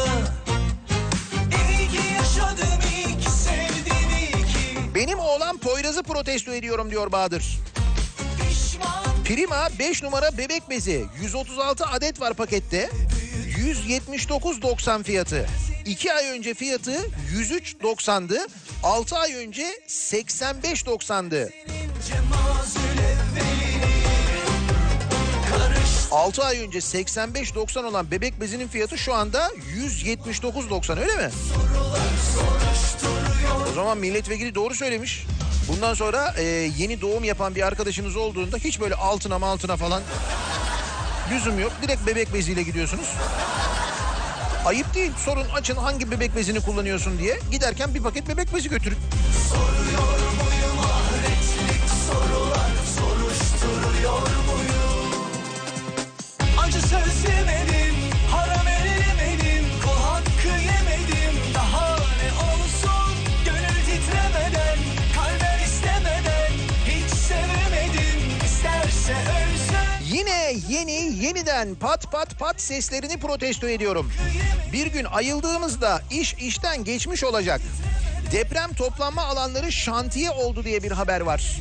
Benim 4.95 5.19
oğlan 5.19 5.57
Poyraz'ı 5.57 6.03
protesto 6.03 6.53
ediyorum 6.53 6.91
diyor 6.91 7.11
Bahadır. 7.11 7.59
Prima 9.25 9.69
5 9.79 10.03
numara 10.03 10.37
bebek 10.37 10.69
bezi 10.69 11.05
136 11.21 11.85
adet 11.85 12.21
var 12.21 12.33
pakette. 12.33 12.89
179.90 13.57 15.03
fiyatı. 15.03 15.45
2 15.85 16.13
ay 16.13 16.29
önce 16.29 16.53
fiyatı 16.53 16.97
103.90'dı. 17.35 18.37
6 18.83 19.17
ay 19.17 19.33
önce 19.33 19.65
85.90'dı. 19.87 21.49
Cemazül 22.07 22.99
evvelini 22.99 24.03
Karış 25.49 25.89
6 26.11 26.43
ay 26.43 26.59
önce 26.59 26.79
85.90 26.79 27.85
olan 27.85 28.11
bebek 28.11 28.41
bezinin 28.41 28.67
fiyatı 28.67 28.97
şu 28.97 29.13
anda 29.13 29.51
179.90 29.77 30.99
öyle 30.99 31.15
mi? 31.15 31.29
O 33.71 33.73
zaman 33.73 33.97
milletvekili 33.97 34.55
doğru 34.55 34.75
söylemiş. 34.75 35.25
Bundan 35.67 35.93
sonra 35.93 36.33
e, 36.37 36.43
yeni 36.77 37.01
doğum 37.01 37.23
yapan 37.23 37.55
bir 37.55 37.61
arkadaşınız 37.61 38.15
olduğunda 38.15 38.57
hiç 38.57 38.79
böyle 38.79 38.95
altına 38.95 39.47
altına 39.47 39.77
falan 39.77 40.01
lüzum 41.31 41.59
yok. 41.59 41.71
Direkt 41.81 42.07
bebek 42.07 42.33
beziyle 42.33 42.63
gidiyorsunuz. 42.63 43.13
Ayıp 44.65 44.93
değil. 44.93 45.11
Sorun 45.17 45.49
açın 45.53 45.75
hangi 45.75 46.11
bebek 46.11 46.35
bezini 46.35 46.61
kullanıyorsun 46.61 47.19
diye. 47.19 47.39
Giderken 47.51 47.93
bir 47.93 48.03
paket 48.03 48.27
bebek 48.27 48.53
bezi 48.53 48.69
götürün. 48.69 48.97
Acı 49.53 50.22
yeni 70.73 71.25
yeniden 71.25 71.75
pat 71.75 72.11
pat 72.11 72.39
pat 72.39 72.61
seslerini 72.61 73.17
protesto 73.19 73.69
ediyorum. 73.69 74.11
Bir 74.73 74.87
gün 74.87 75.05
ayıldığımızda 75.05 76.01
iş 76.11 76.33
işten 76.33 76.83
geçmiş 76.83 77.23
olacak. 77.23 77.61
Deprem 78.31 78.73
toplanma 78.73 79.21
alanları 79.21 79.71
şantiye 79.71 80.31
oldu 80.31 80.63
diye 80.63 80.83
bir 80.83 80.91
haber 80.91 81.21
var. 81.21 81.57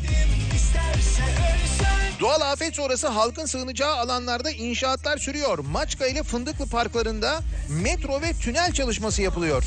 Doğal 2.20 2.40
afet 2.40 2.74
sonrası 2.74 3.08
halkın 3.08 3.46
sığınacağı 3.46 3.96
alanlarda 3.96 4.50
inşaatlar 4.50 5.18
sürüyor. 5.18 5.58
Maçka 5.58 6.06
ile 6.06 6.22
Fındıklı 6.22 6.66
parklarında 6.66 7.40
metro 7.68 8.22
ve 8.22 8.32
tünel 8.32 8.72
çalışması 8.72 9.22
yapılıyor. 9.22 9.64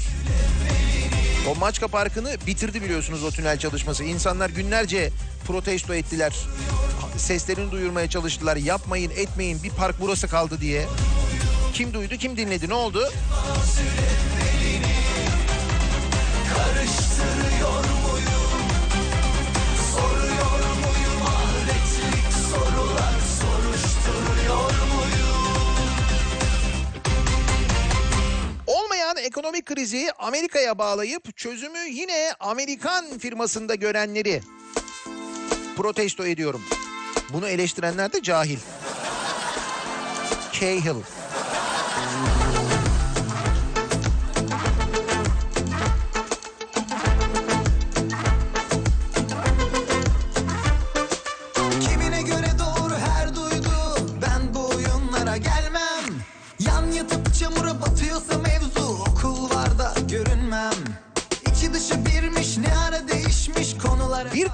O 1.49 1.55
Maçka 1.55 1.87
Parkı'nı 1.87 2.37
bitirdi 2.47 2.81
biliyorsunuz 2.81 3.23
o 3.23 3.31
tünel 3.31 3.59
çalışması. 3.59 4.03
İnsanlar 4.03 4.49
günlerce 4.49 5.11
protesto 5.47 5.93
ettiler. 5.93 6.33
Seslerini 7.17 7.71
duyurmaya 7.71 8.09
çalıştılar. 8.09 8.57
Yapmayın 8.57 9.11
etmeyin 9.15 9.63
bir 9.63 9.69
park 9.69 9.95
burası 9.99 10.27
kaldı 10.27 10.61
diye. 10.61 10.85
Kim 11.73 11.93
duydu 11.93 12.15
kim 12.15 12.37
dinledi 12.37 12.69
ne 12.69 12.73
oldu? 12.73 13.09
Olmayan 28.95 29.17
ekonomik 29.17 29.65
krizi 29.65 30.11
Amerika'ya 30.19 30.77
bağlayıp 30.77 31.37
çözümü 31.37 31.79
yine 31.89 32.33
Amerikan 32.39 33.17
firmasında 33.17 33.75
görenleri 33.75 34.41
protesto 35.77 36.25
ediyorum. 36.25 36.61
Bunu 37.33 37.47
eleştirenler 37.47 38.13
de 38.13 38.21
cahil. 38.21 38.57
Cahill. 40.51 41.24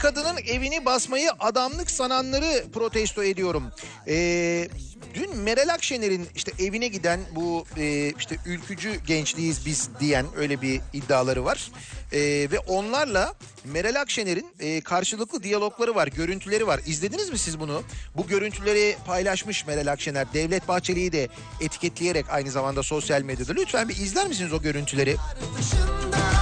Kadının 0.02 0.38
evini 0.38 0.86
basmayı 0.86 1.30
adamlık 1.40 1.92
sananları 1.92 2.64
protesto 2.74 3.24
ediyorum. 3.24 3.64
Ee, 4.08 4.68
dün 5.14 5.38
Meral 5.38 5.74
Akşener'in 5.74 6.28
işte 6.36 6.52
evine 6.60 6.88
giden 6.88 7.20
bu 7.36 7.66
e, 7.78 8.14
işte 8.20 8.38
ülkücü 8.46 8.96
gençliğiz 8.96 9.66
biz 9.66 9.90
diyen 10.00 10.26
öyle 10.38 10.62
bir 10.62 10.82
iddiaları 10.94 11.46
var. 11.46 11.72
Ee, 12.14 12.20
ve 12.52 12.60
onlarla 12.60 13.34
Meral 13.66 14.02
Akşener'in 14.02 14.54
e, 14.60 14.82
karşılıklı 14.82 15.44
diyalogları 15.44 15.96
var, 15.96 16.08
görüntüleri 16.08 16.68
var. 16.68 16.82
İzlediniz 16.86 17.30
mi 17.30 17.38
siz 17.38 17.60
bunu? 17.60 17.84
Bu 18.18 18.28
görüntüleri 18.28 18.96
paylaşmış 19.06 19.68
Meral 19.68 19.92
Akşener. 19.92 20.34
Devlet 20.34 20.68
Bahçeli'yi 20.68 21.12
de 21.12 21.28
etiketleyerek 21.62 22.26
aynı 22.30 22.52
zamanda 22.52 22.84
sosyal 22.84 23.22
medyada. 23.22 23.54
Lütfen 23.54 23.90
bir 23.90 23.96
izler 23.96 24.28
misiniz 24.28 24.54
o 24.54 24.62
görüntüleri? 24.62 25.16
dışında 25.60 26.41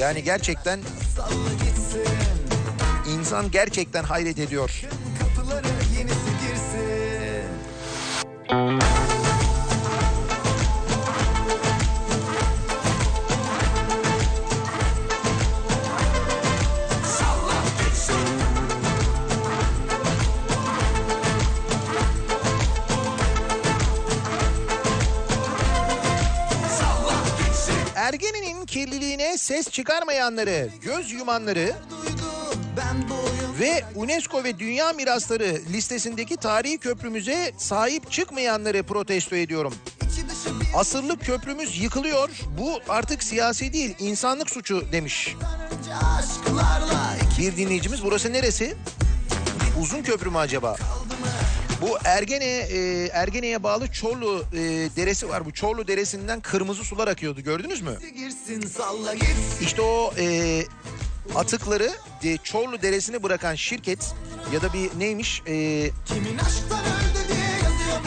Yani 0.00 0.22
gerçekten 0.22 0.80
insan 3.08 3.50
gerçekten 3.50 4.04
hayret 4.04 4.38
ediyor. 4.38 4.80
Ergene'nin 27.96 28.39
kirliliğine 28.70 29.38
ses 29.38 29.70
çıkarmayanları, 29.70 30.70
göz 30.80 31.12
yumanları 31.12 31.72
ve 33.60 33.84
UNESCO 33.94 34.44
ve 34.44 34.58
Dünya 34.58 34.92
Mirasları 34.92 35.58
listesindeki 35.72 36.36
tarihi 36.36 36.78
köprümüze 36.78 37.52
sahip 37.58 38.10
çıkmayanları 38.10 38.82
protesto 38.82 39.36
ediyorum. 39.36 39.74
Asırlık 40.76 41.26
köprümüz 41.26 41.82
yıkılıyor. 41.82 42.28
Bu 42.58 42.80
artık 42.88 43.22
siyasi 43.22 43.72
değil, 43.72 43.94
insanlık 43.98 44.50
suçu 44.50 44.92
demiş. 44.92 45.36
Bir 47.38 47.56
dinleyicimiz 47.56 48.04
burası 48.04 48.32
neresi? 48.32 48.76
Uzun 49.80 50.02
köprü 50.02 50.30
mü 50.30 50.38
acaba? 50.38 50.76
Bu 51.80 51.98
Ergene 52.04 52.44
e, 52.44 53.06
Ergene'ye 53.12 53.62
bağlı 53.62 53.92
Çorlu 53.92 54.44
e, 54.52 54.58
deresi 54.96 55.28
var. 55.28 55.44
Bu 55.44 55.52
Çorlu 55.52 55.88
deresinden 55.88 56.40
kırmızı 56.40 56.84
sular 56.84 57.08
akıyordu. 57.08 57.40
Gördünüz 57.40 57.80
mü? 57.80 57.98
girsin 58.16 58.60
salla 58.60 59.14
gitsin 59.14 59.64
İşte 59.64 59.82
o 59.82 60.12
e, 60.18 60.62
atıkları 61.34 61.90
e, 62.24 62.36
Çorlu 62.36 62.82
Deresi'ne 62.82 63.22
bırakan 63.22 63.54
şirket 63.54 64.14
ya 64.52 64.62
da 64.62 64.72
bir 64.72 64.90
neymiş 64.98 65.42
e, 65.46 65.90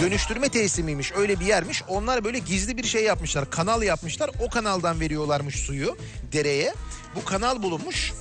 dönüştürme 0.01 0.49
tesisi 0.49 0.84
miymiş 0.84 1.11
öyle 1.15 1.39
bir 1.39 1.45
yermiş. 1.45 1.84
Onlar 1.88 2.24
böyle 2.24 2.39
gizli 2.39 2.78
bir 2.78 2.84
şey 2.84 3.03
yapmışlar 3.03 3.49
kanal 3.49 3.84
yapmışlar 3.84 4.30
o 4.39 4.49
kanaldan 4.49 4.99
veriyorlarmış 4.99 5.55
suyu 5.55 5.97
dereye. 6.34 6.74
Bu 7.15 7.26
kanal 7.26 7.63
bulunmuş. 7.63 8.13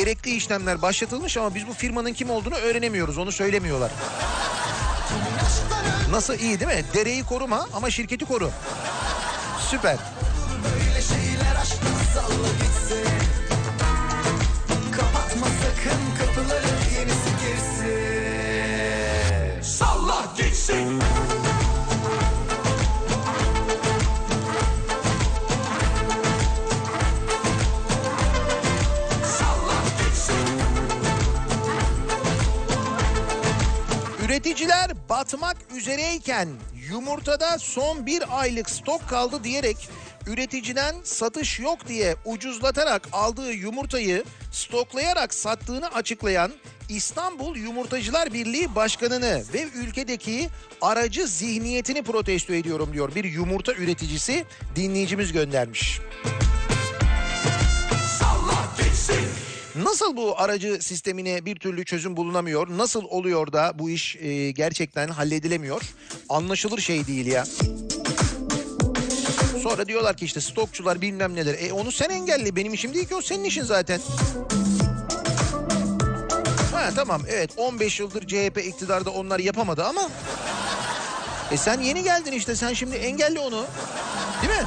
Gerekli 0.00 0.30
işlemler 0.30 0.82
başlatılmış 0.82 1.36
ama 1.36 1.54
biz 1.54 1.66
bu 1.66 1.72
firmanın 1.72 2.12
kim 2.12 2.30
olduğunu 2.30 2.54
öğrenemiyoruz 2.54 3.18
onu 3.18 3.32
söylemiyorlar. 3.32 3.90
Nasıl 6.10 6.34
iyi 6.38 6.60
değil 6.60 6.70
mi? 6.70 6.84
Dereyi 6.94 7.24
koruma 7.24 7.68
ama 7.72 7.90
şirketi 7.90 8.24
koru. 8.24 8.50
Süper. 9.70 9.96
Böyle 10.64 11.02
şeyler 11.02 11.56
aşktan 11.60 11.88
salla 12.14 12.48
gitsin 12.48 13.12
Kapatma 14.92 15.46
sakın 15.46 16.26
kapıları 16.26 16.69
Üreticiler 34.40 34.90
batmak 35.08 35.56
üzereyken 35.76 36.48
yumurtada 36.90 37.58
son 37.58 38.06
bir 38.06 38.40
aylık 38.40 38.70
stok 38.70 39.08
kaldı 39.08 39.44
diyerek 39.44 39.88
üreticiden 40.26 40.94
satış 41.04 41.60
yok 41.60 41.88
diye 41.88 42.16
ucuzlatarak 42.24 43.08
aldığı 43.12 43.52
yumurtayı 43.52 44.24
stoklayarak 44.52 45.34
sattığını 45.34 45.88
açıklayan 45.94 46.52
İstanbul 46.88 47.56
Yumurtacılar 47.56 48.32
Birliği 48.32 48.74
Başkanı'nı 48.74 49.42
ve 49.54 49.62
ülkedeki 49.74 50.48
aracı 50.80 51.26
zihniyetini 51.26 52.02
protesto 52.02 52.52
ediyorum 52.54 52.90
diyor. 52.92 53.14
Bir 53.14 53.24
yumurta 53.24 53.72
üreticisi 53.72 54.44
dinleyicimiz 54.76 55.32
göndermiş. 55.32 56.00
Nasıl 59.76 60.16
bu 60.16 60.40
aracı 60.40 60.78
sistemine 60.80 61.44
bir 61.44 61.56
türlü 61.56 61.84
çözüm 61.84 62.16
bulunamıyor? 62.16 62.68
Nasıl 62.78 63.04
oluyor 63.04 63.52
da 63.52 63.72
bu 63.74 63.90
iş 63.90 64.16
e, 64.16 64.50
gerçekten 64.50 65.08
halledilemiyor? 65.08 65.82
Anlaşılır 66.28 66.80
şey 66.80 67.06
değil 67.06 67.26
ya. 67.26 67.44
Sonra 69.62 69.88
diyorlar 69.88 70.16
ki 70.16 70.24
işte 70.24 70.40
stokçular 70.40 71.00
bilmem 71.00 71.34
neler. 71.34 71.56
E 71.60 71.72
onu 71.72 71.92
sen 71.92 72.08
engelli. 72.08 72.56
Benim 72.56 72.74
işim 72.74 72.94
değil 72.94 73.08
ki 73.08 73.14
o 73.14 73.22
senin 73.22 73.44
işin 73.44 73.64
zaten. 73.64 74.00
Ha 76.72 76.90
tamam 76.96 77.22
evet 77.28 77.50
15 77.56 78.00
yıldır 78.00 78.26
CHP 78.26 78.58
iktidarda 78.66 79.10
onlar 79.10 79.38
yapamadı 79.38 79.84
ama... 79.84 80.10
E 81.50 81.56
sen 81.56 81.80
yeni 81.80 82.02
geldin 82.02 82.32
işte 82.32 82.56
sen 82.56 82.72
şimdi 82.72 82.96
engelli 82.96 83.38
onu. 83.38 83.64
Değil 84.42 84.60
mi? 84.60 84.66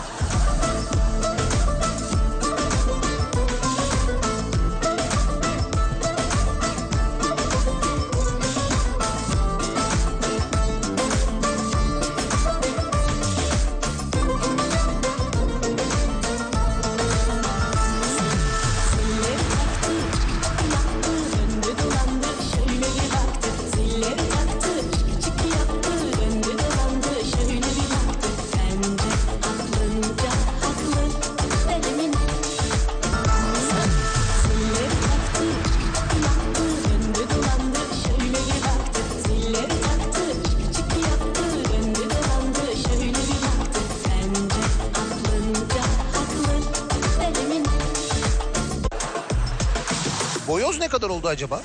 Ne 50.84 50.88
kadar 50.88 51.10
oldu 51.10 51.28
acaba? 51.28 51.62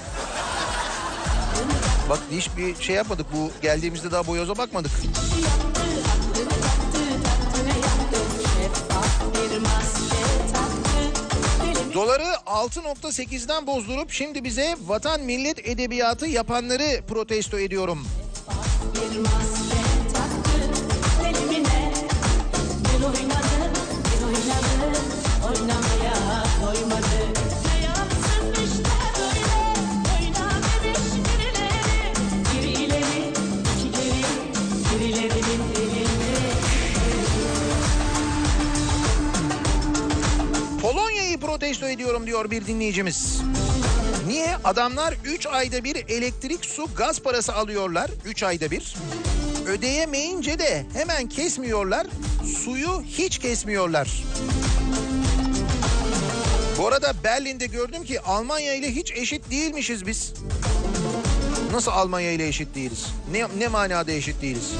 Bak 2.10 2.18
hiçbir 2.32 2.82
şey 2.82 2.96
yapmadık. 2.96 3.26
Bu 3.32 3.50
geldiğimizde 3.62 4.10
daha 4.10 4.26
boyoza 4.26 4.58
bakmadık. 4.58 4.90
Doları 11.94 12.22
6.8'den 12.46 13.66
bozdurup 13.66 14.10
şimdi 14.10 14.44
bize 14.44 14.76
vatan 14.86 15.20
millet 15.20 15.68
edebiyatı 15.68 16.26
yapanları 16.26 17.02
protesto 17.08 17.58
ediyorum. 17.58 18.06
Protesto 41.40 41.88
ediyorum 41.88 42.26
diyor 42.26 42.50
bir 42.50 42.66
dinleyicimiz. 42.66 43.40
Niye? 44.26 44.56
Adamlar 44.64 45.14
3 45.24 45.46
ayda 45.46 45.84
bir 45.84 45.96
elektrik, 45.96 46.64
su, 46.64 46.88
gaz 46.96 47.20
parası 47.20 47.54
alıyorlar. 47.54 48.10
3 48.24 48.42
ayda 48.42 48.70
bir. 48.70 48.94
Ödeyemeyince 49.66 50.58
de 50.58 50.86
hemen 50.92 51.28
kesmiyorlar. 51.28 52.06
Suyu 52.64 53.02
hiç 53.06 53.38
kesmiyorlar. 53.38 54.22
Bu 56.78 56.88
arada 56.88 57.12
Berlin'de 57.24 57.66
gördüm 57.66 58.04
ki 58.04 58.20
Almanya 58.20 58.74
ile 58.74 58.94
hiç 58.94 59.12
eşit 59.12 59.50
değilmişiz 59.50 60.06
biz. 60.06 60.32
Nasıl 61.72 61.90
Almanya 61.90 62.32
ile 62.32 62.48
eşit 62.48 62.74
değiliz? 62.74 63.06
Ne, 63.32 63.46
ne 63.58 63.68
manada 63.68 64.12
eşit 64.12 64.42
değiliz? 64.42 64.70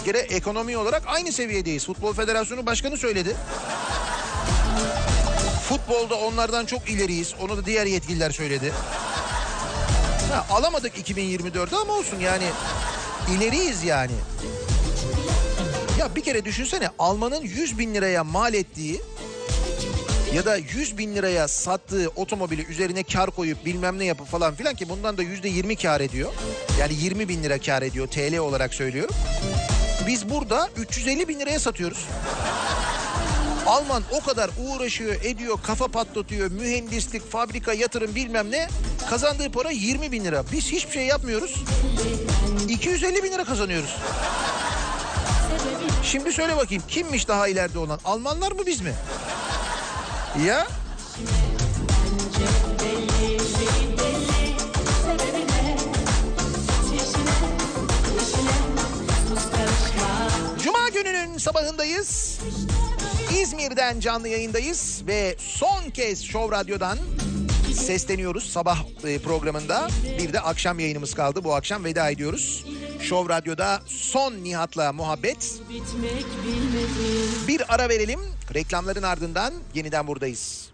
Bir 0.00 0.04
kere 0.04 0.18
ekonomi 0.18 0.76
olarak 0.76 1.02
aynı 1.06 1.32
seviyedeyiz. 1.32 1.86
Futbol 1.86 2.12
Federasyonu 2.12 2.66
Başkanı 2.66 2.96
söyledi. 2.96 3.36
Futbolda 5.68 6.14
onlardan 6.14 6.66
çok 6.66 6.90
ileriyiz. 6.90 7.34
Onu 7.40 7.56
da 7.56 7.66
diğer 7.66 7.86
yetkililer 7.86 8.30
söyledi. 8.30 8.72
Ha, 10.32 10.46
alamadık 10.50 11.08
2024'de 11.08 11.76
ama 11.76 11.92
olsun 11.92 12.20
yani. 12.20 12.44
ileriyiz 13.36 13.84
yani. 13.84 14.12
Ya 15.98 16.16
bir 16.16 16.22
kere 16.22 16.44
düşünsene 16.44 16.88
Alman'ın 16.98 17.42
100 17.42 17.78
bin 17.78 17.94
liraya 17.94 18.24
mal 18.24 18.54
ettiği 18.54 19.00
ya 20.34 20.44
da 20.44 20.56
100 20.56 20.98
bin 20.98 21.14
liraya 21.14 21.48
sattığı 21.48 22.08
otomobili 22.16 22.66
üzerine 22.66 23.02
kar 23.02 23.30
koyup 23.30 23.64
bilmem 23.64 23.98
ne 23.98 24.04
yapıp 24.04 24.26
falan 24.26 24.54
filan 24.54 24.74
ki 24.74 24.88
bundan 24.88 25.18
da 25.18 25.22
yüzde 25.22 25.48
20 25.48 25.76
kar 25.76 26.00
ediyor. 26.00 26.32
Yani 26.80 26.94
20 26.94 27.28
bin 27.28 27.42
lira 27.42 27.58
kar 27.58 27.82
ediyor 27.82 28.08
TL 28.08 28.38
olarak 28.38 28.74
söylüyorum. 28.74 29.14
Biz 30.06 30.30
burada 30.30 30.68
350 30.76 31.28
bin 31.28 31.40
liraya 31.40 31.58
satıyoruz. 31.58 32.06
Alman 33.66 34.02
o 34.12 34.20
kadar 34.20 34.50
uğraşıyor, 34.58 35.14
ediyor, 35.14 35.58
kafa 35.62 35.88
patlatıyor, 35.88 36.50
mühendislik, 36.50 37.30
fabrika, 37.30 37.72
yatırım 37.72 38.14
bilmem 38.14 38.50
ne. 38.50 38.68
Kazandığı 39.10 39.52
para 39.52 39.70
20 39.70 40.12
bin 40.12 40.24
lira. 40.24 40.44
Biz 40.52 40.72
hiçbir 40.72 40.92
şey 40.92 41.06
yapmıyoruz. 41.06 41.64
250 42.68 43.22
bin 43.22 43.32
lira 43.32 43.44
kazanıyoruz. 43.44 43.96
Şimdi 46.02 46.32
söyle 46.32 46.56
bakayım 46.56 46.82
kimmiş 46.88 47.28
daha 47.28 47.48
ileride 47.48 47.78
olan? 47.78 48.00
Almanlar 48.04 48.52
mı 48.52 48.66
biz 48.66 48.80
mi? 48.80 48.94
Ya? 50.46 50.66
Cuma 60.64 60.88
gününün 60.88 61.38
sabahındayız. 61.38 62.38
İzmir'den 63.40 64.00
canlı 64.00 64.28
yayındayız 64.28 65.02
ve 65.06 65.36
son 65.38 65.90
kez 65.90 66.24
Show 66.24 66.56
Radyo'dan 66.56 66.98
sesleniyoruz 67.74 68.50
sabah 68.52 68.78
e, 69.04 69.18
programında. 69.18 69.88
Bir 70.18 70.32
de 70.32 70.40
akşam 70.40 70.78
yayınımız 70.78 71.14
kaldı. 71.14 71.44
Bu 71.44 71.54
akşam 71.54 71.84
veda 71.84 72.10
ediyoruz. 72.10 72.64
Show 73.00 73.34
Radyo'da 73.34 73.82
son 73.86 74.32
Nihat'la 74.32 74.92
muhabbet. 74.92 75.60
Bir 77.48 77.74
ara 77.74 77.88
verelim. 77.88 78.20
Reklamların 78.54 79.02
ardından 79.02 79.54
yeniden 79.74 80.06
buradayız. 80.06 80.72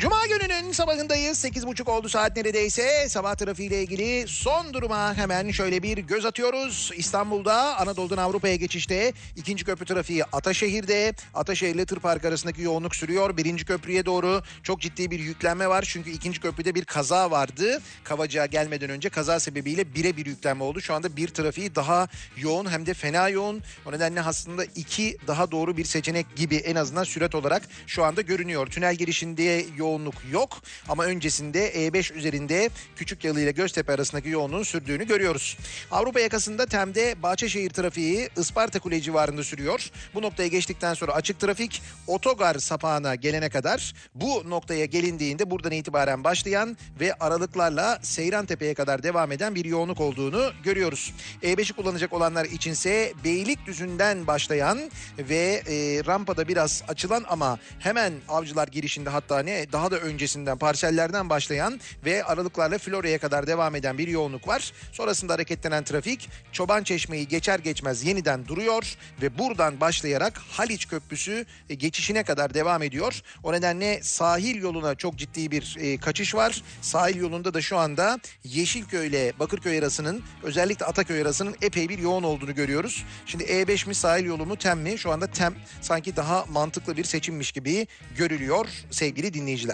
Cuma 0.00 0.26
gününün 0.26 0.72
sabahındayız. 0.72 1.44
8.30 1.44 1.90
oldu 1.90 2.08
saat 2.08 2.36
neredeyse. 2.36 3.08
Sabah 3.08 3.34
trafiğiyle 3.34 3.82
ilgili 3.82 4.28
son 4.28 4.74
duruma 4.74 5.14
hemen 5.14 5.50
şöyle 5.50 5.82
bir 5.82 5.98
göz 5.98 6.24
atıyoruz. 6.24 6.90
İstanbul'da 6.96 7.78
Anadolu'dan 7.78 8.16
Avrupa'ya 8.16 8.56
geçişte 8.56 9.12
ikinci 9.36 9.64
köprü 9.64 9.84
trafiği 9.84 10.24
Ataşehir'de. 10.24 11.14
Ataşehir 11.34 11.74
ile 11.74 11.86
Tır 11.86 11.98
Park 11.98 12.24
arasındaki 12.24 12.62
yoğunluk 12.62 12.96
sürüyor. 12.96 13.36
Birinci 13.36 13.64
köprüye 13.64 14.06
doğru 14.06 14.42
çok 14.62 14.80
ciddi 14.80 15.10
bir 15.10 15.20
yüklenme 15.20 15.68
var. 15.68 15.84
Çünkü 15.88 16.10
ikinci 16.10 16.40
köprüde 16.40 16.74
bir 16.74 16.84
kaza 16.84 17.30
vardı. 17.30 17.82
Kavacığa 18.04 18.46
gelmeden 18.46 18.90
önce 18.90 19.08
kaza 19.08 19.40
sebebiyle 19.40 19.94
bire 19.94 20.16
bir 20.16 20.26
yüklenme 20.26 20.64
oldu. 20.64 20.80
Şu 20.80 20.94
anda 20.94 21.16
bir 21.16 21.28
trafiği 21.28 21.74
daha 21.74 22.08
yoğun 22.36 22.70
hem 22.70 22.86
de 22.86 22.94
fena 22.94 23.28
yoğun. 23.28 23.62
O 23.86 23.92
nedenle 23.92 24.22
aslında 24.22 24.64
iki 24.64 25.16
daha 25.26 25.50
doğru 25.50 25.76
bir 25.76 25.84
seçenek 25.84 26.36
gibi 26.36 26.56
en 26.56 26.74
azından 26.74 27.04
süret 27.04 27.34
olarak 27.34 27.62
şu 27.86 28.04
anda 28.04 28.20
görünüyor. 28.20 28.66
Tünel 28.66 28.94
girişinde 28.94 29.64
yoğunluk 29.90 30.14
yok 30.32 30.62
ama 30.88 31.04
öncesinde 31.04 31.70
E5 31.70 32.14
üzerinde 32.14 32.70
Küçükyalı 32.96 33.40
ile 33.40 33.50
Göztepe 33.50 33.92
arasındaki 33.92 34.28
yoğunluğun 34.28 34.62
sürdüğünü 34.62 35.06
görüyoruz. 35.06 35.56
Avrupa 35.90 36.20
yakasında 36.20 36.66
Tem'de 36.66 37.22
Bahçeşehir 37.22 37.70
trafiği 37.70 38.28
Isparta 38.36 38.78
Kule 38.78 39.00
civarında 39.00 39.44
sürüyor. 39.44 39.90
Bu 40.14 40.22
noktaya 40.22 40.48
geçtikten 40.48 40.94
sonra 40.94 41.12
açık 41.12 41.40
trafik 41.40 41.82
otogar 42.06 42.54
sapağına 42.54 43.14
gelene 43.14 43.48
kadar 43.48 43.94
bu 44.14 44.50
noktaya 44.50 44.84
gelindiğinde 44.84 45.50
buradan 45.50 45.72
itibaren 45.72 46.24
başlayan 46.24 46.76
ve 47.00 47.14
aralıklarla 47.14 47.98
Seyrantepe'ye 48.02 48.74
kadar 48.74 49.02
devam 49.02 49.32
eden 49.32 49.54
bir 49.54 49.64
yoğunluk 49.64 50.00
olduğunu 50.00 50.52
görüyoruz. 50.64 51.14
E5'i 51.42 51.72
kullanacak 51.72 52.12
olanlar 52.12 52.44
içinse 52.44 53.12
Beylikdüzü'nden 53.24 54.26
başlayan 54.26 54.78
ve 55.18 55.62
e, 55.66 56.04
rampada 56.06 56.48
biraz 56.48 56.82
açılan 56.88 57.24
ama 57.28 57.58
hemen 57.78 58.12
avcılar 58.28 58.68
girişinde 58.68 59.10
hatta 59.10 59.42
ne 59.42 59.72
daha 59.72 59.79
da 59.90 59.98
öncesinden 59.98 60.58
parsellerden 60.58 61.30
başlayan 61.30 61.80
ve 62.04 62.24
aralıklarla 62.24 62.78
Florya'ya 62.78 63.18
kadar 63.18 63.46
devam 63.46 63.74
eden 63.74 63.98
bir 63.98 64.08
yoğunluk 64.08 64.48
var. 64.48 64.72
Sonrasında 64.92 65.32
hareketlenen 65.32 65.84
trafik 65.84 66.28
Çoban 66.52 66.82
Çeşme'yi 66.82 67.28
geçer 67.28 67.58
geçmez 67.58 68.04
yeniden 68.04 68.48
duruyor 68.48 68.96
ve 69.22 69.38
buradan 69.38 69.80
başlayarak 69.80 70.38
Haliç 70.50 70.88
Köprüsü 70.88 71.46
e, 71.68 71.74
geçişine 71.74 72.22
kadar 72.22 72.54
devam 72.54 72.82
ediyor. 72.82 73.22
O 73.42 73.52
nedenle 73.52 74.00
sahil 74.02 74.62
yoluna 74.62 74.94
çok 74.94 75.16
ciddi 75.16 75.50
bir 75.50 75.76
e, 75.80 75.96
kaçış 75.96 76.34
var. 76.34 76.62
Sahil 76.82 77.16
yolunda 77.16 77.54
da 77.54 77.60
şu 77.60 77.78
anda 77.78 78.18
Yeşilköy 78.44 79.06
ile 79.06 79.32
Bakırköy 79.38 79.78
arasının 79.78 80.22
özellikle 80.42 80.86
Ataköy 80.86 81.22
arasının 81.22 81.56
epey 81.62 81.88
bir 81.88 81.98
yoğun 81.98 82.22
olduğunu 82.22 82.54
görüyoruz. 82.54 83.04
Şimdi 83.26 83.44
E5 83.44 83.88
mi 83.88 83.94
sahil 83.94 84.24
yolu 84.24 84.46
mu 84.46 84.56
TEM 84.56 84.78
mi? 84.78 84.98
Şu 84.98 85.10
anda 85.10 85.26
TEM 85.26 85.54
sanki 85.80 86.16
daha 86.16 86.44
mantıklı 86.52 86.96
bir 86.96 87.04
seçimmiş 87.04 87.52
gibi 87.52 87.86
görülüyor 88.16 88.66
sevgili 88.90 89.34
dinleyiciler. 89.34 89.69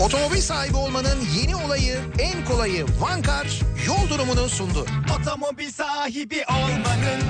Otomobil 0.00 0.40
sahibi 0.40 0.76
olmanın 0.76 1.18
yeni 1.36 1.56
olayı, 1.56 1.98
en 2.18 2.44
kolayı 2.44 2.86
Vankar 3.00 3.60
yol 3.86 4.08
durumunu 4.10 4.48
sundu. 4.48 4.86
Otomobil 5.20 5.70
sahibi 5.70 6.44
olmanın 6.48 7.22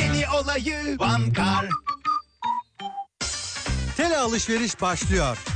yeni 0.00 0.24
olayı 0.30 0.98
Vankar. 0.98 1.68
Tele 3.96 4.16
alışveriş 4.18 4.80
başlıyor. 4.80 5.53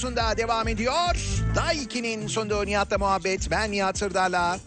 Radyosu'nda 0.00 0.36
devam 0.36 0.68
ediyor. 0.68 1.16
Daiki'nin 1.54 2.26
sunduğu 2.26 2.66
Nihat'la 2.66 2.98
muhabbet. 2.98 3.50
Ben 3.50 3.72
Nihat 3.72 3.98
Sırdar'la. 3.98 4.58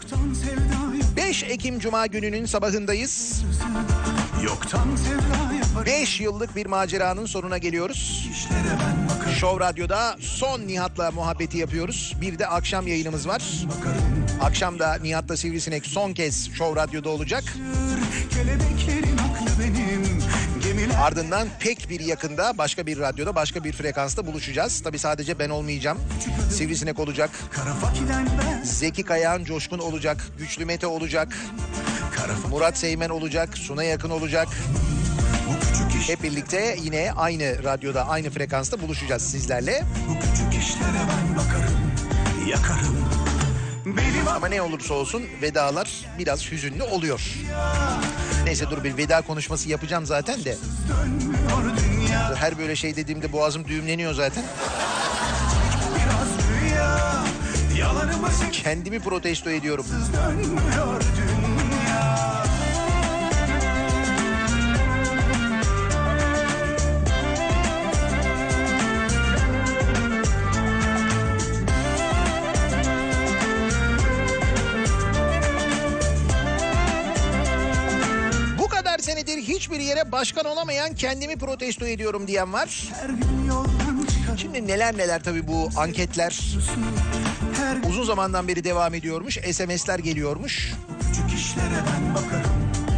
5 1.16 1.44
Ekim 1.44 1.80
Cuma 1.80 2.08
gününün 2.08 2.46
sabahındayız. 2.46 3.44
Yoktan 4.44 4.96
sevda 4.96 5.54
yapar 5.54 5.86
5 5.86 6.22
yıllık 6.22 6.56
bir 6.56 6.66
maceranın 6.66 7.26
sonuna 7.26 7.58
geliyoruz. 7.58 8.30
Show 9.40 9.66
Radyo'da 9.66 10.16
son 10.20 10.68
Nihat'la 10.68 11.12
muhabbeti 11.12 11.58
yapıyoruz. 11.58 12.14
Bir 12.22 12.40
de 12.40 12.48
akşam 12.48 12.88
yayınımız 12.88 13.28
var. 13.28 13.44
Akşam 14.42 14.80
da 14.80 14.98
Nihat'la 15.02 15.38
Sivrisinek 15.38 15.86
son 15.86 16.14
kez 16.14 16.50
Show 16.54 16.82
Radyo'da 16.82 17.10
olacak. 17.10 17.44
Gemiler 18.36 19.03
Ardından 21.02 21.48
pek 21.60 21.90
bir 21.90 22.00
yakında 22.00 22.58
başka 22.58 22.86
bir 22.86 23.00
radyoda 23.00 23.36
başka 23.36 23.64
bir 23.64 23.72
frekansta 23.72 24.26
buluşacağız. 24.26 24.82
Tabi 24.82 25.00
sadece 25.00 25.40
ben 25.40 25.50
olmayacağım. 25.50 26.00
Sivrisinek 26.52 27.00
olacak. 27.00 27.30
Zeki 28.64 29.04
Kayağan 29.04 29.44
Coşkun 29.44 29.80
olacak. 29.80 30.28
Güçlü 30.38 30.66
Mete 30.66 30.88
olacak. 30.88 31.38
Murat 32.50 32.78
Seymen 32.78 33.10
olacak. 33.10 33.58
Suna 33.58 33.84
Yakın 33.84 34.10
olacak. 34.10 34.48
Hep 36.08 36.24
birlikte 36.24 36.78
yine 36.84 37.12
aynı 37.16 37.64
radyoda 37.64 38.08
aynı 38.08 38.30
frekansta 38.30 38.82
buluşacağız 38.82 39.22
sizlerle. 39.22 39.84
Bu 40.10 40.14
küçük 40.14 40.64
işlere 40.64 41.02
ben 41.10 41.38
bakarım 41.38 41.94
Yakarım 42.50 43.13
Ama 44.28 44.48
ne 44.48 44.62
olursa 44.62 44.94
olsun 44.94 45.24
vedalar 45.42 45.92
biraz 46.18 46.52
hüzünlü 46.52 46.84
oluyor. 46.84 47.22
Neyse 48.46 48.70
dur 48.70 48.84
bir 48.84 48.98
veda 48.98 49.22
konuşması 49.22 49.70
yapacağım 49.70 50.06
zaten 50.06 50.46
de. 50.46 50.58
Her 52.36 52.58
böyle 52.58 52.76
şey 52.76 52.96
dediğimde 52.96 53.32
boğazım 53.32 53.68
düğümleniyor 53.68 54.14
zaten. 54.14 54.44
Kendimi 58.52 59.00
protesto 59.00 59.50
ediyorum. 59.50 59.86
Yere 79.84 80.12
başkan 80.12 80.46
olamayan 80.46 80.96
kendimi 80.96 81.36
protesto 81.36 81.88
ediyorum 81.88 82.28
diyen 82.28 82.54
var. 82.54 82.90
Şimdi 84.38 84.68
neler 84.68 84.98
neler 84.98 85.24
tabii 85.24 85.48
bu 85.48 85.70
anketler 85.78 86.40
uzun 87.90 88.04
zamandan 88.04 88.48
beri 88.48 88.64
devam 88.64 88.94
ediyormuş. 88.94 89.38
SMS'ler 89.52 90.00
geliyormuş. 90.00 90.74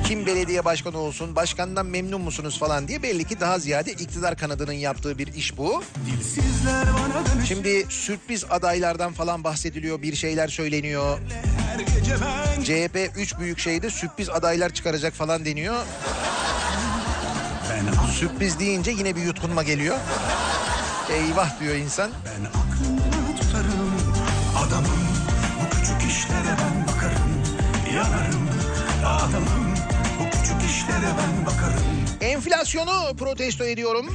Kim 0.07 0.25
belediye 0.25 0.65
başkanı 0.65 0.97
olsun, 0.97 1.35
başkandan 1.35 1.85
memnun 1.85 2.21
musunuz 2.21 2.59
falan 2.59 2.87
diye 2.87 3.03
belli 3.03 3.23
ki 3.23 3.39
daha 3.39 3.59
ziyade 3.59 3.91
iktidar 3.91 4.37
kanadının 4.37 4.73
yaptığı 4.73 5.17
bir 5.17 5.27
iş 5.33 5.57
bu. 5.57 5.83
Şimdi 7.47 7.85
sürpriz 7.89 8.43
adaylardan 8.49 9.13
falan 9.13 9.43
bahsediliyor, 9.43 10.01
bir 10.01 10.15
şeyler 10.15 10.47
söyleniyor. 10.47 11.19
CHP 12.63 13.11
3 13.17 13.39
büyük 13.39 13.59
şeyde 13.59 13.89
sürpriz 13.89 14.29
adaylar 14.29 14.69
çıkaracak 14.69 15.13
falan 15.13 15.45
deniyor. 15.45 15.75
Sürpriz 18.19 18.59
deyince 18.59 18.91
yine 18.91 19.15
bir 19.15 19.21
yutkunma 19.21 19.63
geliyor. 19.63 19.95
Eyvah 21.11 21.59
diyor 21.59 21.75
insan. 21.75 22.11
ben 22.25 22.45
aklımda 22.45 23.41
tutarım 23.41 23.91
Adamım 24.57 25.07
bu 25.61 25.69
küçük 25.75 26.11
işlere 26.11 26.55
ben 26.59 26.87
bakarım 26.87 27.43
Yanarım 27.95 28.49
adamım 29.05 29.73
bu 30.19 30.29
küçük 30.31 30.69
işlere 30.69 31.11
ben 31.17 31.45
bakarım 31.45 31.83
Enflasyonu 32.21 33.15
protesto 33.17 33.63
ediyorum. 33.63 34.05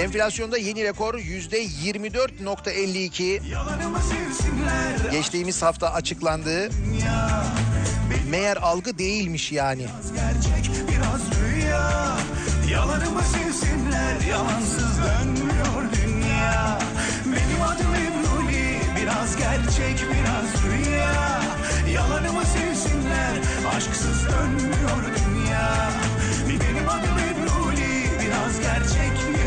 Enflasyonda 0.00 0.58
yeni 0.58 0.84
rekor 0.84 1.14
yüzde 1.18 1.64
24.52. 1.64 3.48
Yalanımı 3.48 3.98
silsinler 3.98 5.10
Geçtiğimiz 5.10 5.62
hafta 5.62 5.92
açıklandı. 5.92 6.70
Meğer 8.30 8.56
algı 8.56 8.98
değilmiş 8.98 9.52
yani. 9.52 9.86
gerçek 10.14 10.70
biraz 10.88 11.20
rüya 11.42 12.16
Yalanımı 12.70 13.22
silsinler 13.22 14.20
yalansız 14.30 14.98
dönmüyor 14.98 15.82
dünya. 15.92 16.78
Benim 17.26 17.62
adım 17.62 17.94
Ebruli 17.94 18.80
biraz 18.96 19.36
gerçek 19.36 20.06
biraz 20.10 20.64
rüya. 20.64 21.40
Yalanımı 21.94 22.44
silsinler 22.44 23.36
aşksız 23.76 24.26
dönmüyor 24.28 25.02
dünya. 25.16 25.90
Benim 26.48 26.88
adım 26.88 27.18
Ebruli 27.18 28.10
biraz 28.20 28.60
gerçek 28.60 29.12
biraz 29.28 29.37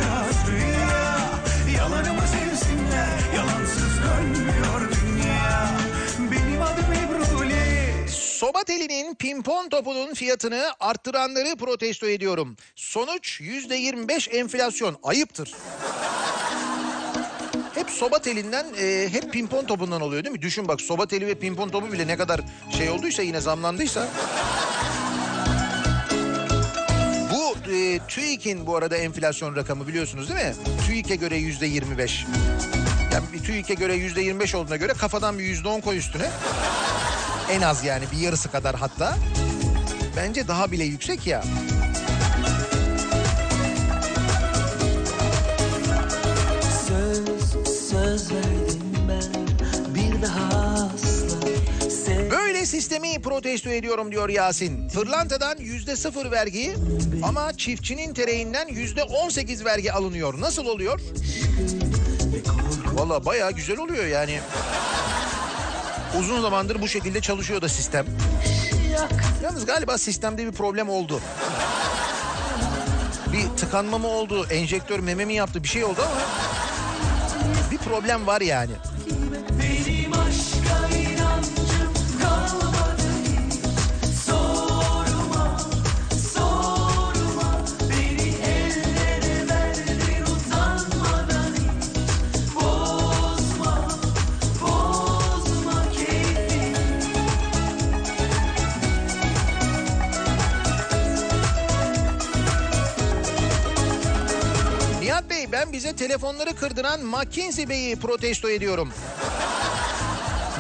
Telinin 8.82 9.16
pimpon 9.16 9.70
topunun 9.70 10.14
fiyatını 10.14 10.64
arttıranları 10.80 11.56
protesto 11.56 12.08
ediyorum. 12.08 12.58
Sonuç 12.76 13.42
yüzde 13.42 13.76
25 13.76 14.30
enflasyon. 14.32 14.98
Ayıptır. 15.04 15.52
Hep 17.76 17.90
soba 17.90 18.20
telinden, 18.20 18.66
e, 18.80 19.10
hep 19.12 19.34
pimpon 19.34 19.66
topundan 19.66 20.02
oluyor 20.02 20.24
değil 20.24 20.36
mi? 20.36 20.42
Düşün 20.42 20.68
bak 20.68 20.82
soba 20.82 21.08
teli 21.08 21.28
ve 21.28 21.36
pimpon 21.36 21.70
topu 21.70 21.92
bile 21.92 22.08
ne 22.08 22.18
kadar 22.18 22.42
şey 22.78 22.90
olduysa 22.90 23.22
yine 23.22 23.42
zamlandıysa. 23.42 24.08
Bu 27.34 27.72
e, 27.72 28.00
TÜİK'in 28.08 28.68
bu 28.68 28.76
arada 28.76 28.98
enflasyon 28.98 29.56
rakamı 29.56 29.88
biliyorsunuz 29.88 30.30
değil 30.30 30.46
mi? 30.46 30.56
TÜİK'e 30.88 31.16
göre 31.16 31.38
yüzde 31.38 31.66
25. 31.66 32.26
Yani 33.14 33.26
bir 33.34 33.44
TÜİK'e 33.44 33.74
göre 33.74 33.96
yüzde 33.96 34.22
25 34.22 34.56
olduğuna 34.56 34.78
göre 34.78 34.94
kafadan 34.94 35.40
bir 35.40 35.44
yüzde 35.44 35.68
10 35.68 35.82
koy 35.82 35.98
üstüne. 35.98 36.30
En 37.50 37.62
az 37.62 37.84
yani 37.84 38.06
bir 38.12 38.18
yarısı 38.18 38.52
kadar 38.52 38.76
hatta. 38.76 39.16
Bence 40.18 40.48
daha 40.48 40.72
bile 40.72 40.84
yüksek 40.84 41.28
ya. 41.28 41.44
Söz, 46.88 47.52
söz 47.90 48.32
verdim 48.32 48.82
ben 49.10 49.48
bir 49.96 50.22
daha 50.22 50.48
asla 50.96 51.90
sev 51.90 52.32
Böyle 52.32 52.66
sistemi 52.66 53.22
protesto 53.22 53.70
ediyorum 53.70 54.12
diyor 54.12 54.30
Yasin. 54.30 54.90
Pırlantadan 54.90 55.58
yüzde 55.60 55.96
sıfır 55.96 56.32
vergi 56.32 56.76
ama 57.24 57.54
çiftçinin 57.58 58.14
tereyinden 58.14 58.68
yüzde 58.68 59.04
on 59.04 59.30
sekiz 59.30 59.66
vergi 59.66 59.94
alınıyor. 59.94 60.42
Nasıl 60.42 60.66
oluyor? 60.66 61.00
Valla 62.94 63.26
baya 63.26 63.52
güzel 63.52 63.78
oluyor 63.78 64.06
yani. 64.06 64.40
Uzun 66.20 66.42
zamandır 66.42 66.82
bu 66.82 66.88
şekilde 66.88 67.22
çalışıyor 67.22 67.62
da 67.62 67.70
sistem. 67.70 68.06
Yalnız 69.44 69.66
galiba 69.66 69.98
sistemde 69.98 70.46
bir 70.46 70.52
problem 70.52 70.90
oldu. 70.90 71.22
Bir 73.34 73.58
tıkanma 73.58 73.98
mı 73.98 74.08
oldu, 74.08 74.46
enjektör 74.50 75.00
meme 75.00 75.26
mi 75.26 75.34
yaptı 75.34 75.64
bir 75.64 75.68
şey 75.68 75.84
oldu 75.84 76.02
ama 76.02 76.22
bir 77.72 77.78
problem 77.78 78.28
var 78.28 78.42
yani. 78.42 78.72
Ben 105.52 105.74
bize 105.74 105.96
telefonları 105.96 106.56
kırdıran 106.56 107.06
McKinsey 107.06 107.70
Bey'i 107.70 107.96
protesto 107.96 108.50
ediyorum. 108.50 108.94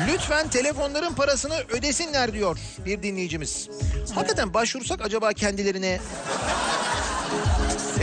Lütfen 0.08 0.48
telefonların 0.48 1.14
parasını 1.14 1.56
ödesinler 1.70 2.34
diyor 2.34 2.58
bir 2.86 3.04
dinleyicimiz. 3.04 3.70
Hakikaten 4.16 4.54
başvursak 4.54 5.02
acaba 5.02 5.34
kendilerine... 5.34 6.00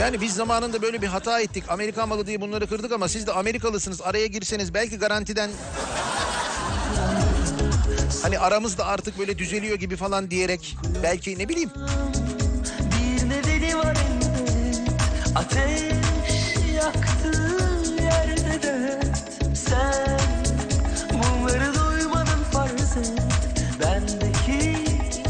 Yani 0.01 0.21
biz 0.21 0.35
zamanında 0.35 0.83
böyle 0.83 1.03
bir 1.03 1.07
hata 1.07 1.41
ettik. 1.41 1.65
Amerika 1.69 2.07
malı 2.07 2.27
diye 2.27 2.41
bunları 2.41 2.67
kırdık 2.67 2.93
ama 2.93 3.09
siz 3.09 3.27
de 3.27 3.33
Amerikalısınız. 3.33 4.03
Araya 4.03 4.27
girseniz 4.27 4.75
belki 4.75 4.99
garantiden... 4.99 5.51
Hani 8.23 8.39
aramızda 8.39 8.87
artık 8.87 9.19
böyle 9.19 9.39
düzeliyor 9.39 9.79
gibi 9.79 9.97
falan 9.97 10.31
diyerek 10.31 10.77
belki 11.03 11.39
ne 11.39 11.49
bileyim 11.49 11.71
Bir 12.81 13.29
nedeni 13.29 13.79
var 13.79 13.97
elbet 14.11 14.81
Ateş 15.35 16.08
yaktığın 16.79 17.99
yerde 18.03 18.63
de 18.63 19.01
Sen. 19.55 20.19
Bunları 21.13 21.75
duymadın 21.75 22.43
farz 22.53 22.97
et 22.97 23.13
Bendeki 23.81 24.77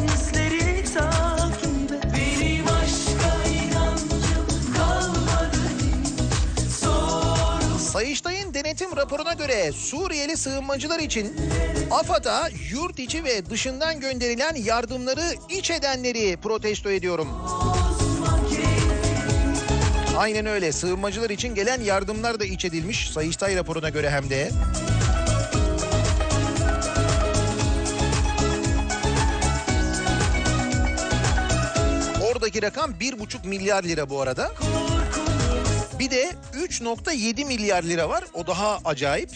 izleri 0.04 0.84
takip 0.94 1.92
et. 1.92 2.04
Benim 2.14 2.66
aşka 2.66 3.48
inancım 3.50 4.74
kalmadı 4.76 5.58
hiç. 5.78 6.82
Raporuna 8.96 9.32
göre 9.32 9.72
Suriyeli 9.72 10.36
sığınmacılar 10.36 10.98
için 10.98 11.36
AFAD'a 11.90 12.48
yurt 12.72 12.98
içi 12.98 13.24
ve 13.24 13.50
dışından 13.50 14.00
gönderilen 14.00 14.54
yardımları 14.54 15.34
iç 15.48 15.70
edenleri 15.70 16.36
protesto 16.36 16.90
ediyorum. 16.90 17.28
Aynen 20.18 20.46
öyle. 20.46 20.72
Sığınmacılar 20.72 21.30
için 21.30 21.54
gelen 21.54 21.80
yardımlar 21.80 22.40
da 22.40 22.44
iç 22.44 22.64
edilmiş. 22.64 23.10
Sayıştay 23.10 23.56
raporuna 23.56 23.88
göre 23.88 24.10
hem 24.10 24.30
de. 24.30 24.50
Oradaki 32.30 32.62
rakam 32.62 32.90
1,5 32.90 33.46
milyar 33.48 33.84
lira 33.84 34.10
bu 34.10 34.20
arada. 34.20 34.52
Bir 35.98 36.10
de 36.10 36.32
3.7 36.54 37.44
milyar 37.44 37.82
lira 37.82 38.08
var. 38.08 38.24
O 38.34 38.46
daha 38.46 38.78
acayip. 38.84 39.30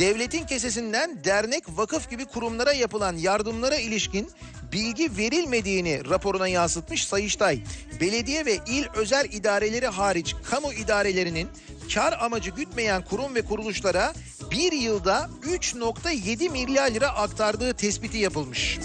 Devletin 0.00 0.46
kesesinden 0.46 1.24
dernek, 1.24 1.64
vakıf 1.68 2.10
gibi 2.10 2.24
kurumlara 2.24 2.72
yapılan 2.72 3.16
yardımlara 3.16 3.76
ilişkin 3.76 4.30
bilgi 4.72 5.16
verilmediğini 5.16 6.10
raporuna 6.10 6.48
yansıtmış 6.48 7.06
Sayıştay. 7.06 7.60
Belediye 8.00 8.46
ve 8.46 8.58
il 8.66 8.84
özel 8.94 9.24
idareleri 9.24 9.86
hariç 9.86 10.34
kamu 10.50 10.72
idarelerinin 10.72 11.48
kar 11.94 12.18
amacı 12.20 12.50
gütmeyen 12.50 13.04
kurum 13.04 13.34
ve 13.34 13.42
kuruluşlara 13.42 14.12
bir 14.50 14.72
yılda 14.72 15.30
3.7 15.42 16.50
milyar 16.50 16.90
lira 16.90 17.08
aktardığı 17.08 17.74
tespiti 17.74 18.18
yapılmış. 18.18 18.78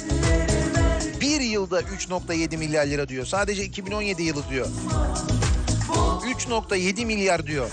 Bir 1.21 1.41
yılda 1.41 1.81
3.7 1.81 2.57
milyar 2.57 2.85
lira 2.85 3.07
diyor. 3.07 3.25
Sadece 3.25 3.63
2017 3.63 4.23
yılı 4.23 4.49
diyor. 4.49 4.67
3.7 5.87 7.05
milyar 7.05 7.47
diyor. 7.47 7.69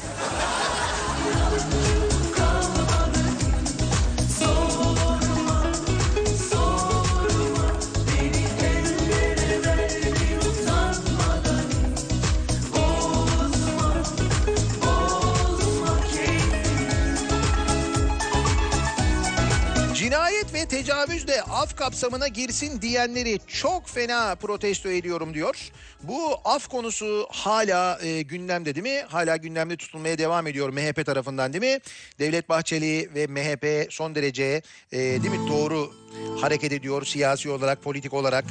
Cinayet 20.13 20.55
ve 20.55 20.67
tecavüzle 20.67 21.43
af 21.43 21.77
kapsamına 21.77 22.29
girsin 22.29 22.83
diyenleri 22.83 23.39
çok 23.47 23.89
fena 23.89 24.35
protesto 24.35 24.89
ediyorum 24.89 25.35
diyor. 25.35 25.71
Bu 26.03 26.35
af 26.45 26.69
konusu 26.69 27.27
hala 27.31 27.99
e, 28.03 28.23
gündemde 28.23 28.75
değil 28.75 28.83
mi? 28.83 29.03
Hala 29.09 29.37
gündemde 29.37 29.77
tutulmaya 29.77 30.19
devam 30.19 30.47
ediyor 30.47 30.69
MHP 30.69 31.07
tarafından 31.07 31.53
değil 31.53 31.75
mi? 31.75 31.81
Devlet 32.19 32.49
Bahçeli 32.49 33.11
ve 33.15 33.27
MHP 33.27 33.93
son 33.93 34.15
derece 34.15 34.63
e, 34.93 34.99
değil 34.99 35.31
mi 35.31 35.49
doğru 35.49 35.93
hareket 36.41 36.73
ediyor 36.73 37.05
siyasi 37.05 37.51
olarak, 37.51 37.83
politik 37.83 38.15
olarak. 38.15 38.45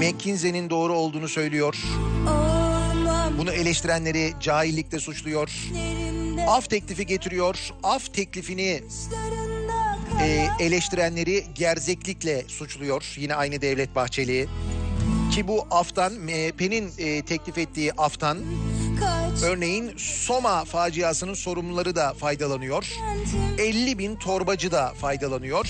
McKinsey'nin 0.00 0.70
doğru 0.70 0.94
olduğunu 0.94 1.28
söylüyor. 1.28 1.76
Bunu 3.38 3.52
eleştirenleri 3.52 4.34
cahillikle 4.40 4.98
suçluyor. 4.98 5.50
Af 6.48 6.70
teklifi 6.70 7.06
getiriyor. 7.06 7.70
Af 7.82 8.14
teklifini 8.14 8.82
e, 10.22 10.48
eleştirenleri 10.60 11.46
gerzeklikle 11.54 12.44
suçluyor. 12.48 13.14
Yine 13.16 13.34
aynı 13.34 13.60
Devlet 13.60 13.94
Bahçeli. 13.94 14.48
Ki 15.32 15.48
bu 15.48 15.66
aftan 15.70 16.12
MHP'nin 16.12 16.92
e, 16.98 17.22
teklif 17.22 17.58
ettiği 17.58 17.92
aftan 17.92 18.38
örneğin 19.44 19.92
Soma 19.96 20.64
faciasının 20.64 21.34
sorumluları 21.34 21.96
da 21.96 22.14
faydalanıyor. 22.14 22.86
50 23.58 23.98
bin 23.98 24.16
torbacı 24.16 24.72
da 24.72 24.92
faydalanıyor. 25.00 25.66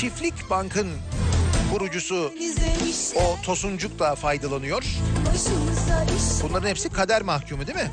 Çiftlik 0.00 0.50
Bank'ın 0.50 0.88
kurucusu 1.72 2.32
o 3.16 3.42
Tosuncuk 3.42 3.98
da 3.98 4.14
faydalanıyor. 4.14 4.84
Bunların 6.42 6.68
hepsi 6.68 6.88
kader 6.88 7.22
mahkumu 7.22 7.66
değil 7.66 7.78
mi? 7.78 7.90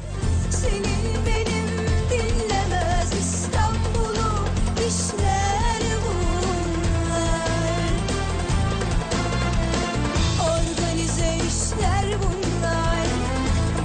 İşler 11.85 12.05
bunlar 12.21 13.05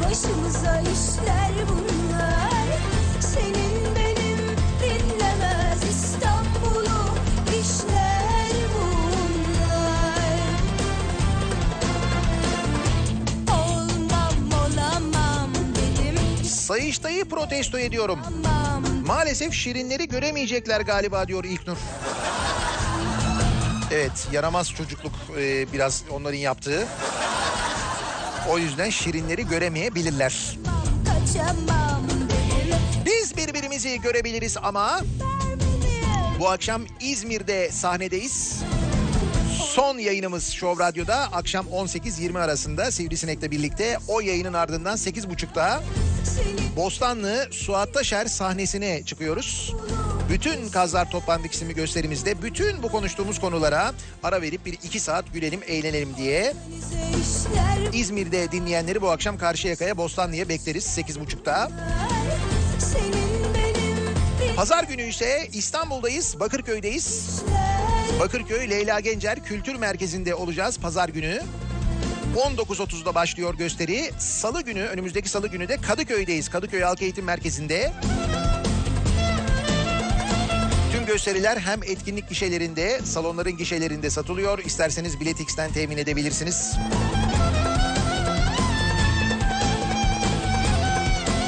Başımıza 0.04 0.80
işler 0.80 1.52
bunlar 1.68 2.64
Senin 3.20 3.94
benim 3.96 4.38
dinlemez 4.80 5.82
İstanbul'u 5.90 7.14
işler 7.60 8.52
bunlar 8.74 9.20
Olmam 13.52 14.34
olamam 14.52 15.50
dedim 15.54 16.44
Sayıştay'ı 16.44 17.24
protesto 17.24 17.78
ediyorum. 17.78 18.18
Tamam 18.42 18.84
Maalesef 19.06 19.52
şirinleri 19.52 20.08
göremeyecekler 20.08 20.80
galiba 20.80 21.28
diyor 21.28 21.44
İlknur. 21.44 21.76
Evet 23.92 24.28
yaramaz 24.32 24.70
çocukluk 24.70 25.12
e, 25.38 25.72
biraz 25.72 26.04
onların 26.10 26.38
yaptığı. 26.38 26.86
O 28.50 28.58
yüzden 28.58 28.90
şirinleri 28.90 29.46
göremeyebilirler. 29.46 30.58
Biz 33.06 33.36
birbirimizi 33.36 34.00
görebiliriz 34.00 34.56
ama 34.62 35.00
bu 36.40 36.48
akşam 36.48 36.82
İzmir'de 37.00 37.70
sahnedeyiz. 37.70 38.62
Son 39.74 39.98
yayınımız 39.98 40.50
Show 40.50 40.84
Radyo'da 40.84 41.16
akşam 41.16 41.66
18-20 41.66 42.38
arasında 42.38 42.90
Sivrisinek'le 42.90 43.50
birlikte 43.50 43.98
o 44.08 44.20
yayının 44.20 44.52
ardından 44.52 44.96
8.30'da 44.96 45.82
Bostanlı 46.76 47.48
Suat 47.50 47.94
Taşer 47.94 48.26
sahnesine 48.26 49.02
çıkıyoruz. 49.04 49.74
Bütün 50.30 50.68
Kazlar 50.68 51.10
Toplandık 51.10 51.52
isimli 51.52 51.74
gösterimizde 51.74 52.42
bütün 52.42 52.82
bu 52.82 52.88
konuştuğumuz 52.88 53.40
konulara 53.40 53.92
ara 54.22 54.42
verip 54.42 54.66
bir 54.66 54.72
iki 54.72 55.00
saat 55.00 55.32
gülelim 55.32 55.60
eğlenelim 55.66 56.16
diye 56.16 56.54
İzmir'de 57.92 58.52
dinleyenleri 58.52 59.02
bu 59.02 59.10
akşam 59.10 59.38
Karşıyaka'ya 59.38 59.96
Bostanlı'ya 59.96 60.48
bekleriz 60.48 60.84
8.30'da. 60.98 61.70
senin 62.78 63.54
benim 63.54 64.56
Pazar 64.56 64.84
günü 64.84 65.02
ise 65.02 65.48
İstanbul'dayız, 65.52 66.40
Bakırköy'deyiz. 66.40 67.42
Bakırköy 68.20 68.70
Leyla 68.70 69.00
Gencer 69.00 69.44
Kültür 69.44 69.74
Merkezi'nde 69.74 70.34
olacağız 70.34 70.78
pazar 70.78 71.08
günü. 71.08 71.42
19.30'da 72.36 73.14
başlıyor 73.14 73.54
gösteri. 73.54 74.10
Salı 74.18 74.62
günü, 74.62 74.82
önümüzdeki 74.82 75.28
salı 75.28 75.48
günü 75.48 75.68
de 75.68 75.76
Kadıköy'deyiz. 75.76 76.48
Kadıköy 76.48 76.82
Halk 76.82 77.02
Eğitim 77.02 77.24
Merkezi'nde. 77.24 77.92
Gösteriler 81.12 81.56
hem 81.56 81.82
etkinlik 81.82 82.28
gişelerinde, 82.28 83.00
salonların 83.04 83.56
gişelerinde 83.56 84.10
satılıyor. 84.10 84.58
İsterseniz 84.58 85.20
Biletix'ten 85.20 85.72
temin 85.72 85.96
edebilirsiniz. 85.98 86.76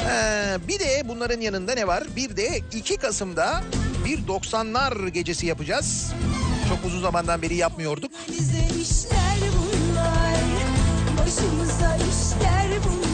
Ee, 0.09 0.57
bir 0.67 0.79
de 0.79 1.03
bunların 1.05 1.41
yanında 1.41 1.73
ne 1.73 1.87
var? 1.87 2.03
Bir 2.15 2.37
de 2.37 2.61
2 2.73 2.97
Kasım'da 2.97 3.63
bir 4.05 4.17
90'lar 4.17 5.09
gecesi 5.09 5.47
yapacağız. 5.47 6.13
Çok 6.69 6.85
uzun 6.85 7.01
zamandan 7.01 7.41
beri 7.41 7.55
yapmıyorduk. 7.55 8.11
bize 8.27 8.81
işler 8.81 9.37
bunlar 9.41 10.39
Başımıza 11.17 11.95
işler 11.95 12.67
bunlar 12.83 13.12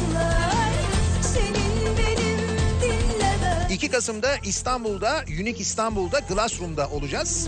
2 3.71 3.89
Kasım'da 3.91 4.37
İstanbul'da, 4.37 5.23
Unique 5.27 5.57
İstanbul'da 5.59 6.19
Glassroom'da 6.19 6.89
olacağız. 6.89 7.47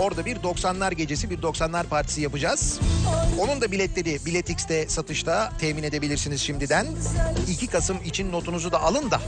Orada 0.00 0.26
bir 0.26 0.36
90'lar 0.36 0.94
gecesi, 0.94 1.30
bir 1.30 1.38
90'lar 1.38 1.84
partisi 1.84 2.20
yapacağız. 2.20 2.80
Onun 3.38 3.60
da 3.60 3.72
biletleri 3.72 4.26
Biletix'te 4.26 4.88
satışta 4.88 5.52
temin 5.58 5.82
edebilirsiniz 5.82 6.40
şimdiden. 6.40 6.86
2 7.48 7.66
Kasım 7.66 8.02
için 8.04 8.32
notunuzu 8.32 8.72
da 8.72 8.82
alın 8.82 9.10
da. 9.10 9.20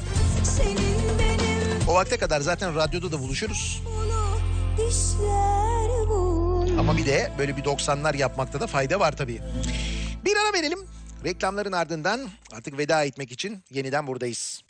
O 1.88 1.94
vakte 1.94 2.16
kadar 2.16 2.40
zaten 2.40 2.74
radyoda 2.74 3.12
da 3.12 3.20
buluşuruz. 3.20 3.82
Ama 6.78 6.96
bir 6.96 7.06
de 7.06 7.32
böyle 7.38 7.56
bir 7.56 7.62
90'lar 7.62 8.16
yapmakta 8.16 8.60
da 8.60 8.66
fayda 8.66 9.00
var 9.00 9.16
tabii. 9.16 9.40
Bir 10.24 10.36
ara 10.36 10.52
verelim. 10.52 10.78
Reklamların 11.24 11.72
ardından 11.72 12.20
artık 12.52 12.78
veda 12.78 13.04
etmek 13.04 13.32
için 13.32 13.64
yeniden 13.70 14.06
buradayız. 14.06 14.62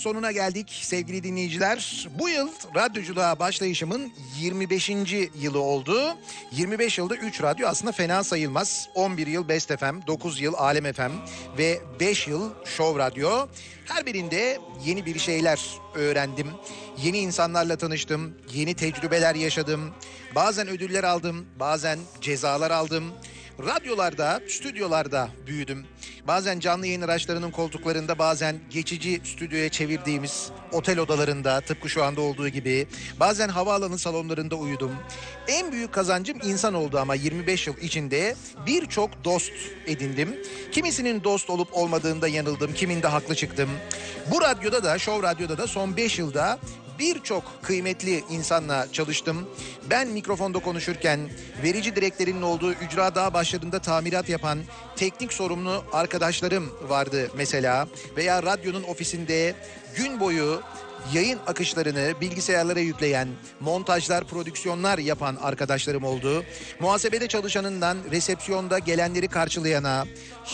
Sonuna 0.00 0.32
geldik 0.32 0.80
sevgili 0.82 1.22
dinleyiciler. 1.22 2.08
Bu 2.18 2.28
yıl 2.28 2.48
radyoculuğa 2.74 3.38
başlayışımın 3.38 4.12
25. 4.38 4.90
yılı 5.40 5.60
oldu. 5.60 6.16
25 6.52 6.98
yılda 6.98 7.16
3 7.16 7.42
radyo 7.42 7.68
aslında 7.68 7.92
fena 7.92 8.24
sayılmaz. 8.24 8.88
11 8.94 9.26
yıl 9.26 9.48
Best 9.48 9.78
FM, 9.78 10.06
9 10.06 10.40
yıl 10.40 10.54
Alem 10.54 10.92
FM 10.92 11.12
ve 11.58 11.80
5 12.00 12.28
yıl 12.28 12.50
Show 12.64 12.98
Radyo. 13.04 13.48
Her 13.84 14.06
birinde 14.06 14.58
yeni 14.84 15.06
bir 15.06 15.18
şeyler 15.18 15.60
öğrendim. 15.94 16.48
Yeni 17.02 17.18
insanlarla 17.18 17.76
tanıştım, 17.76 18.34
yeni 18.52 18.74
tecrübeler 18.74 19.34
yaşadım. 19.34 19.90
Bazen 20.34 20.68
ödüller 20.68 21.04
aldım, 21.04 21.46
bazen 21.56 21.98
cezalar 22.20 22.70
aldım. 22.70 23.04
Radyolarda, 23.66 24.40
stüdyolarda 24.48 25.28
büyüdüm. 25.46 25.86
Bazen 26.28 26.60
canlı 26.60 26.86
yayın 26.86 27.00
araçlarının 27.00 27.50
koltuklarında, 27.50 28.18
bazen 28.18 28.60
geçici 28.70 29.20
stüdyoya 29.24 29.68
çevirdiğimiz 29.68 30.50
otel 30.72 30.98
odalarında 30.98 31.60
tıpkı 31.60 31.88
şu 31.88 32.04
anda 32.04 32.20
olduğu 32.20 32.48
gibi. 32.48 32.86
Bazen 33.20 33.48
havaalanı 33.48 33.98
salonlarında 33.98 34.56
uyudum. 34.56 34.92
En 35.48 35.72
büyük 35.72 35.92
kazancım 35.92 36.38
insan 36.44 36.74
oldu 36.74 36.98
ama 36.98 37.14
25 37.14 37.66
yıl 37.66 37.76
içinde 37.76 38.36
birçok 38.66 39.24
dost 39.24 39.52
edindim. 39.86 40.36
Kimisinin 40.72 41.24
dost 41.24 41.50
olup 41.50 41.68
olmadığında 41.72 42.28
yanıldım, 42.28 42.74
kiminde 42.74 43.06
haklı 43.06 43.34
çıktım. 43.34 43.70
Bu 44.30 44.40
radyoda 44.40 44.84
da, 44.84 44.98
Show 44.98 45.28
Radyo'da 45.28 45.58
da 45.58 45.66
son 45.66 45.96
5 45.96 46.18
yılda 46.18 46.58
birçok 47.00 47.62
kıymetli 47.62 48.24
insanla 48.30 48.92
çalıştım. 48.92 49.48
Ben 49.90 50.08
mikrofonda 50.08 50.58
konuşurken 50.58 51.20
verici 51.62 51.96
direklerinin 51.96 52.42
olduğu 52.42 52.72
ücra 52.72 53.14
dağ 53.14 53.34
başlarında 53.34 53.78
tamirat 53.78 54.28
yapan 54.28 54.58
teknik 54.96 55.32
sorumlu 55.32 55.84
arkadaşlarım 55.92 56.70
vardı 56.88 57.30
mesela. 57.36 57.88
Veya 58.16 58.42
radyonun 58.42 58.82
ofisinde 58.82 59.54
gün 59.96 60.20
boyu 60.20 60.62
yayın 61.12 61.38
akışlarını 61.46 62.20
bilgisayarlara 62.20 62.80
yükleyen, 62.80 63.28
montajlar, 63.60 64.24
prodüksiyonlar 64.24 64.98
yapan 64.98 65.36
arkadaşlarım 65.36 66.04
oldu. 66.04 66.44
Muhasebede 66.80 67.28
çalışanından 67.28 67.98
resepsiyonda 68.10 68.78
gelenleri 68.78 69.28
karşılayana, 69.28 70.04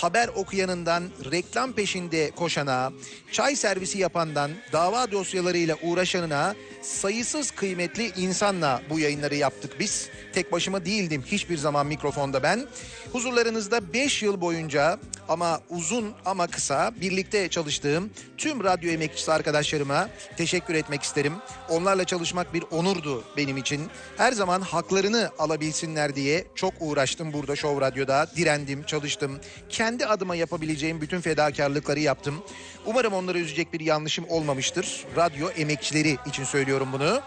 haber 0.03 0.29
okuyanından 0.29 1.03
reklam 1.33 1.73
peşinde 1.73 2.31
koşana, 2.31 2.93
çay 3.33 3.57
servisi 3.57 3.99
yapandan 3.99 4.51
dava 4.73 5.11
dosyalarıyla 5.13 5.77
uğraşanına 5.83 6.55
sayısız 6.83 7.51
kıymetli 7.51 8.13
insanla 8.17 8.83
bu 8.91 8.99
yayınları 8.99 9.35
yaptık 9.35 9.81
biz. 9.81 10.09
Tek 10.33 10.53
başıma 10.53 10.85
değildim 10.85 11.25
hiçbir 11.27 11.57
zaman 11.57 11.87
mikrofonda 11.87 12.43
ben. 12.43 12.67
Huzurlarınızda 13.13 13.93
5 13.93 14.23
yıl 14.23 14.41
boyunca 14.41 14.99
ama 15.29 15.61
uzun 15.71 16.13
ama 16.25 16.47
kısa 16.47 16.93
birlikte 17.01 17.49
çalıştığım 17.49 18.11
tüm 18.39 18.65
radyo 18.65 18.91
emekçisi 18.91 19.33
arkadaşlarıma 19.33 20.09
teşekkür 20.37 20.75
etmek 20.75 21.03
isterim. 21.03 21.33
Onlarla 21.69 22.05
çalışmak 22.05 22.55
bir 22.55 22.65
onurdu 22.71 23.25
benim 23.37 23.57
için. 23.57 23.81
Her 24.17 24.33
zaman 24.33 24.61
haklarını 24.61 25.31
alabilsinler 25.39 26.17
diye 26.17 26.47
çok 26.55 26.75
uğraştım 26.81 27.33
burada 27.33 27.57
Show 27.57 27.87
Radyo'da. 27.87 28.27
Direndim, 28.37 28.83
çalıştım. 28.83 29.41
Kendi 29.87 30.07
adıma 30.07 30.35
yapabileceğim 30.37 31.01
bütün 31.01 31.21
fedakarlıkları 31.21 32.01
yaptım. 32.01 32.43
Umarım 32.87 33.13
onları 33.13 33.39
üzecek 33.39 33.73
bir 33.73 33.81
yanlışım 33.81 34.25
olmamıştır. 34.29 35.05
Radyo 35.17 35.49
emekçileri 35.49 36.17
için 36.27 36.45
söylüyorum 36.45 36.89
bunu. 36.93 37.21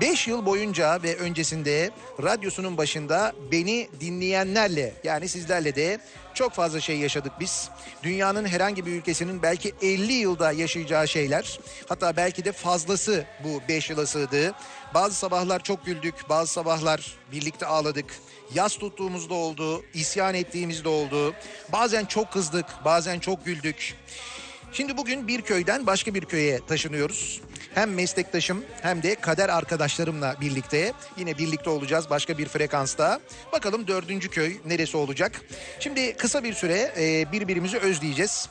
5 0.00 0.28
yıl 0.28 0.46
boyunca 0.46 1.02
ve 1.02 1.16
öncesinde 1.16 1.90
radyosunun 2.22 2.76
başında 2.76 3.32
beni 3.52 3.88
dinleyenlerle 4.00 4.92
yani 5.04 5.28
sizlerle 5.28 5.74
de 5.74 5.98
çok 6.34 6.52
fazla 6.52 6.80
şey 6.80 6.98
yaşadık 6.98 7.32
biz. 7.40 7.68
Dünyanın 8.02 8.44
herhangi 8.44 8.86
bir 8.86 8.92
ülkesinin 8.92 9.42
belki 9.42 9.72
50 9.82 10.12
yılda 10.12 10.52
yaşayacağı 10.52 11.08
şeyler. 11.08 11.58
Hatta 11.88 12.16
belki 12.16 12.44
de 12.44 12.52
fazlası 12.52 13.24
bu 13.44 13.60
5 13.68 13.90
yıla 13.90 14.06
sığdı. 14.06 14.54
Bazı 14.94 15.14
sabahlar 15.14 15.62
çok 15.62 15.86
güldük, 15.86 16.14
bazı 16.28 16.52
sabahlar 16.52 17.16
birlikte 17.32 17.66
ağladık. 17.66 18.14
Yas 18.54 18.76
tuttuğumuzda 18.76 19.34
oldu, 19.34 19.84
isyan 19.94 20.34
ettiğimizde 20.34 20.88
oldu. 20.88 21.34
Bazen 21.72 22.04
çok 22.04 22.32
kızdık, 22.32 22.66
bazen 22.84 23.18
çok 23.18 23.44
güldük. 23.44 23.94
Şimdi 24.72 24.96
bugün 24.96 25.28
bir 25.28 25.42
köyden 25.42 25.86
başka 25.86 26.14
bir 26.14 26.24
köye 26.24 26.66
taşınıyoruz. 26.66 27.40
Hem 27.74 27.94
meslektaşım 27.94 28.64
hem 28.82 29.02
de 29.02 29.14
kader 29.14 29.48
arkadaşlarımla 29.48 30.36
birlikte 30.40 30.92
yine 31.16 31.38
birlikte 31.38 31.70
olacağız 31.70 32.10
başka 32.10 32.38
bir 32.38 32.48
frekansta. 32.48 33.20
Bakalım 33.52 33.86
dördüncü 33.86 34.30
köy 34.30 34.56
neresi 34.66 34.96
olacak? 34.96 35.40
Şimdi 35.80 36.16
kısa 36.16 36.44
bir 36.44 36.52
süre 36.52 36.92
e, 36.98 37.32
birbirimizi 37.32 37.78
özleyeceğiz. 37.78 38.48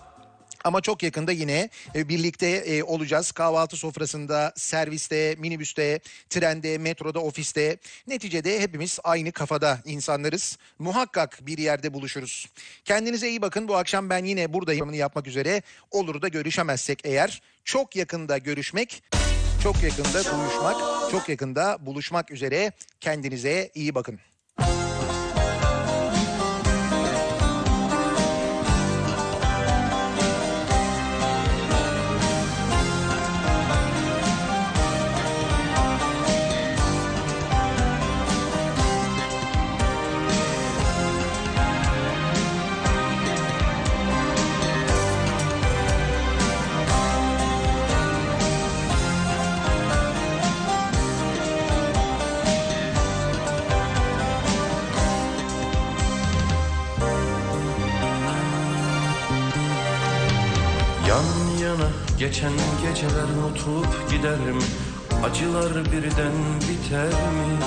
Ama 0.63 0.81
çok 0.81 1.03
yakında 1.03 1.31
yine 1.31 1.69
e, 1.95 2.09
birlikte 2.09 2.47
e, 2.47 2.83
olacağız. 2.83 3.31
Kahvaltı 3.31 3.77
sofrasında, 3.77 4.53
serviste, 4.55 5.35
minibüste, 5.39 5.99
trende, 6.29 6.77
metroda, 6.77 7.19
ofiste. 7.19 7.77
Neticede 8.07 8.59
hepimiz 8.59 8.99
aynı 9.03 9.31
kafada 9.31 9.79
insanlarız. 9.85 10.57
Muhakkak 10.79 11.39
bir 11.41 11.57
yerde 11.57 11.93
buluşuruz. 11.93 12.47
Kendinize 12.85 13.29
iyi 13.29 13.41
bakın. 13.41 13.67
Bu 13.67 13.75
akşam 13.75 14.09
ben 14.09 14.25
yine 14.25 14.53
buradayım 14.53 14.93
yapmak 14.93 15.27
üzere. 15.27 15.61
Olur 15.91 16.21
da 16.21 16.27
görüşemezsek 16.27 16.99
eğer 17.03 17.41
çok 17.63 17.95
yakında 17.95 18.37
görüşmek, 18.37 19.03
çok 19.63 19.83
yakında 19.83 20.19
buluşmak, 20.37 21.11
çok 21.11 21.29
yakında 21.29 21.77
buluşmak 21.81 22.31
üzere. 22.31 22.71
Kendinize 22.99 23.71
iyi 23.75 23.95
bakın. 23.95 24.19
Geçen 62.31 62.53
geceler 62.83 63.23
unutulup 63.37 64.09
gider 64.09 64.39
mi? 64.39 64.63
Acılar 65.23 65.85
birden 65.85 66.35
biter 66.61 67.07
mi? 67.07 67.57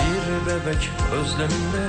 Bir 0.00 0.46
bebek 0.46 0.90
özleminde 1.12 1.84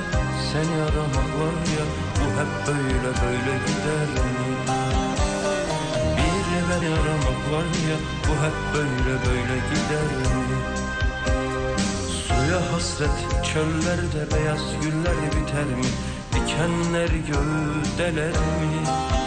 seni 0.52 0.82
aramak 0.82 1.30
var 1.40 1.56
ya 1.76 1.84
Bu 2.16 2.26
hep 2.38 2.66
böyle 2.66 3.10
böyle 3.22 3.54
gider 3.66 4.08
mi? 4.24 4.56
Bir 6.16 6.62
beni 6.70 6.94
aramak 6.94 7.52
var 7.52 7.66
ya 7.88 7.96
Bu 8.28 8.32
hep 8.44 8.74
böyle 8.74 9.14
böyle 9.26 9.56
gider 9.70 10.36
mi? 10.36 10.56
Suya 12.26 12.72
hasret 12.72 13.44
çöllerde 13.52 14.36
beyaz 14.36 14.62
güller 14.82 15.26
biter 15.26 15.64
mi? 15.64 15.86
Dikenler 16.34 17.08
gövdeler 17.08 18.30
mi? 18.30 19.25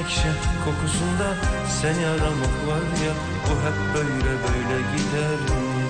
Menekşe 0.00 0.32
kokusunda 0.64 1.34
seni 1.80 2.06
aramak 2.06 2.56
var 2.68 2.86
ya 3.04 3.12
Bu 3.46 3.54
hep 3.64 3.78
böyle 3.94 4.32
böyle 4.42 4.78
gider 4.92 5.40
mi? 5.56 5.84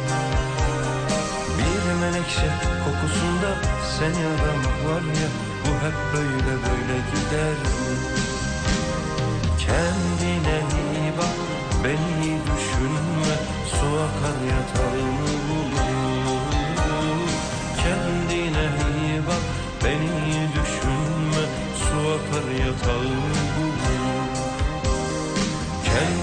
Bir 1.59 2.01
menekşe 2.01 2.51
kokusunda 2.85 3.51
seni 3.99 4.27
aramak 4.27 4.79
var 4.87 5.03
ya 5.03 5.29
Bu 5.65 5.73
hep 5.85 5.99
böyle 6.13 6.55
böyle 6.67 6.97
gider 7.11 7.57
mi? 7.73 7.95
Kendine 9.59 10.59
iyi 10.59 11.13
bak 11.19 11.37
beni 11.85 12.39
düşünme 12.47 13.35
Su 13.71 13.87
akar 13.87 14.39
yatağını 14.53 15.33
bulur 15.49 16.01
Kendine 17.83 18.67
iyi 19.05 19.19
bak 19.27 19.45
beni 19.85 20.49
düşünme 20.55 21.43
Su 21.79 21.99
akar 21.99 22.51
yatağını 22.51 23.40
Kendine 25.93 26.20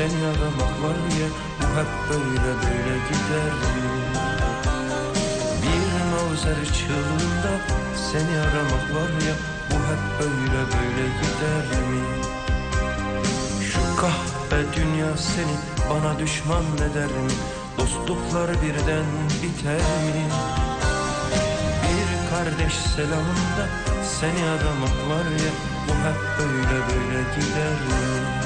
seni 0.00 0.26
aramak 0.26 0.82
var 0.82 0.98
ya 1.20 1.28
Bu 1.60 1.66
hep 1.78 1.92
böyle 2.10 2.50
böyle 2.62 2.96
gider? 3.08 3.52
Bir 5.62 5.82
mavzer 6.10 6.64
çığlığında 6.64 7.52
seni 8.12 8.38
aramak 8.38 8.86
var 8.94 9.10
ya 9.28 9.34
Bu 9.70 9.74
hep 9.74 10.02
böyle 10.20 10.60
böyle 10.72 11.06
gider 11.20 11.88
mi? 11.90 12.02
Şu 13.64 13.96
kahpe 13.96 14.76
dünya 14.76 15.16
seni 15.16 15.56
bana 15.90 16.18
düşman 16.18 16.64
eder 16.90 17.06
mi? 17.06 17.32
Dostluklar 17.78 18.50
birden 18.50 19.06
biter 19.42 19.80
mi? 20.04 20.24
Bir 21.82 22.30
kardeş 22.30 22.74
selamında 22.74 23.64
seni 24.20 24.48
aramak 24.48 24.96
var 25.10 25.24
ya 25.24 25.52
Bu 25.88 25.92
hep 25.92 26.38
böyle 26.38 26.78
böyle 26.88 27.22
gider 27.36 27.72
mi? 27.72 28.39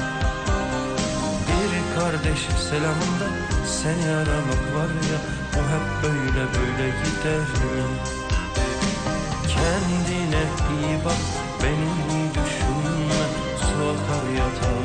Kardeş 2.05 2.39
selamında 2.69 3.27
seni 3.65 4.11
aramak 4.15 4.63
var 4.75 4.89
ya 5.11 5.19
Bu 5.53 5.59
hep 5.59 6.03
böyle 6.03 6.43
böyle 6.53 6.89
gider 6.89 7.39
mi? 7.39 7.85
Kendine 9.47 10.43
iyi 10.71 11.05
bak 11.05 11.21
beni 11.63 12.29
düşünme 12.29 13.23
Su 13.59 13.83
akar 13.89 14.29
yatar 14.33 14.84